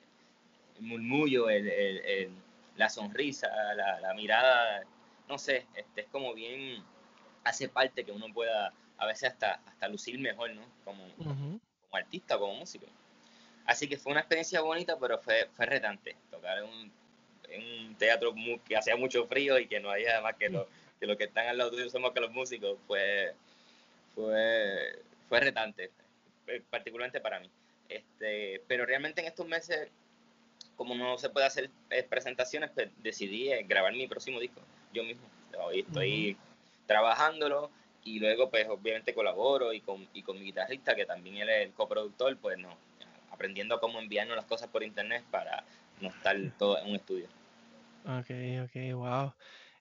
murmullo, 0.80 1.50
el, 1.50 2.30
la 2.76 2.88
sonrisa, 2.88 3.48
la, 3.74 3.98
la, 3.98 4.14
mirada, 4.14 4.84
no 5.28 5.36
sé, 5.36 5.66
este, 5.74 6.02
es 6.02 6.06
como 6.08 6.34
bien, 6.34 6.82
hace 7.42 7.68
parte 7.68 8.04
que 8.04 8.12
uno 8.12 8.32
pueda 8.32 8.72
a 8.98 9.06
veces 9.06 9.30
hasta, 9.30 9.54
hasta 9.66 9.88
lucir 9.88 10.18
mejor, 10.20 10.54
¿no? 10.54 10.62
Como, 10.84 11.04
como 11.16 11.60
artista, 11.92 12.38
como 12.38 12.54
músico. 12.54 12.86
Así 13.68 13.86
que 13.86 13.98
fue 13.98 14.12
una 14.12 14.20
experiencia 14.20 14.62
bonita, 14.62 14.98
pero 14.98 15.18
fue, 15.18 15.46
fue 15.54 15.66
retante 15.66 16.16
tocar 16.30 16.56
en 16.56 16.64
un, 16.64 16.92
en 17.50 17.86
un 17.86 17.94
teatro 17.96 18.34
que 18.66 18.78
hacía 18.78 18.96
mucho 18.96 19.26
frío 19.26 19.58
y 19.58 19.66
que 19.66 19.78
no 19.78 19.90
había 19.90 20.22
más 20.22 20.36
que, 20.36 20.48
lo, 20.48 20.66
que 20.98 21.06
los 21.06 21.18
que 21.18 21.24
están 21.24 21.48
al 21.48 21.58
lado 21.58 21.72
tuyo 21.72 21.90
somos 21.90 22.12
que 22.12 22.20
los 22.20 22.32
músicos, 22.32 22.78
pues 22.86 23.34
fue, 24.14 24.98
fue 25.28 25.40
retante, 25.40 25.90
eh, 26.46 26.62
particularmente 26.70 27.20
para 27.20 27.40
mí. 27.40 27.50
Este, 27.90 28.62
pero 28.66 28.86
realmente 28.86 29.20
en 29.20 29.26
estos 29.26 29.46
meses, 29.46 29.90
como 30.74 30.94
no 30.94 31.18
se 31.18 31.28
puede 31.28 31.44
hacer 31.44 31.68
eh, 31.90 32.02
presentaciones, 32.04 32.70
pues 32.70 32.88
decidí 33.02 33.52
eh, 33.52 33.66
grabar 33.68 33.92
mi 33.92 34.08
próximo 34.08 34.40
disco 34.40 34.62
yo 34.94 35.04
mismo. 35.04 35.28
Hoy 35.60 35.80
estoy 35.80 36.38
trabajándolo 36.86 37.70
y 38.02 38.18
luego 38.18 38.48
pues 38.48 38.66
obviamente 38.66 39.12
colaboro 39.12 39.74
y 39.74 39.82
con, 39.82 40.08
y 40.14 40.22
con 40.22 40.38
mi 40.38 40.46
guitarrista, 40.46 40.94
que 40.94 41.04
también 41.04 41.36
él 41.36 41.50
es 41.50 41.66
el 41.66 41.72
coproductor, 41.72 42.34
pues 42.38 42.56
no, 42.56 42.74
aprendiendo 43.38 43.78
cómo 43.78 44.00
enviarnos 44.00 44.36
las 44.36 44.46
cosas 44.46 44.68
por 44.68 44.82
internet 44.82 45.24
para 45.30 45.64
no 46.00 46.08
estar 46.08 46.36
todo 46.58 46.76
en 46.78 46.90
un 46.90 46.96
estudio. 46.96 47.28
Ok, 48.04 48.30
ok, 48.64 48.94
wow. 48.94 49.32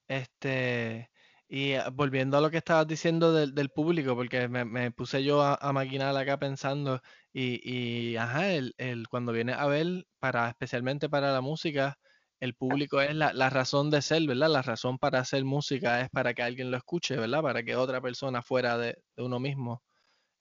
Este, 0.08 1.10
y 1.50 1.74
ah, 1.74 1.90
volviendo 1.92 2.38
a 2.38 2.42
lo 2.42 2.52
que 2.52 2.58
estabas 2.58 2.88
diciendo 2.88 3.34
del, 3.34 3.56
del 3.56 3.70
público, 3.70 4.16
porque 4.16 4.48
me, 4.48 4.64
me, 4.64 4.92
puse 4.92 5.24
yo 5.24 5.42
a, 5.42 5.56
a, 5.56 5.74
maquinar 5.74 6.16
acá 6.16 6.38
pensando, 6.38 7.02
y, 7.34 7.60
y 7.64 8.16
ajá, 8.18 8.52
el, 8.52 8.76
el, 8.78 9.08
cuando 9.08 9.32
viene 9.32 9.54
a 9.54 9.66
ver, 9.66 10.06
para, 10.20 10.50
especialmente 10.50 11.10
para 11.10 11.34
la 11.34 11.42
música, 11.42 11.98
el 12.40 12.54
público 12.54 13.02
es 13.02 13.16
la, 13.16 13.34
la, 13.34 13.50
razón 13.50 13.90
de 13.90 14.04
ser, 14.04 14.22
¿verdad? 14.28 14.50
La 14.50 14.62
razón 14.62 15.00
para 15.00 15.20
hacer 15.20 15.44
música 15.44 16.02
es 16.02 16.10
para 16.12 16.36
que 16.36 16.44
alguien 16.44 16.70
lo 16.70 16.78
escuche, 16.78 17.16
¿verdad? 17.18 17.42
Para 17.42 17.64
que 17.64 17.76
otra 17.76 18.02
persona 18.02 18.44
fuera 18.44 18.78
de, 18.78 18.98
de 19.16 19.24
uno 19.24 19.40
mismo, 19.40 19.82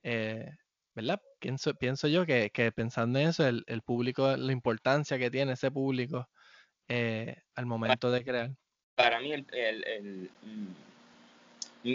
eh, 0.03 0.51
¿verdad? 0.95 1.21
Pienso, 1.47 1.75
pienso 1.75 2.09
yo 2.09 2.27
que, 2.27 2.51
que, 2.51 2.73
pensando 2.73 3.21
en 3.21 3.29
eso, 3.29 3.47
el, 3.47 3.63
el, 3.69 3.81
público, 3.81 4.37
la 4.37 4.51
importancia 4.51 5.17
que 5.17 5.31
tiene 5.31 5.53
ese 5.53 5.71
público 5.71 6.29
eh, 6.89 7.37
al 7.55 7.67
momento 7.67 8.11
de 8.11 8.25
crear. 8.25 8.51
Para 8.97 9.21
mí, 9.21 9.33
el, 9.33 9.47
el 9.53 10.29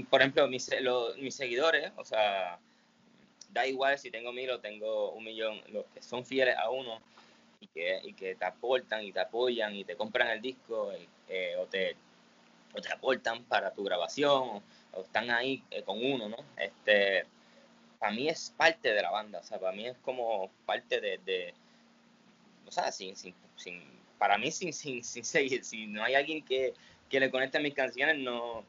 por 0.09 0.21
ejemplo, 0.21 0.47
mis, 0.47 0.69
mis 1.17 1.35
seguidores, 1.35 1.91
o 1.97 2.05
sea, 2.05 2.59
da 3.49 3.67
igual 3.67 3.99
si 3.99 4.09
tengo 4.09 4.31
mil 4.31 4.49
o 4.51 4.61
tengo 4.61 5.11
un 5.11 5.25
millón, 5.25 5.59
los 5.67 5.83
que 5.87 6.01
son 6.01 6.25
fieles 6.25 6.55
a 6.55 6.69
uno 6.69 7.01
y 7.59 7.67
que, 7.67 7.99
y 8.05 8.13
que 8.13 8.35
te 8.35 8.45
aportan 8.45 9.03
y 9.03 9.11
te 9.11 9.19
apoyan 9.19 9.75
y 9.75 9.83
te 9.83 9.97
compran 9.97 10.29
el 10.29 10.41
disco 10.41 10.93
eh, 11.27 11.55
o, 11.59 11.65
te, 11.65 11.97
o 12.73 12.79
te 12.79 12.89
aportan 12.89 13.43
para 13.43 13.73
tu 13.73 13.83
grabación 13.83 14.61
o, 14.93 15.01
están 15.01 15.29
ahí 15.29 15.61
eh, 15.71 15.83
con 15.83 16.01
uno, 16.01 16.29
¿no? 16.29 16.37
Este, 16.55 17.25
para 18.01 18.13
mí 18.13 18.27
es 18.27 18.51
parte 18.57 18.91
de 18.91 19.01
la 19.03 19.11
banda, 19.11 19.39
o 19.39 19.43
sea, 19.43 19.59
para 19.59 19.73
mí 19.73 19.85
es 19.85 19.95
como 19.99 20.49
parte 20.65 20.99
de, 20.99 21.19
de 21.19 21.53
o 22.65 22.71
sea, 22.71 22.91
sin, 22.91 23.15
sin, 23.15 23.35
sin, 23.55 23.79
para 24.17 24.39
mí 24.39 24.51
sin, 24.51 24.73
sin, 24.73 25.03
sin 25.03 25.23
seguir, 25.23 25.63
si 25.63 25.85
no 25.85 26.03
hay 26.03 26.15
alguien 26.15 26.43
que, 26.43 26.73
que 27.07 27.19
le 27.19 27.29
conecte 27.29 27.59
a 27.59 27.61
mis 27.61 27.75
canciones, 27.75 28.17
no, 28.17 28.65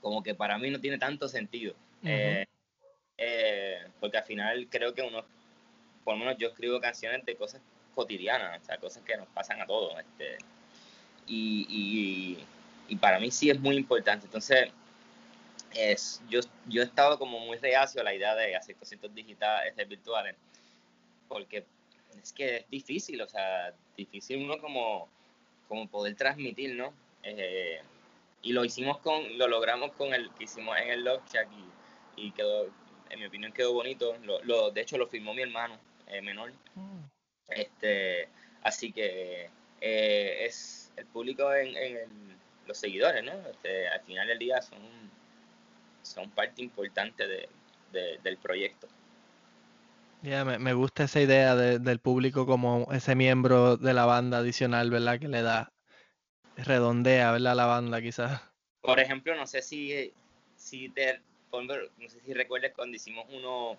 como 0.00 0.24
que 0.24 0.34
para 0.34 0.58
mí 0.58 0.70
no 0.70 0.80
tiene 0.80 0.98
tanto 0.98 1.28
sentido. 1.28 1.76
Eh, 2.02 2.44
eh, 3.16 3.86
porque 4.00 4.18
al 4.18 4.24
final 4.24 4.66
creo 4.68 4.92
que 4.92 5.02
uno, 5.02 5.24
por 6.02 6.14
lo 6.14 6.18
menos 6.18 6.36
yo 6.36 6.48
escribo 6.48 6.80
canciones 6.80 7.24
de 7.24 7.36
cosas 7.36 7.60
cotidianas, 7.94 8.60
o 8.60 8.64
sea, 8.64 8.78
cosas 8.78 9.04
que 9.04 9.16
nos 9.16 9.28
pasan 9.28 9.60
a 9.60 9.66
todos. 9.66 9.94
Este, 10.00 10.38
y, 11.28 12.44
y, 12.88 12.96
para 12.96 13.20
mí 13.20 13.30
sí 13.30 13.50
es 13.50 13.60
muy 13.60 13.76
importante. 13.76 14.26
Entonces, 14.26 14.68
es, 15.76 16.22
yo, 16.28 16.40
yo 16.66 16.82
he 16.82 16.84
estado 16.84 17.18
como 17.18 17.38
muy 17.40 17.58
reacio 17.58 18.00
a 18.00 18.04
la 18.04 18.14
idea 18.14 18.34
de 18.34 18.56
hacer 18.56 18.76
conciertos 18.76 19.14
digitales, 19.14 19.74
virtuales, 19.88 20.36
porque 21.28 21.64
es 22.22 22.32
que 22.32 22.56
es 22.56 22.70
difícil, 22.70 23.20
o 23.20 23.28
sea, 23.28 23.72
difícil 23.96 24.44
uno 24.44 24.58
como, 24.58 25.08
como 25.68 25.88
poder 25.88 26.16
transmitir, 26.16 26.74
¿no? 26.74 26.92
Eh, 27.22 27.80
y 28.42 28.52
lo 28.52 28.64
hicimos 28.64 28.98
con, 28.98 29.36
lo 29.38 29.48
logramos 29.48 29.92
con 29.92 30.14
el 30.14 30.30
que 30.34 30.44
hicimos 30.44 30.78
en 30.78 30.90
el 30.90 31.04
Love 31.04 31.22
Shack 31.30 31.48
y, 32.16 32.26
y 32.26 32.30
quedó, 32.32 32.66
en 33.10 33.20
mi 33.20 33.26
opinión 33.26 33.52
quedó 33.52 33.72
bonito. 33.72 34.16
Lo, 34.22 34.42
lo, 34.44 34.70
de 34.70 34.82
hecho 34.82 34.98
lo 34.98 35.08
filmó 35.08 35.34
mi 35.34 35.42
hermano 35.42 35.78
eh, 36.06 36.22
menor. 36.22 36.52
Mm. 36.74 37.00
Este, 37.48 38.28
así 38.62 38.92
que 38.92 39.50
eh, 39.80 40.44
es 40.46 40.92
el 40.96 41.06
público 41.06 41.52
en, 41.52 41.76
en 41.76 42.38
los 42.66 42.78
seguidores, 42.78 43.24
¿no? 43.24 43.32
Este, 43.50 43.88
al 43.88 44.00
final 44.02 44.28
del 44.28 44.38
día 44.38 44.62
son, 44.62 44.78
son 46.06 46.30
parte 46.30 46.62
importante 46.62 47.26
de, 47.26 47.48
del 48.22 48.36
proyecto. 48.38 48.88
Ya, 50.22 50.44
me, 50.44 50.58
me, 50.58 50.72
gusta 50.72 51.04
esa 51.04 51.20
idea 51.20 51.54
de, 51.54 51.78
del 51.78 51.98
público 51.98 52.46
como 52.46 52.88
ese 52.92 53.14
miembro 53.14 53.76
de 53.76 53.94
la 53.94 54.06
banda 54.06 54.38
adicional, 54.38 54.90
¿verdad? 54.90 55.18
Que 55.20 55.28
le 55.28 55.42
da 55.42 55.72
redondea, 56.56 57.32
¿verdad? 57.32 57.54
La 57.54 57.66
banda 57.66 58.00
quizás. 58.00 58.40
Por 58.80 59.00
ejemplo, 59.00 59.34
no 59.36 59.46
sé 59.46 59.62
si, 59.62 60.12
si 60.56 60.88
te, 60.88 61.20
no 61.52 62.08
sé 62.08 62.20
si 62.24 62.34
recuerdas 62.34 62.72
cuando 62.74 62.96
hicimos 62.96 63.26
uno, 63.30 63.76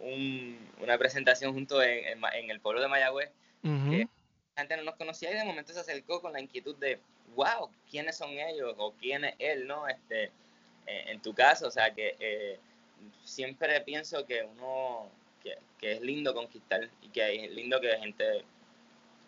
un, 0.00 0.58
una 0.80 0.98
presentación 0.98 1.52
junto 1.52 1.82
en, 1.82 2.04
en, 2.34 2.50
el 2.50 2.60
pueblo 2.60 2.80
de 2.80 2.88
Mayagüez, 2.88 3.30
que 3.62 4.08
la 4.54 4.62
gente 4.62 4.76
no 4.76 4.84
nos 4.84 4.96
conocía 4.96 5.30
y 5.30 5.34
de 5.34 5.44
momento 5.44 5.72
se 5.72 5.80
acercó 5.80 6.20
con 6.20 6.32
la 6.32 6.40
inquietud 6.40 6.76
de, 6.76 6.98
wow, 7.34 7.70
¿quiénes 7.90 8.16
son 8.16 8.30
ellos? 8.30 8.74
O 8.78 8.92
quién 8.92 9.24
es 9.24 9.34
él, 9.38 9.66
¿no? 9.66 9.88
Este, 9.88 10.30
eh, 10.86 11.04
en 11.08 11.20
tu 11.20 11.34
caso, 11.34 11.66
o 11.66 11.70
sea, 11.70 11.92
que 11.92 12.16
eh, 12.20 12.58
siempre 13.24 13.80
pienso 13.80 14.24
que 14.24 14.44
uno, 14.44 15.10
que, 15.42 15.58
que, 15.78 15.92
es 15.92 16.00
lindo 16.00 16.32
conquistar 16.32 16.88
y 17.02 17.08
que 17.08 17.44
es 17.44 17.50
lindo 17.52 17.80
que 17.80 17.98
gente 17.98 18.44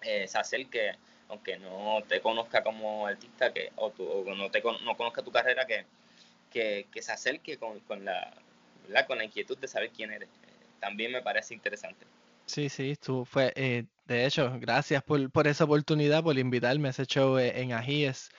eh, 0.02 0.28
se 0.28 0.38
acerque 0.38 0.92
aunque 1.30 1.58
no 1.58 2.02
te 2.08 2.22
conozca 2.22 2.62
como 2.62 3.06
artista 3.06 3.52
que, 3.52 3.70
o, 3.76 3.92
no, 4.34 4.50
te, 4.50 4.62
no 4.62 4.96
conozca 4.96 5.22
tu 5.22 5.30
carrera, 5.30 5.66
que, 5.66 5.84
que, 6.50 7.02
se 7.02 7.12
acerque 7.12 7.58
con, 7.58 7.80
con 7.80 8.02
la, 8.02 8.32
con 9.06 9.18
la 9.18 9.24
inquietud 9.24 9.58
de 9.58 9.68
saber 9.68 9.90
quién 9.90 10.10
eres. 10.10 10.30
también 10.80 11.12
me 11.12 11.20
parece 11.20 11.52
interesante. 11.52 12.06
Sí, 12.46 12.70
sí, 12.70 12.96
tú 12.96 13.26
fue, 13.26 13.52
eh, 13.56 13.84
de 14.06 14.24
hecho, 14.24 14.50
gracias 14.58 15.02
por, 15.02 15.30
por, 15.30 15.46
esa 15.46 15.64
oportunidad, 15.64 16.22
por 16.22 16.38
invitarme 16.38 16.88
a 16.88 16.92
ese 16.92 17.04
show 17.04 17.36
en 17.36 17.74
Ajíes, 17.74 18.30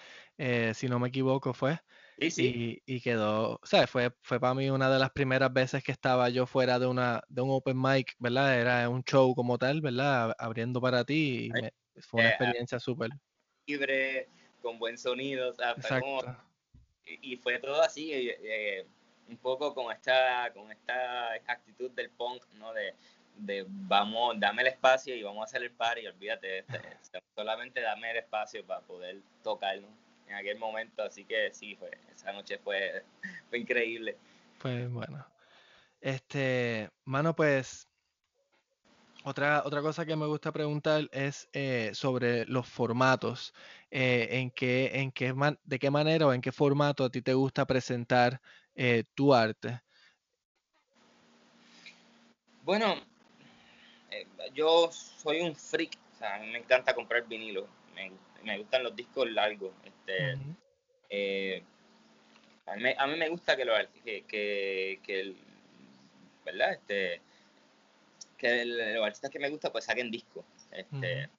si 0.73 0.87
no 0.87 0.97
me 0.97 1.09
equivoco 1.09 1.53
fue. 1.53 1.79
Sí, 2.19 2.31
sí. 2.31 2.81
Y, 2.85 2.95
y, 2.95 3.01
quedó, 3.01 3.53
o 3.53 3.65
sea, 3.65 3.87
fue, 3.87 4.11
fue 4.21 4.39
para 4.39 4.53
mí 4.53 4.69
una 4.69 4.89
de 4.89 4.99
las 4.99 5.11
primeras 5.11 5.53
veces 5.53 5.83
que 5.83 5.93
estaba 5.93 6.27
yo 6.29 6.45
fuera 6.45 6.77
de, 6.77 6.85
una, 6.85 7.21
de 7.29 7.41
un 7.41 7.49
open 7.51 7.81
mic, 7.81 8.13
¿verdad? 8.19 8.59
Era 8.59 8.89
un 8.89 9.03
show 9.03 9.33
como 9.33 9.57
tal, 9.57 9.79
¿verdad? 9.79 10.35
Abriendo 10.37 10.81
para 10.81 11.05
ti 11.05 11.49
y 11.95 12.01
fue 12.01 12.19
una 12.21 12.29
eh, 12.29 12.33
experiencia 12.33 12.79
súper. 12.79 13.11
Libre, 13.67 14.27
con 14.61 14.77
buen 14.79 14.97
sonido, 14.97 15.51
o 15.51 15.53
sea, 15.53 15.75
y, 17.05 17.37
fue 17.37 17.57
todo 17.59 17.81
así, 17.81 18.11
eh, 18.11 18.85
un 19.29 19.37
poco 19.37 19.73
con 19.73 19.91
esta, 19.91 20.51
con 20.53 20.71
esta 20.71 21.33
actitud 21.47 21.89
del 21.91 22.09
punk, 22.09 22.43
¿no? 22.55 22.73
De, 22.73 22.93
de 23.37 23.65
vamos, 23.67 24.35
dame 24.37 24.63
el 24.63 24.67
espacio 24.67 25.15
y 25.15 25.23
vamos 25.23 25.41
a 25.41 25.45
hacer 25.45 25.63
el 25.63 25.71
par 25.71 25.97
y 25.97 26.05
olvídate, 26.05 26.59
este, 26.59 27.23
solamente 27.33 27.81
dame 27.81 28.11
el 28.11 28.17
espacio 28.17 28.65
para 28.65 28.81
poder 28.81 29.21
tocarlo 29.41 29.87
en 30.29 30.35
aquel 30.35 30.57
momento, 30.59 31.03
así 31.03 31.25
que 31.25 31.53
sí, 31.53 31.75
fue, 31.75 31.91
esa 32.13 32.31
noche 32.31 32.59
fue, 32.59 33.03
fue 33.49 33.59
increíble. 33.59 34.17
Pues 34.59 34.89
bueno, 34.89 35.25
este, 35.99 36.89
mano, 37.05 37.35
pues 37.35 37.89
otra, 39.23 39.63
otra 39.65 39.81
cosa 39.81 40.05
que 40.05 40.15
me 40.15 40.27
gusta 40.27 40.51
preguntar 40.51 41.09
es 41.11 41.49
eh, 41.51 41.91
sobre 41.93 42.45
los 42.45 42.67
formatos. 42.67 43.53
Eh, 43.91 44.27
en 44.31 44.51
qué, 44.51 44.91
en 44.93 45.11
qué 45.11 45.33
¿De 45.63 45.79
qué 45.79 45.89
manera 45.91 46.27
o 46.27 46.33
en 46.33 46.41
qué 46.41 46.51
formato 46.51 47.03
a 47.03 47.09
ti 47.09 47.21
te 47.21 47.33
gusta 47.33 47.65
presentar 47.65 48.39
eh, 48.75 49.03
tu 49.15 49.33
arte? 49.33 49.81
Bueno, 52.63 52.95
eh, 54.11 54.27
yo 54.53 54.89
soy 54.91 55.41
un 55.41 55.55
freak, 55.55 55.97
o 56.15 56.17
sea, 56.17 56.35
a 56.35 56.39
mí 56.39 56.51
me 56.51 56.59
encanta 56.59 56.93
comprar 56.93 57.27
vinilo, 57.27 57.67
me, 57.95 58.11
me 58.43 58.57
gustan 58.57 58.83
los 58.83 58.95
discos 58.95 59.29
largos. 59.29 59.71
Este, 59.83 60.37
eh, 61.09 61.63
a, 62.65 62.75
mí, 62.75 62.91
a, 62.97 63.07
mí, 63.07 63.17
me 63.17 63.29
gusta 63.29 63.55
que, 63.55 63.65
los, 63.65 63.77
que, 64.03 64.23
que, 64.23 64.99
que 65.03 65.19
el, 65.19 65.37
¿verdad? 66.45 66.73
Este, 66.73 67.21
que 68.37 68.65
los 68.65 69.05
artistas 69.05 69.29
que 69.29 69.39
me 69.39 69.49
gustan 69.49 69.71
pues 69.71 69.85
saquen 69.85 70.09
discos. 70.09 70.45
Este, 70.71 71.29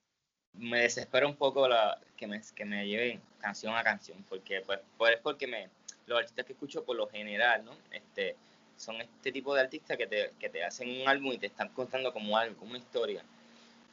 Me 0.53 0.81
desespera 0.83 1.27
un 1.27 1.37
poco 1.37 1.69
la, 1.69 1.99
que, 2.17 2.27
me, 2.27 2.41
que 2.55 2.65
me 2.65 2.87
lleven 2.87 3.21
canción 3.41 3.75
a 3.75 3.83
canción, 3.83 4.25
porque 4.29 4.61
pues, 4.61 4.81
pues 4.99 5.15
es 5.15 5.21
porque 5.21 5.47
me, 5.47 5.69
los 6.07 6.19
artistas 6.19 6.45
que 6.45 6.53
escucho 6.53 6.85
por 6.85 6.97
lo 6.97 7.09
general, 7.09 7.65
¿no? 7.65 7.73
Este, 7.91 8.37
son 8.77 9.01
este 9.01 9.31
tipo 9.31 9.55
de 9.55 9.61
artistas 9.61 9.97
que 9.97 10.07
te, 10.07 10.33
que 10.39 10.49
te 10.49 10.65
hacen 10.65 11.03
un 11.03 11.09
álbum 11.09 11.33
y 11.33 11.39
te 11.39 11.47
están 11.47 11.69
contando 11.69 12.13
como 12.13 12.37
algo, 12.37 12.57
como 12.57 12.71
una 12.71 12.79
historia. 12.79 13.23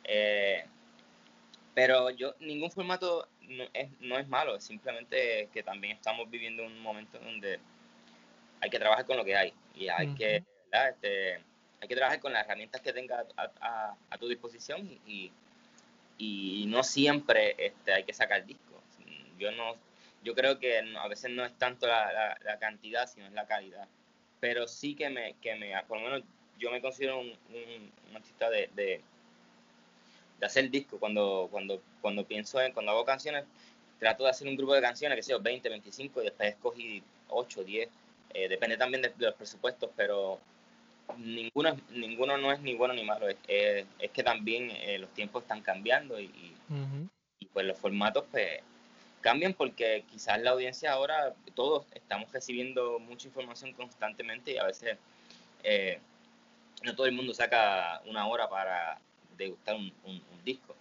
Eh, 0.04 0.66
pero 1.78 2.10
yo, 2.10 2.34
ningún 2.40 2.72
formato 2.72 3.28
no 3.42 3.64
es, 3.72 3.92
no 4.00 4.18
es 4.18 4.28
malo, 4.28 4.56
es 4.56 4.64
simplemente 4.64 5.48
que 5.54 5.62
también 5.62 5.96
estamos 5.96 6.28
viviendo 6.28 6.66
un 6.66 6.82
momento 6.82 7.20
donde 7.20 7.60
hay 8.60 8.70
que 8.72 8.80
trabajar 8.80 9.06
con 9.06 9.16
lo 9.16 9.24
que 9.24 9.36
hay 9.36 9.54
y 9.76 9.88
hay 9.88 10.16
que, 10.16 10.44
este, 10.72 11.36
hay 11.36 11.88
que 11.88 11.96
trabajar 11.96 12.20
con 12.20 12.34
las 12.34 12.46
herramientas 12.46 12.82
que 12.82 12.94
tengas 12.94 13.28
a, 13.38 13.96
a, 14.10 14.18
tu 14.18 14.28
disposición 14.28 14.90
y, 15.06 15.32
y, 16.18 16.66
no 16.68 16.82
siempre 16.82 17.54
este, 17.60 17.94
hay 17.94 18.06
que 18.06 18.14
sacar 18.14 18.44
discos. 18.44 18.82
Yo 19.38 19.52
no, 19.52 19.76
yo 20.24 20.34
creo 20.34 20.58
que 20.58 20.80
a 20.80 21.08
veces 21.08 21.30
no 21.30 21.46
es 21.46 21.56
tanto 21.60 21.86
la, 21.86 22.40
la 22.44 22.58
cantidad, 22.58 23.08
sino 23.08 23.28
es 23.28 23.34
la 23.34 23.46
calidad. 23.46 23.88
Pero 24.40 24.68
sí 24.68 24.96
que 24.96 25.12
me, 25.12 25.36
que 25.44 25.54
me, 25.54 25.80
por 25.84 26.00
lo 26.00 26.06
menos 26.06 26.24
yo 26.58 26.72
me 26.72 26.82
considero 26.82 27.20
un, 27.20 27.28
un, 27.28 28.16
artista 28.16 28.50
de, 28.50 28.68
de, 28.74 29.04
de, 30.40 30.46
hacer 30.46 30.70
disco. 30.70 31.00
Cuando, 31.00 31.48
cuando, 31.52 31.82
cuando 32.02 32.26
pienso 32.26 32.62
en, 32.62 32.74
cuando 32.74 32.92
hago 32.92 33.06
canciones, 33.06 33.46
trato 34.00 34.24
de 34.24 34.30
hacer 34.30 34.48
un 34.48 34.56
grupo 34.56 34.74
de 34.74 34.82
canciones, 34.82 35.16
que 35.16 35.24
sea 35.24 35.38
20, 35.38 35.70
25, 35.70 36.22
y 36.22 36.26
después 36.26 36.50
escogí 36.50 37.04
8, 37.30 37.64
10, 37.64 37.90
eh, 38.34 38.48
depende 38.48 38.78
también 38.78 39.02
de, 39.02 39.14
los 39.18 39.36
presupuestos, 39.36 39.90
pero 39.96 40.40
ninguno, 41.18 41.76
ninguno 41.90 42.38
no 42.38 42.52
es 42.52 42.60
ni 42.62 42.76
bueno 42.76 42.94
ni 42.94 43.04
malo, 43.04 43.28
es, 43.30 43.38
es, 43.48 44.12
que 44.12 44.24
también 44.24 44.70
eh, 44.72 45.00
los 45.00 45.10
tiempos 45.14 45.44
están 45.44 45.62
cambiando 45.62 46.20
y, 46.20 46.26
y, 47.40 47.46
pues 47.54 47.66
los 47.66 47.78
formatos 47.78 48.26
pues 48.30 48.60
cambian 49.22 49.54
porque 49.54 50.04
quizás 50.12 50.40
la 50.42 50.52
audiencia 50.52 50.92
ahora, 50.92 51.34
todos 51.56 51.86
estamos 51.96 52.32
recibiendo 52.32 53.00
mucha 53.00 53.28
información 53.28 53.74
constantemente 53.74 54.52
y 54.52 54.58
a 54.58 54.66
veces 54.66 54.98
eh, 55.64 56.00
no 56.84 56.96
todo 56.96 57.08
el 57.08 57.14
mundo 57.14 57.34
saca 57.34 58.02
una 58.06 58.28
hora 58.28 58.48
para 58.50 59.00
degustar 59.38 59.76
un, 59.76 59.94
un, 60.06 60.22
disco. 60.44 60.76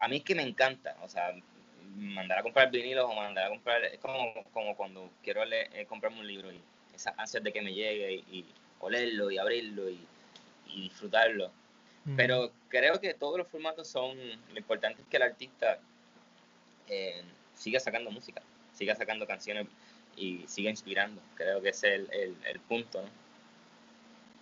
a, 0.00 0.08
mí 0.08 0.16
es 0.16 0.22
que 0.22 0.34
me 0.34 0.42
encanta, 0.42 0.96
o 1.02 1.08
sea, 1.08 1.34
mandar 1.96 2.38
a 2.38 2.42
comprar 2.42 2.70
vinilos 2.70 3.04
o 3.08 3.14
mandar 3.14 3.46
a 3.46 3.48
comprar, 3.48 3.84
es 3.84 3.98
como, 3.98 4.44
como 4.52 4.76
cuando 4.76 5.10
quiero 5.22 5.44
leer, 5.44 5.68
eh, 5.72 5.86
comprarme 5.86 6.20
un 6.20 6.26
libro 6.26 6.52
y 6.52 6.60
esas 6.94 7.18
ansias 7.18 7.42
de 7.42 7.52
que 7.52 7.62
me 7.62 7.72
llegue 7.72 8.24
y, 8.30 8.44
olerlo 8.78 9.30
y 9.30 9.38
abrirlo 9.38 9.88
y, 9.88 9.98
y 10.68 10.82
disfrutarlo. 10.82 11.50
Pero 12.14 12.52
creo 12.68 13.00
que 13.00 13.14
todos 13.14 13.36
los 13.36 13.48
formatos 13.48 13.88
son, 13.88 14.16
lo 14.16 14.58
importante 14.58 15.02
es 15.02 15.08
que 15.08 15.16
el 15.16 15.24
artista 15.24 15.80
eh, 16.88 17.24
siga 17.54 17.80
sacando 17.80 18.12
música, 18.12 18.42
siga 18.72 18.94
sacando 18.94 19.26
canciones 19.26 19.66
y 20.16 20.44
siga 20.46 20.70
inspirando. 20.70 21.20
Creo 21.34 21.60
que 21.60 21.70
ese 21.70 21.96
es 21.96 22.08
el, 22.10 22.36
el, 22.44 22.60
punto, 22.60 23.02
¿no? 23.02 23.08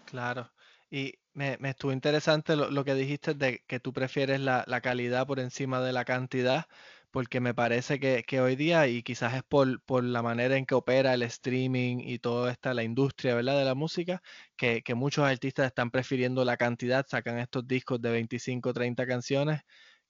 Claro. 0.05 0.49
Y 0.95 1.15
me, 1.33 1.57
me 1.59 1.71
estuvo 1.71 1.91
interesante 1.93 2.55
lo, 2.55 2.71
lo, 2.71 2.85
que 2.85 2.95
dijiste 2.95 3.35
de 3.35 3.65
que 3.67 3.81
tú 3.81 3.93
prefieres 3.93 4.39
la, 4.41 4.65
la, 4.69 4.81
calidad 4.81 5.27
por 5.27 5.41
encima 5.41 5.81
de 5.81 5.93
la 5.93 6.05
cantidad, 6.05 6.67
porque 7.11 7.41
me 7.41 7.53
parece 7.53 7.99
que, 7.99 8.23
que 8.23 8.41
hoy 8.41 8.55
día, 8.55 8.87
y 8.87 9.03
quizás 9.03 9.35
es 9.35 9.43
por, 9.43 9.83
por, 9.83 10.05
la 10.05 10.23
manera 10.23 10.57
en 10.57 10.67
que 10.67 10.77
opera 10.77 11.15
el 11.15 11.23
streaming 11.23 11.99
y 11.99 12.21
toda 12.21 12.53
esta, 12.53 12.75
la 12.75 12.85
industria 12.85 13.35
¿verdad? 13.35 13.59
de 13.59 13.65
la 13.65 13.75
música, 13.75 14.23
que, 14.57 14.83
que 14.83 14.95
muchos 14.95 15.25
artistas 15.25 15.67
están 15.67 15.91
prefiriendo 15.91 16.45
la 16.45 16.57
cantidad, 16.57 17.05
sacan 17.09 17.39
estos 17.41 17.67
discos 17.67 18.01
de 18.01 18.13
25, 18.13 18.73
30 18.73 19.05
canciones, 19.07 19.63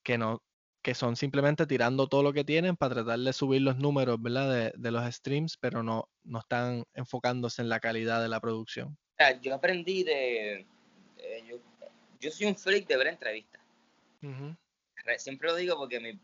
que 0.03 0.19
no, 0.19 0.43
que 0.83 0.95
son 0.95 1.17
simplemente 1.17 1.67
tirando 1.67 2.09
todo 2.09 2.23
lo 2.23 2.35
que 2.35 2.45
tienen 2.45 2.77
para 2.77 2.97
tratar 2.97 3.21
de 3.21 3.33
subir 3.33 3.63
los 3.63 3.79
números 3.79 4.21
¿verdad? 4.21 4.73
De, 4.77 4.91
los 4.91 5.15
streams, 5.15 5.57
pero 5.59 5.83
no, 5.83 6.11
no 6.25 6.41
están 6.41 6.85
enfocándose 6.93 7.63
en 7.63 7.71
la 7.71 7.81
calidad 7.81 8.21
de 8.21 8.29
la 8.29 8.41
producción. 8.41 8.99
Yo 9.41 9.55
aprendí 9.55 10.05
de... 10.05 10.65
yo, 12.21 12.31
soy 12.31 12.47
un 12.47 12.57
freak 12.57 12.87
de 12.87 12.97
ver 12.97 13.09
entrevistas. 13.09 13.61
Siempre 15.19 15.49
lo 15.49 15.57
digo 15.57 15.77
porque 15.77 16.01
mi, 16.01 16.19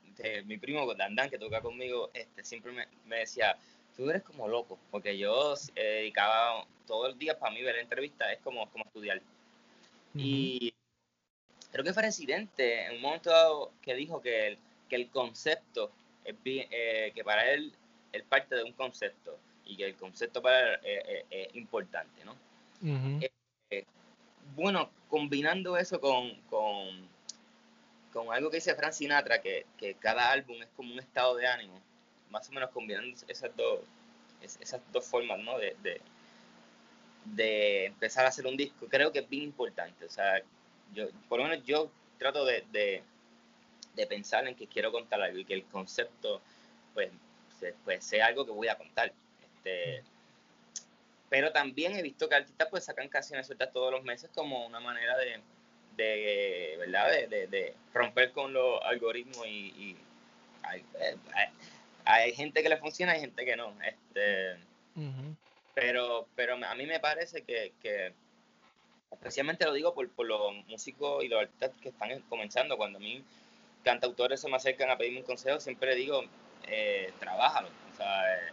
mi 0.46 0.58
primo 0.58 0.92
Dandan, 0.94 1.28
que 1.28 1.38
toca 1.38 1.60
conmigo, 1.60 2.10
este, 2.14 2.44
siempre 2.44 2.72
me, 3.06 3.16
decía, 3.16 3.56
tú 3.96 4.08
eres 4.08 4.22
como 4.22 4.48
loco, 4.48 4.78
porque 4.90 5.16
yo 5.18 5.54
eh, 5.74 6.00
dedicaba 6.00 6.66
todo 6.86 7.06
el 7.06 7.18
día 7.18 7.38
para 7.38 7.54
mí 7.54 7.62
ver 7.62 7.76
entrevistas, 7.76 8.32
es 8.32 8.38
como, 8.38 8.70
como 8.70 8.84
estudiar. 8.84 9.20
Y 10.14 10.72
creo 11.70 11.84
que 11.84 11.92
fue 11.92 12.02
Residente 12.02 12.86
en 12.86 12.96
un 12.96 13.02
momento 13.02 13.30
dado 13.30 13.72
que 13.82 13.94
dijo 13.94 14.20
que 14.20 14.48
el, 14.48 14.58
que 14.88 14.96
el 14.96 15.08
concepto, 15.10 15.92
es 16.24 16.34
eh, 16.44 17.12
que 17.14 17.24
para 17.24 17.50
él, 17.52 17.72
él 18.12 18.24
parte 18.24 18.56
de 18.56 18.64
un 18.64 18.72
concepto 18.72 19.38
y 19.64 19.76
que 19.76 19.86
el 19.86 19.94
concepto 19.94 20.42
para 20.42 20.74
él 20.74 21.24
es, 21.30 21.54
importante, 21.54 22.24
¿no? 22.24 22.34
Eh, 22.82 23.84
bueno, 24.56 24.90
combinando 25.08 25.76
eso 25.76 26.00
con, 26.00 26.34
con, 26.48 26.88
con, 28.12 28.32
algo 28.32 28.50
que 28.50 28.56
dice 28.56 28.74
Frank 28.74 28.92
Sinatra, 28.92 29.40
que, 29.40 29.66
que, 29.76 29.94
cada 29.94 30.30
álbum 30.30 30.62
es 30.62 30.68
como 30.76 30.92
un 30.92 30.98
estado 30.98 31.36
de 31.36 31.46
ánimo, 31.46 31.80
más 32.30 32.48
o 32.48 32.52
menos 32.52 32.70
combinando 32.70 33.16
esas 33.28 33.54
dos, 33.56 33.80
esas 34.42 34.80
dos 34.92 35.04
formas, 35.06 35.38
¿no? 35.40 35.58
De, 35.58 35.76
de, 35.82 36.00
de 37.26 37.86
empezar 37.86 38.24
a 38.24 38.28
hacer 38.28 38.46
un 38.46 38.56
disco, 38.56 38.86
creo 38.88 39.12
que 39.12 39.20
es 39.20 39.28
bien 39.28 39.44
importante, 39.44 40.04
o 40.04 40.10
sea, 40.10 40.40
yo, 40.94 41.08
por 41.28 41.38
lo 41.38 41.48
menos 41.48 41.64
yo 41.64 41.90
trato 42.18 42.44
de, 42.44 42.64
de, 42.72 43.02
pensar 44.08 44.48
en 44.48 44.54
que 44.54 44.66
quiero 44.66 44.90
contar 44.90 45.20
algo 45.20 45.38
y 45.38 45.44
que 45.44 45.52
el 45.52 45.64
concepto 45.64 46.40
pues, 46.94 47.10
pues 47.84 48.02
sea 48.02 48.26
algo 48.26 48.46
que 48.46 48.50
voy 48.50 48.68
a 48.68 48.78
contar. 48.78 49.12
Este, 49.42 50.02
pero 51.30 51.52
también 51.52 51.96
he 51.96 52.02
visto 52.02 52.28
que 52.28 52.34
artistas 52.34 52.68
pues 52.68 52.84
sacan 52.84 53.08
canciones 53.08 53.46
sueltas 53.46 53.72
todos 53.72 53.92
los 53.92 54.02
meses 54.02 54.28
como 54.34 54.66
una 54.66 54.80
manera 54.80 55.16
de, 55.16 55.40
de 55.96 56.74
¿verdad? 56.76 57.08
De, 57.28 57.46
de, 57.46 57.74
romper 57.94 58.32
con 58.32 58.52
los 58.52 58.80
algoritmos 58.82 59.46
y, 59.46 59.96
eh, 60.98 61.16
hay, 62.04 62.34
gente 62.34 62.62
que 62.62 62.68
le 62.68 62.76
funciona 62.76 63.16
y 63.16 63.20
gente 63.20 63.44
que 63.44 63.56
no. 63.56 63.72
Este, 63.82 64.56
pero, 65.72 66.26
pero 66.34 66.54
a 66.54 66.74
mí 66.74 66.84
me 66.84 66.98
parece 66.98 67.42
que, 67.42 67.72
que 67.80 68.12
especialmente 69.12 69.64
lo 69.64 69.72
digo 69.72 69.94
por, 69.94 70.08
por 70.10 70.26
los 70.26 70.52
músicos 70.66 71.22
y 71.22 71.28
los 71.28 71.42
artistas 71.42 71.70
que 71.80 71.90
están 71.90 72.20
comenzando. 72.28 72.76
Cuando 72.76 72.98
a 72.98 73.02
mí 73.02 73.22
cantautores 73.84 74.40
se 74.40 74.48
me 74.48 74.56
acercan 74.56 74.90
a 74.90 74.98
pedirme 74.98 75.20
un 75.20 75.26
consejo, 75.26 75.60
siempre 75.60 75.94
digo, 75.94 76.24
eh, 76.66 77.12
trabájalo. 77.20 77.68
O 77.92 77.96
sea, 77.96 78.34
eh, 78.34 78.52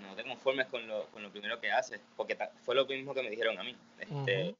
no 0.00 0.14
te 0.14 0.24
conformes 0.24 0.66
con 0.66 0.86
lo, 0.86 1.06
con 1.06 1.22
lo 1.22 1.30
primero 1.30 1.60
que 1.60 1.70
haces, 1.70 2.00
porque 2.16 2.36
fue 2.62 2.74
lo 2.74 2.86
mismo 2.86 3.14
que 3.14 3.22
me 3.22 3.30
dijeron 3.30 3.58
a 3.58 3.62
mí. 3.62 3.76
Este, 3.98 4.54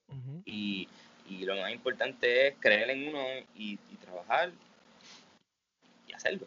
Y, 0.44 0.88
Y 1.28 1.44
lo 1.44 1.56
más 1.56 1.70
importante 1.72 2.48
es 2.48 2.54
creer 2.58 2.90
en 2.90 3.08
uno 3.08 3.24
y, 3.54 3.76
trabajar 4.00 4.50
y 6.06 6.12
hacerlo. 6.12 6.46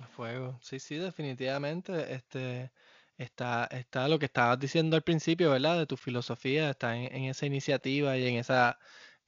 A 0.00 0.06
fuego. 0.08 0.58
Sí, 0.60 0.80
sí, 0.80 0.96
definitivamente. 0.96 2.12
Este, 2.12 2.70
está, 3.16 3.66
está 3.70 4.08
lo 4.08 4.18
que 4.18 4.26
estabas 4.26 4.58
diciendo 4.58 4.96
al 4.96 5.02
principio, 5.02 5.50
¿verdad? 5.50 5.78
De 5.78 5.86
tu 5.86 5.96
filosofía, 5.96 6.70
está 6.70 6.96
en, 6.96 7.24
esa 7.24 7.46
iniciativa 7.46 8.16
y 8.16 8.26
en 8.26 8.36
esa, 8.36 8.78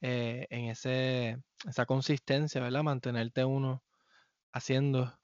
eh, 0.01 0.47
en 0.49 0.65
ese, 0.65 1.37
esa 1.67 1.85
consistencia, 1.85 2.61
¿verdad? 2.61 2.83
Mantenerte 2.83 3.45
uno 3.45 3.83
haciendo 4.53 5.17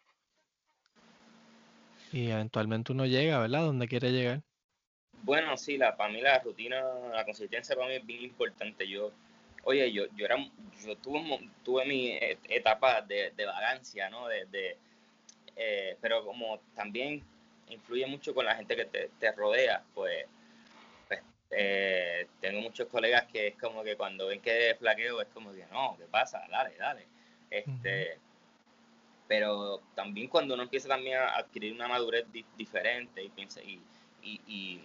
y 2.11 2.29
eventualmente 2.29 2.91
uno 2.91 3.05
llega, 3.05 3.39
¿verdad? 3.39 3.61
Donde 3.61 3.87
quiere 3.87 4.11
llegar. 4.11 4.41
Bueno, 5.23 5.57
sí, 5.57 5.77
la, 5.77 5.95
para 5.95 6.11
mí 6.11 6.21
la 6.21 6.39
rutina, 6.39 6.81
la 7.11 7.25
consistencia 7.25 7.75
para 7.75 7.87
mí 7.87 7.95
es 7.95 8.05
bien 8.05 8.23
importante. 8.23 8.87
Yo, 8.87 9.11
oye, 9.63 9.91
yo, 9.91 10.05
yo 10.15 10.25
era, 10.25 10.37
yo 10.85 10.95
tuve, 10.97 11.49
tuve 11.63 11.85
mi 11.85 12.17
etapa 12.49 13.01
de, 13.01 13.31
de 13.35 13.45
vagancia, 13.45 14.09
¿no? 14.09 14.27
De, 14.27 14.77
eh, 15.55 15.97
pero 15.99 16.23
como 16.23 16.59
también 16.75 17.23
influye 17.69 18.05
mucho 18.05 18.33
con 18.33 18.45
la 18.45 18.55
gente 18.55 18.75
que 18.75 18.85
te, 18.85 19.31
rodea, 19.33 19.83
pues, 19.93 20.25
pues 21.07 21.21
eh, 21.51 22.27
tengo 22.39 22.61
muchos 22.61 22.87
colegas 22.87 23.25
que 23.25 23.47
es 23.47 23.55
como 23.55 23.83
que 23.83 23.97
cuando 23.97 24.27
ven 24.27 24.39
que 24.39 24.75
flaqueo 24.79 25.21
es 25.21 25.27
como 25.29 25.51
que 25.51 25.65
no, 25.71 25.97
¿qué 25.97 26.05
pasa? 26.05 26.43
Dale, 26.49 26.75
dale. 26.77 27.07
Este, 27.49 28.19
Pero 29.27 29.81
también 29.95 30.27
cuando 30.27 30.53
uno 30.53 30.63
empieza 30.63 30.87
también 30.87 31.17
a 31.17 31.37
adquirir 31.37 31.73
una 31.73 31.87
madurez 31.87 32.25
diferente 32.57 33.23
y 33.23 33.29
piensa 33.29 33.61
y, 33.61 33.81
y, 34.21 34.81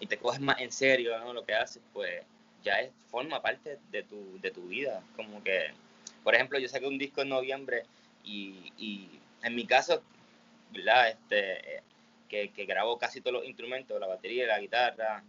y, 0.00 0.06
te 0.06 0.16
coges 0.18 0.40
más 0.40 0.60
en 0.60 0.72
serio 0.72 1.18
¿no? 1.20 1.32
lo 1.32 1.44
que 1.44 1.54
haces, 1.54 1.82
pues 1.92 2.22
ya 2.64 2.80
es, 2.80 2.90
forma 3.10 3.40
parte 3.40 3.78
de 3.90 4.02
tu, 4.02 4.40
de 4.40 4.50
tu 4.50 4.62
vida. 4.62 5.02
Como 5.16 5.42
que, 5.44 5.72
por 6.24 6.34
ejemplo, 6.34 6.58
yo 6.58 6.68
saqué 6.68 6.86
un 6.86 6.98
disco 6.98 7.22
en 7.22 7.28
noviembre 7.28 7.84
y, 8.24 8.72
y 8.76 9.08
en 9.42 9.54
mi 9.54 9.66
caso, 9.66 10.02
¿verdad? 10.72 11.10
Este, 11.10 11.82
que, 12.30 12.64
grabo 12.64 12.98
casi 12.98 13.20
todos 13.20 13.34
los 13.34 13.46
instrumentos, 13.46 14.00
la 14.00 14.06
batería, 14.06 14.46
la 14.46 14.60
guitarra, 14.60 15.22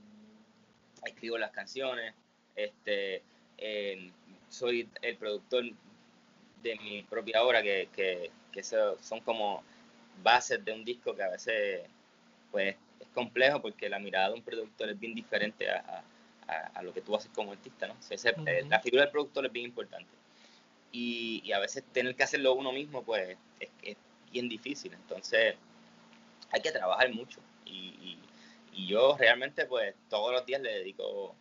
escribo 1.04 1.38
las 1.38 1.52
canciones, 1.52 2.14
este, 2.56 3.24
eh, 3.58 4.12
soy 4.50 4.88
el 5.02 5.18
productor 5.18 5.66
de 6.62 6.76
mi 6.78 7.04
propia 7.04 7.44
obra, 7.44 7.62
que, 7.62 7.90
que, 7.96 8.32
que 8.52 8.64
son 8.64 9.20
como 9.24 9.64
bases 10.24 10.64
de 10.64 10.74
un 10.74 10.86
disco 10.86 11.16
que 11.16 11.24
a 11.24 11.30
veces 11.30 11.82
pues 12.52 12.76
es 13.00 13.08
complejo 13.14 13.62
porque 13.62 13.90
la 13.90 14.00
mirada 14.00 14.30
de 14.30 14.36
un 14.36 14.44
productor 14.44 14.90
es 14.90 15.00
bien 15.00 15.16
diferente 15.16 15.70
a, 15.70 16.04
a, 16.74 16.84
lo 16.84 16.94
que 16.94 17.02
tú 17.02 17.16
haces 17.16 17.32
como 17.34 17.52
artista, 17.52 17.88
¿no? 17.88 17.96
Eh, 18.46 18.66
la 18.68 18.80
figura 18.80 19.04
del 19.04 19.12
productor 19.12 19.46
es 19.46 19.52
bien 19.52 19.68
importante. 19.68 20.12
Y, 20.92 21.42
y, 21.46 21.54
a 21.54 21.60
veces 21.60 21.84
tener 21.94 22.16
que 22.16 22.24
hacerlo 22.24 22.54
uno 22.54 22.72
mismo, 22.74 23.04
pues 23.04 23.38
es, 23.60 23.70
es 23.82 23.98
bien 24.32 24.50
difícil. 24.50 24.94
Entonces, 24.94 25.56
hay 26.52 26.62
que 26.62 26.72
trabajar 26.72 27.14
mucho. 27.14 27.40
Y, 27.66 28.18
y, 28.74 28.88
yo 28.88 29.16
realmente, 29.18 29.66
pues, 29.66 29.94
todos 30.10 30.34
los 30.34 30.46
días 30.46 30.62
le 30.62 30.72
dedico 30.72 31.36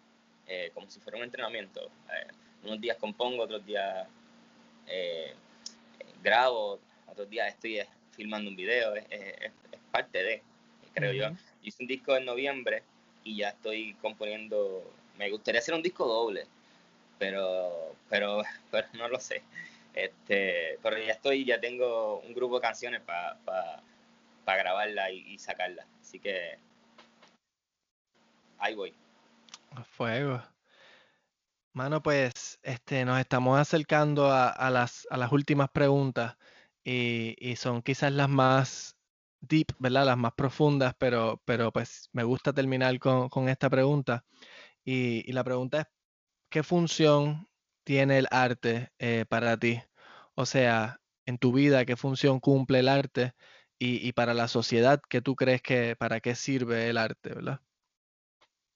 eh, 0.46 0.70
como 0.74 0.88
si 0.90 1.00
fuera 1.00 1.18
un 1.18 1.24
entrenamiento. 1.24 1.80
Eh, 1.86 2.26
unos 2.64 2.80
días 2.80 2.96
compongo, 2.98 3.44
otros 3.44 3.64
días 3.64 4.06
eh, 4.90 5.34
grabo, 6.22 6.78
otros 7.06 7.28
días 7.30 7.48
estoy 7.48 7.80
filmando 8.12 8.50
un 8.50 8.56
video. 8.56 8.94
Es, 8.94 9.06
es, 9.10 9.52
parte 9.90 10.22
de, 10.22 10.42
creo 10.94 11.12
yo. 11.12 11.36
Hice 11.62 11.82
un 11.82 11.88
disco 11.88 12.16
en 12.16 12.24
noviembre 12.24 12.82
y 13.24 13.36
ya 13.36 13.50
estoy 13.50 13.94
componiendo. 13.94 14.92
Me 15.18 15.30
gustaría 15.30 15.60
hacer 15.60 15.74
un 15.74 15.82
disco 15.82 16.06
doble, 16.06 16.46
pero, 17.18 17.94
pero, 18.08 18.42
pero 18.70 18.86
no 18.94 19.08
lo 19.08 19.18
sé. 19.18 19.42
Este, 19.94 20.78
pero 20.82 20.98
ya 20.98 21.12
estoy, 21.12 21.44
ya 21.44 21.60
tengo 21.60 22.20
un 22.20 22.32
grupo 22.34 22.56
de 22.56 22.62
canciones 22.62 23.00
para 23.02 23.38
grabarla 24.46 25.10
y, 25.10 25.38
sacarla. 25.38 25.86
Así 26.00 26.18
que 26.18 26.58
ahí 28.58 28.74
voy. 28.74 28.94
A 29.72 29.84
fuego. 29.84 30.42
Mano, 31.80 32.02
pues 32.02 32.58
este, 32.62 33.06
nos 33.06 33.18
estamos 33.18 33.58
acercando 33.58 34.30
a, 34.30 34.68
las, 34.68 35.06
a 35.08 35.16
las 35.16 35.32
últimas 35.32 35.70
preguntas 35.70 36.36
y, 36.84 37.56
son 37.56 37.80
quizás 37.80 38.12
las 38.12 38.28
más 38.28 38.98
deep, 39.40 39.68
¿verdad? 39.78 40.04
Las 40.04 40.18
más 40.18 40.34
profundas, 40.34 40.94
pero, 40.98 41.40
pero 41.46 41.72
pues 41.72 42.10
me 42.12 42.22
gusta 42.22 42.52
terminar 42.52 42.98
con, 42.98 43.48
esta 43.48 43.70
pregunta. 43.70 44.26
Y, 44.84 45.32
la 45.32 45.42
pregunta 45.42 45.80
es, 45.80 45.86
¿qué 46.50 46.62
función 46.62 47.48
tiene 47.82 48.18
el 48.18 48.28
arte 48.30 48.92
eh, 48.98 49.24
para 49.26 49.56
ti? 49.56 49.80
O 50.34 50.44
sea, 50.44 51.00
en 51.24 51.38
tu 51.38 51.50
vida, 51.52 51.86
¿qué 51.86 51.96
función 51.96 52.40
cumple 52.40 52.80
el 52.80 52.88
arte? 52.88 53.32
y, 53.78 54.12
para 54.12 54.34
la 54.34 54.48
sociedad, 54.48 55.00
¿qué 55.08 55.22
tú 55.22 55.34
crees 55.34 55.62
que, 55.62 55.96
para 55.96 56.20
qué 56.20 56.34
sirve 56.34 56.90
el 56.90 56.98
arte, 56.98 57.30
verdad? 57.30 57.60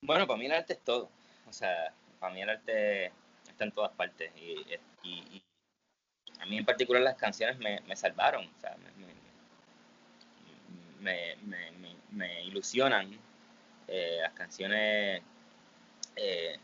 Bueno, 0.01 0.27
para 0.27 0.39
mí 0.39 0.47
el 0.47 0.53
arte 0.53 0.73
es 0.73 0.81
todo. 0.81 1.11
O 1.47 1.53
sea, 1.53 1.93
para 2.25 2.35
mí 2.35 2.41
el 2.41 2.49
arte 2.49 3.13
está 3.47 3.65
en 3.65 3.73
todas 3.73 3.93
partes. 3.93 4.33
Y, 4.35 4.65
a 6.41 6.47
mí 6.47 6.57
en 6.57 6.65
particular 6.65 7.03
las 7.03 7.17
canciones 7.17 7.59
me, 7.59 7.97
salvaron. 7.97 8.47
O 8.47 8.61
sea, 8.61 8.75
me, 11.01 11.37
me, 12.11 12.45
ilusionan. 12.45 13.19
Eh, 13.89 14.21
las 14.23 14.33
canciones 14.33 15.21
eh, 16.17 16.57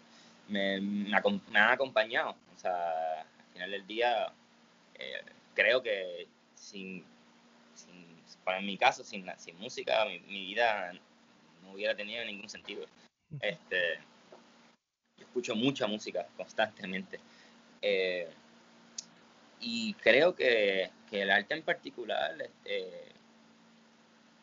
me, 0.48 0.76
han 0.76 1.72
acompañado. 1.72 2.34
O 2.56 2.58
sea, 2.58 3.20
al 3.20 3.52
final 3.52 3.70
del 3.70 3.86
día, 3.86 4.32
eh, 4.94 5.22
creo 5.54 5.82
que 5.82 6.26
sin 6.54 7.04
para 8.44 8.62
mi 8.62 8.78
caso, 8.78 9.04
sin, 9.04 9.26
sin 9.36 9.58
música, 9.58 10.06
mi, 10.06 10.46
vida 10.46 10.92
no 11.62 11.72
hubiera 11.72 11.94
tenido 11.94 12.24
ningún 12.24 12.48
sentido. 12.48 12.86
Este, 13.42 14.00
escucho 15.24 15.54
mucha 15.54 15.86
música 15.86 16.26
constantemente. 16.36 17.20
Eh, 17.82 18.28
y 19.60 19.94
creo 19.94 20.34
que, 20.34 20.90
que, 21.08 21.22
el 21.22 21.30
arte 21.30 21.54
en 21.54 21.62
particular 21.62 22.40
este, 22.40 22.90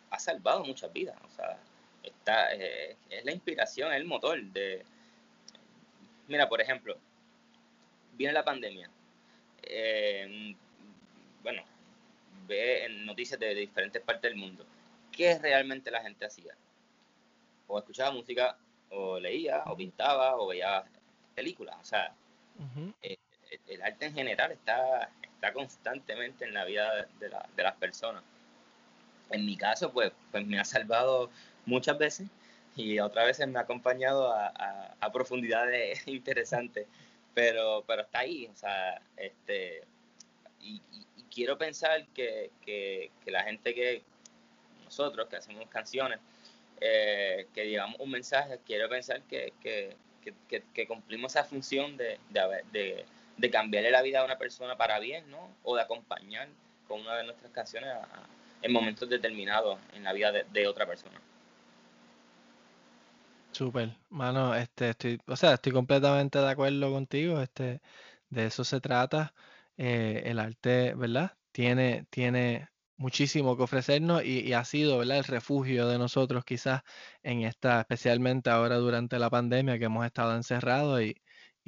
ha 0.10 0.20
salvado 0.20 0.64
muchas 0.64 0.92
vidas. 0.94 1.18
O 1.26 1.36
sea, 1.36 1.58
está, 2.04 2.54
eh, 2.54 2.96
es 3.10 3.26
la 3.26 3.32
inspiración, 3.32 3.92
es 3.92 3.98
el 3.98 4.06
motor 4.06 4.42
de... 4.42 4.84
Mira, 6.28 6.48
por 6.50 6.62
ejemplo, 6.62 6.98
viene 8.14 8.34
la 8.34 8.44
pandemia. 8.44 8.90
Eh, 9.64 10.56
bueno, 11.44 11.64
ve 12.48 12.86
en 12.86 13.06
noticias 13.06 13.40
de, 13.40 13.54
diferentes 13.54 14.02
partes 14.02 14.32
del 14.32 14.40
mundo, 14.40 14.66
¿qué 15.12 15.38
realmente 15.38 15.92
la 15.92 16.02
gente 16.02 16.26
hacía? 16.26 16.56
O 17.68 17.78
escuchaba 17.78 18.12
música, 18.12 18.58
o 18.90 19.20
leía, 19.20 19.64
o 19.66 19.76
pintaba, 19.76 20.36
o 20.38 20.48
veía 20.48 20.84
películas. 21.36 21.76
O 21.82 21.86
sea, 21.86 22.14
eh, 23.02 23.18
el 23.68 23.82
arte 23.82 24.06
en 24.06 24.14
general 24.14 24.52
está, 24.52 25.10
está 25.24 25.54
constantemente 25.54 26.46
en 26.46 26.54
la 26.54 26.66
vida 26.66 27.08
de, 27.20 27.64
las 27.64 27.76
personas. 27.76 28.24
En 29.30 29.46
mi 29.46 29.58
caso, 29.58 29.92
pues, 29.92 30.12
pues 30.32 30.46
me 30.46 30.60
ha 30.60 30.66
salvado 30.66 31.30
muchas 31.66 31.98
veces 31.98 32.28
y 32.76 33.00
otras 33.00 33.26
veces 33.26 33.48
me 33.48 33.60
ha 33.60 33.64
acompañado 33.64 34.32
a, 34.34 35.12
profundidades 35.14 36.04
interesantes, 36.08 36.88
pero, 37.34 37.84
pero 37.88 38.04
está 38.04 38.20
ahí, 38.20 38.48
o 38.48 38.56
sea, 38.56 39.02
este, 39.16 39.84
y, 40.60 40.82
quiero 41.34 41.58
pensar 41.58 42.06
que, 42.16 42.50
que, 42.66 43.12
la 43.28 43.44
gente 43.44 43.76
que 43.76 44.02
nosotros 44.86 45.28
que 45.28 45.36
hacemos 45.36 45.68
canciones, 45.70 46.20
eh, 46.82 47.48
que 47.54 47.70
llevamos 47.70 48.00
un 48.00 48.12
mensaje, 48.12 48.60
quiero 48.66 48.90
pensar 48.90 49.22
que, 49.24 49.54
que 49.62 50.88
cumplimos 50.88 51.34
esa 51.34 51.44
función 51.44 51.98
de, 51.98 52.20
de, 52.30 53.06
de, 53.38 53.52
cambiarle 53.52 53.92
la 53.92 54.02
vida 54.02 54.22
a 54.22 54.26
una 54.26 54.38
persona 54.38 54.78
para 54.78 55.00
bien, 55.00 55.30
¿no? 55.30 55.50
O 55.64 55.76
de 55.76 55.82
acompañar 55.82 56.48
con 56.88 57.02
una 57.02 57.16
de 57.18 57.24
nuestras 57.24 57.52
canciones 57.52 57.90
en 58.62 58.72
momentos 58.72 59.10
determinados 59.10 59.80
en 59.94 60.04
la 60.04 60.14
vida 60.14 60.32
de, 60.32 60.68
otra 60.68 60.86
persona. 60.86 61.20
Súper, 63.52 63.96
mano, 64.10 64.54
este, 64.56 64.90
estoy, 64.90 65.20
o 65.26 65.36
sea, 65.36 65.56
estoy 65.56 65.72
completamente 65.72 66.40
de 66.40 66.50
acuerdo 66.50 66.92
contigo, 66.92 67.42
este, 67.42 67.82
de 68.30 68.46
eso 68.46 68.64
se 68.64 68.80
trata. 68.80 69.34
Eh, 69.78 70.24
el 70.26 70.40
arte, 70.40 70.94
¿verdad? 70.96 71.34
Tiene, 71.52 72.06
tiene 72.10 72.70
muchísimo 72.98 73.56
que 73.58 73.64
ofrecernos 73.64 74.24
y, 74.26 74.54
ha 74.54 74.66
sido, 74.66 74.98
¿verdad? 75.00 75.20
El 75.20 75.24
refugio 75.26 75.88
de 75.88 75.98
nosotros 75.98 76.44
quizás 76.46 76.82
en 77.24 77.44
esta, 77.44 77.82
especialmente 77.82 78.50
ahora 78.50 78.78
durante 78.78 79.20
la 79.20 79.30
pandemia 79.30 79.80
que 79.80 79.86
hemos 79.86 80.06
estado 80.06 80.36
encerrados 80.36 81.02
y, 81.02 81.16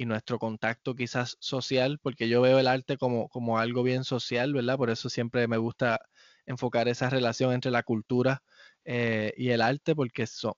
nuestro 0.06 0.38
contacto 0.38 0.94
quizás 0.94 1.36
social, 1.40 1.98
porque 2.00 2.26
yo 2.26 2.40
veo 2.40 2.58
el 2.58 2.68
arte 2.68 2.96
como, 2.96 3.28
como 3.28 3.58
algo 3.58 3.82
bien 3.82 4.02
social, 4.04 4.54
¿verdad? 4.54 4.78
Por 4.78 4.88
eso 4.88 5.10
siempre 5.10 5.46
me 5.46 5.58
gusta 5.58 6.00
enfocar 6.46 6.88
esa 6.88 7.10
relación 7.10 7.52
entre 7.52 7.70
la 7.70 7.82
cultura 7.82 8.42
eh, 8.86 9.34
y 9.36 9.50
el 9.50 9.60
arte, 9.60 9.94
porque 9.94 10.26
son, 10.26 10.54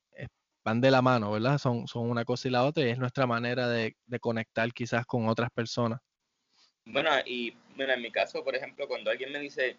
van 0.64 0.81
de 0.81 0.91
la 0.93 1.03
mano, 1.03 1.33
¿verdad? 1.33 1.59
Son, 1.59 1.87
son 1.89 2.09
una 2.09 2.25
cosa 2.25 2.49
y 2.49 2.53
la 2.53 2.64
otra 2.64 2.85
y 2.85 2.91
es 2.91 2.99
nuestra 2.99 3.27
manera 3.27 3.68
de, 3.68 3.97
de 4.07 4.20
conectar 4.20 4.73
quizás 4.73 5.07
con 5.07 5.29
otras 5.29 5.51
personas. 5.51 6.01
Bueno, 6.85 7.11
y 7.27 7.55
mira, 7.77 7.95
en 7.95 8.03
mi 8.03 8.11
caso, 8.11 8.43
por 8.45 8.55
ejemplo, 8.55 8.89
cuando 8.89 9.11
alguien 9.11 9.33
me 9.33 9.41
dice, 9.41 9.70
eh, 9.70 9.77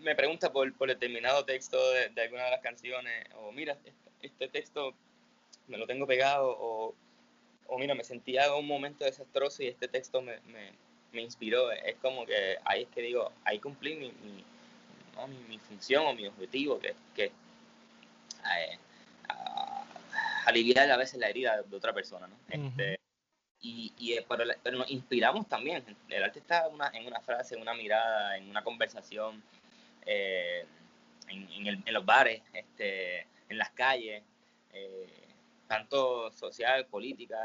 me 0.00 0.14
pregunta 0.14 0.52
por, 0.52 0.72
por 0.74 0.88
determinado 0.88 1.44
texto 1.44 1.76
de, 1.92 2.08
de, 2.10 2.22
alguna 2.22 2.44
de 2.44 2.50
las 2.50 2.60
canciones, 2.60 3.26
o 3.36 3.52
mira, 3.52 3.76
este, 3.84 3.92
este 4.22 4.48
texto 4.48 4.94
me 5.68 5.78
lo 5.78 5.86
tengo 5.86 6.06
pegado, 6.06 6.56
o, 6.58 6.94
o 7.66 7.78
mira, 7.78 7.94
me 7.94 8.04
sentía 8.04 8.46
en 8.46 8.52
un 8.52 8.66
momento 8.66 9.04
desastroso 9.04 9.62
y 9.62 9.68
este 9.68 9.88
texto 9.88 10.22
me, 10.22 10.40
me, 10.42 10.72
me, 11.12 11.22
inspiró. 11.22 11.70
Es 11.72 11.96
como 11.96 12.26
que 12.26 12.58
ahí 12.64 12.82
es 12.82 12.88
que 12.88 13.02
digo, 13.02 13.32
ahí 13.44 13.58
cumplí 13.58 13.94
mi, 13.94 14.12
mi, 14.12 14.44
¿no? 15.14 15.26
mi, 15.26 15.38
mi 15.48 15.58
función 15.58 16.06
o 16.06 16.14
mi 16.14 16.26
objetivo, 16.26 16.78
que, 16.78 16.94
que 17.14 17.24
eh, 17.24 18.78
aliviar 20.46 20.90
a 20.90 20.96
veces 20.96 21.18
la 21.18 21.28
herida 21.28 21.62
de 21.62 21.76
otra 21.76 21.92
persona, 21.92 22.26
¿no? 22.26 22.36
Uh 22.36 22.58
-huh. 22.58 22.68
este, 22.68 23.00
y, 23.60 23.92
y 23.98 24.12
eh, 24.12 24.24
pero, 24.28 24.44
pero, 24.62 24.78
nos 24.78 24.90
inspiramos 24.90 25.48
también. 25.48 25.84
El 26.08 26.22
arte 26.22 26.38
está 26.38 26.68
una, 26.68 26.88
en 26.94 27.06
una 27.06 27.20
frase, 27.20 27.54
en 27.56 27.62
una 27.62 27.74
mirada, 27.74 28.36
en 28.36 28.48
una 28.50 28.62
conversación, 28.62 29.42
eh, 30.06 30.64
en, 31.28 31.92
los 31.92 32.06
bares, 32.06 32.42
este, 32.52 33.26
en 33.48 33.58
las 33.58 33.70
calles, 33.70 34.22
eh, 34.72 35.26
tanto 35.66 36.30
social, 36.30 36.86
política, 36.86 37.36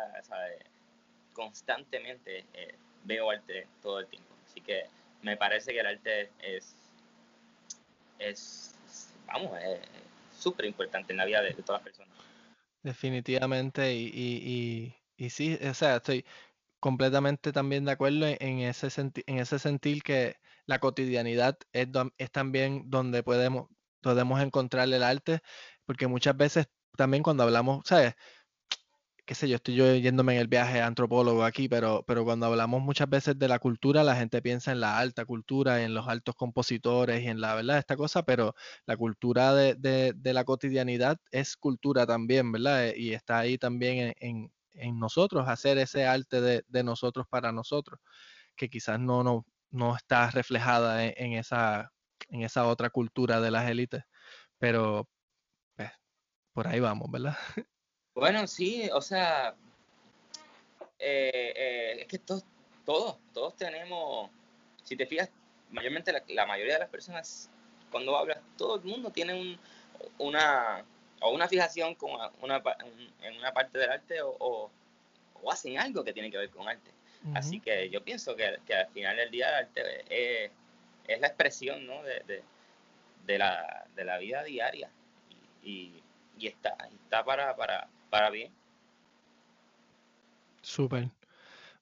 constantemente 1.33 2.45
eh, 2.53 2.75
veo 3.03 3.31
arte 3.31 3.67
todo 3.81 3.99
el 3.99 4.07
tiempo. 4.07 4.29
Así 4.45 4.61
que 4.61 4.85
me 5.21 5.37
parece 5.37 5.73
que 5.73 5.79
el 5.79 5.87
arte 5.87 6.29
es, 6.39 6.75
es 8.19 8.75
vamos, 9.25 9.57
es 9.61 9.79
súper 10.37 10.65
importante 10.65 11.13
en 11.13 11.17
la 11.17 11.25
vida 11.25 11.41
de, 11.41 11.53
todas 11.53 11.81
las 11.81 11.83
personas. 11.83 12.13
Definitivamente, 12.83 13.93
y, 13.93 14.07
y, 14.07 14.95
y, 15.17 15.25
y, 15.25 15.29
sí, 15.29 15.57
o 15.67 15.73
sea, 15.73 15.97
estoy 15.97 16.25
completamente 16.79 17.51
también 17.51 17.85
de 17.85 17.91
acuerdo 17.91 18.25
en 18.27 18.59
ese, 18.59 18.87
en 18.99 19.39
ese 19.39 19.59
sentir 19.59 20.01
que 20.01 20.35
la 20.65 20.79
cotidianidad 20.79 21.57
es, 21.73 21.87
también 22.31 22.83
donde 22.89 23.23
podemos, 23.23 23.67
podemos 24.01 24.41
encontrar 24.41 24.91
el 24.91 25.03
arte, 25.03 25.41
porque 25.85 26.07
muchas 26.07 26.37
veces 26.37 26.67
también 26.97 27.23
cuando 27.23 27.43
hablamos, 27.43 27.81
¿sabes? 27.85 28.15
qué 29.25 29.35
sé 29.35 29.47
yo, 29.47 29.55
estoy 29.55 30.01
yéndome 30.01 30.33
en 30.35 30.41
el 30.41 30.47
viaje 30.47 30.81
antropólogo 30.81 31.45
aquí, 31.45 31.69
pero, 31.69 32.03
pero 32.05 32.25
cuando 32.25 32.47
hablamos 32.47 32.81
muchas 32.81 33.09
veces 33.09 33.39
de 33.39 33.47
la 33.47 33.59
cultura, 33.59 34.03
la 34.03 34.15
gente 34.15 34.41
piensa 34.41 34.73
en 34.73 34.81
la 34.81 34.97
alta 34.97 35.23
cultura, 35.25 35.83
en 35.83 35.93
los 35.93 36.07
altos 36.07 36.35
compositores 36.35 37.23
y 37.23 37.27
en 37.27 37.39
la 37.39 37.55
verdad, 37.55 37.77
esta 37.77 37.95
cosa, 37.95 38.23
pero 38.23 38.55
la 38.85 38.97
cultura 38.97 39.53
de, 39.53 39.75
de, 40.13 40.33
la 40.33 40.43
cotidianidad 40.43 41.17
es 41.31 41.55
cultura 41.55 42.05
también, 42.05 42.51
¿verdad? 42.51 42.93
Y 42.95 43.13
está 43.13 43.39
ahí 43.39 43.57
también 43.57 43.99
en, 43.99 44.13
en, 44.19 44.51
en 44.73 44.99
nosotros, 44.99 45.47
hacer 45.47 45.77
ese 45.77 46.05
arte 46.05 46.41
de, 46.41 46.65
de, 46.67 46.83
nosotros 46.83 47.25
para 47.29 47.51
nosotros, 47.51 47.99
que 48.57 48.69
quizás 48.69 48.99
no, 48.99 49.23
no, 49.23 49.45
no 49.71 49.95
está 49.95 50.29
reflejada 50.31 51.05
en, 51.05 51.13
en, 51.17 51.33
esa, 51.33 51.91
en 52.29 52.43
esa 52.43 52.67
otra 52.67 52.89
cultura 52.89 53.41
de 53.41 53.51
las 53.51 53.69
élites, 53.69 54.03
pero 54.59 55.07
pues, 55.75 55.91
por 56.53 56.67
ahí 56.67 56.79
vamos, 56.79 57.09
¿verdad? 57.11 57.37
Bueno, 58.13 58.45
sí, 58.45 58.89
o 58.93 59.01
sea, 59.01 59.55
eh, 60.99 61.53
eh, 61.55 62.01
es 62.01 62.07
que 62.07 62.19
todos, 62.19 62.43
todos, 62.85 63.17
todos 63.33 63.55
tenemos, 63.55 64.29
si 64.83 64.97
te 64.97 65.07
fijas, 65.07 65.31
mayormente 65.71 66.13
la, 66.27 66.45
mayoría 66.45 66.73
de 66.73 66.79
las 66.79 66.89
personas, 66.89 67.49
cuando 67.89 68.15
hablas, 68.17 68.39
todo 68.57 68.75
el 68.75 68.83
mundo 68.83 69.11
tiene 69.11 69.33
un, 69.33 69.59
una, 70.19 70.85
o 71.21 71.31
una 71.31 71.47
fijación 71.47 71.95
con 71.95 72.11
una, 72.41 72.61
en 73.21 73.37
una 73.37 73.53
parte 73.53 73.79
del 73.79 73.91
arte 73.91 74.17
o, 74.21 74.69
hacen 75.49 75.79
algo 75.79 76.03
que 76.03 76.13
tiene 76.13 76.29
que 76.29 76.37
ver 76.37 76.51
con 76.51 76.67
arte. 76.67 76.91
Uh 77.23 77.29
-huh. 77.29 77.37
Así 77.37 77.59
que 77.59 77.89
yo 77.89 78.03
pienso 78.03 78.35
que, 78.35 78.59
que, 78.65 78.75
al 78.75 78.87
final 78.89 79.17
del 79.17 79.31
día 79.31 79.49
el 79.49 79.65
arte 79.65 80.03
es, 80.09 80.51
es 81.07 81.19
la 81.19 81.27
expresión 81.27 81.85
¿no? 81.85 82.01
de, 82.03 82.21
de, 82.27 82.43
de, 83.25 83.37
la, 83.37 83.85
de 83.95 84.03
la 84.05 84.17
vida 84.17 84.43
diaria 84.43 84.89
y, 85.63 86.01
y 86.37 86.47
está, 86.47 86.75
está 87.05 87.23
para, 87.23 87.55
para 87.55 87.87
para 88.11 88.29
bien. 88.29 88.53
Súper. 90.61 91.09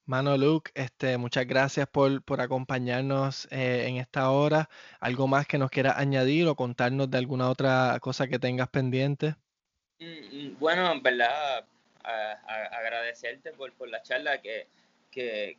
Mano 0.05 0.37
Luke, 0.37 0.71
este, 0.73 1.17
muchas 1.17 1.45
gracias 1.45 1.87
por, 1.87 2.21
por 2.23 2.39
acompañarnos 2.39 3.47
eh, 3.51 3.85
en 3.87 3.97
esta 3.97 4.29
hora. 4.31 4.69
¿Algo 4.99 5.27
más 5.27 5.45
que 5.45 5.57
nos 5.57 5.69
quieras 5.69 5.97
añadir 5.97 6.47
o 6.47 6.55
contarnos 6.55 7.11
de 7.11 7.17
alguna 7.17 7.49
otra 7.49 7.97
cosa 7.99 8.27
que 8.27 8.39
tengas 8.39 8.69
pendiente? 8.69 9.35
Mm, 9.99 10.57
bueno, 10.59 10.91
en 10.91 11.03
verdad, 11.03 11.65
a, 12.03 12.09
a, 12.47 12.63
agradecerte 12.77 13.51
por, 13.51 13.73
por, 13.73 13.89
la 13.89 14.01
charla 14.01 14.41
que, 14.41 14.67
que, 15.11 15.57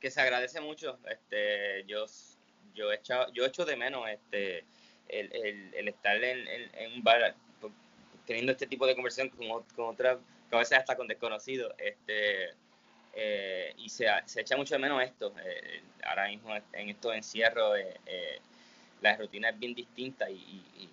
que, 0.00 0.10
se 0.10 0.20
agradece 0.20 0.60
mucho. 0.60 0.98
Este, 1.10 1.84
yo, 1.86 2.06
yo, 2.74 2.92
he 2.92 2.96
echado, 2.96 3.32
yo 3.32 3.44
echo 3.44 3.64
de 3.64 3.76
menos 3.76 4.08
este, 4.08 4.64
el, 5.08 5.32
el, 5.34 5.74
el 5.74 5.88
estar 5.88 6.16
en, 6.22 6.46
en, 6.46 6.70
en 6.74 6.92
un 6.92 7.02
bar 7.02 7.34
teniendo 8.26 8.52
este 8.52 8.66
tipo 8.66 8.86
de 8.86 8.94
conversación 8.94 9.28
con, 9.30 9.62
con 9.74 9.86
otras, 9.86 10.18
a 10.50 10.58
veces 10.58 10.78
hasta 10.78 10.96
con 10.96 11.06
desconocidos, 11.06 11.72
este, 11.78 12.50
eh, 13.14 13.72
y 13.78 13.88
se, 13.88 14.06
se, 14.26 14.42
echa 14.42 14.56
mucho 14.56 14.74
de 14.74 14.80
menos 14.80 15.02
esto. 15.02 15.32
Eh, 15.44 15.82
ahora 16.04 16.28
mismo 16.28 16.54
en 16.72 16.88
estos 16.90 17.14
encierros 17.14 17.78
eh, 17.78 17.96
eh, 18.06 18.38
la 19.00 19.16
rutina 19.16 19.50
es 19.50 19.58
bien 19.58 19.74
distinta 19.74 20.28
y, 20.28 20.34
y, 20.34 20.90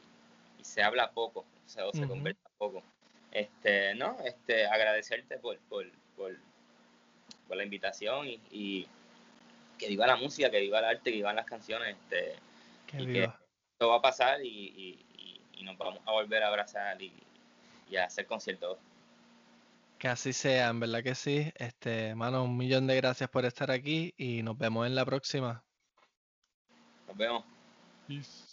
y 0.60 0.64
se 0.64 0.82
habla 0.82 1.12
poco, 1.12 1.41
o 1.41 1.70
sea, 1.70 1.88
o 1.88 1.91
se 1.91 1.99
uh 1.99 2.04
-huh. 2.04 2.10
conversa 2.10 2.49
poco. 2.58 2.84
Este, 3.32 3.95
no, 3.95 4.18
este, 4.24 4.68
agradecerte 4.68 5.38
por, 5.39 5.58
por, 5.70 5.86
por, 6.16 6.38
por 7.48 7.58
la 7.58 7.64
invitación 7.64 8.28
y, 8.28 8.39
y, 8.52 8.88
que 9.78 9.88
viva 9.88 10.08
la 10.08 10.16
música, 10.16 10.50
que 10.50 10.60
viva 10.60 10.80
el 10.80 10.86
arte, 10.86 11.12
que 11.12 11.18
vivan 11.18 11.36
las 11.36 11.46
canciones, 11.46 11.98
este, 11.98 12.36
que 12.88 13.02
y 13.02 13.06
viva. 13.06 13.38
que 13.38 13.44
todo 13.78 13.89
va 13.89 13.98
a 13.98 14.02
pasar 14.02 14.44
y, 14.46 15.06
y 15.54 15.64
nos 15.64 15.78
vamos 15.78 16.00
a 16.06 16.12
volver 16.12 16.44
a 16.44 16.48
abrazar 16.48 17.02
y, 17.02 17.12
y, 17.89 17.96
a 17.96 18.06
hacer 18.06 18.28
conciertos. 18.28 18.78
Que 19.98 20.10
así 20.10 20.34
sea, 20.34 20.70
en 20.70 20.80
verdad 20.80 21.04
que 21.04 21.16
sí. 21.16 21.52
Este, 21.56 22.14
mano, 22.16 22.44
un 22.44 22.58
millón 22.58 22.88
de 22.88 22.96
gracias 22.98 23.30
por 23.30 23.46
estar 23.46 23.72
aquí 23.72 24.14
y 24.18 24.44
nos 24.44 24.58
vemos 24.58 24.86
en 24.86 24.96
la 24.96 25.06
próxima. 25.06 25.64
Nos 27.08 27.18
vemos. 27.18 27.46
Peace. 28.08 28.53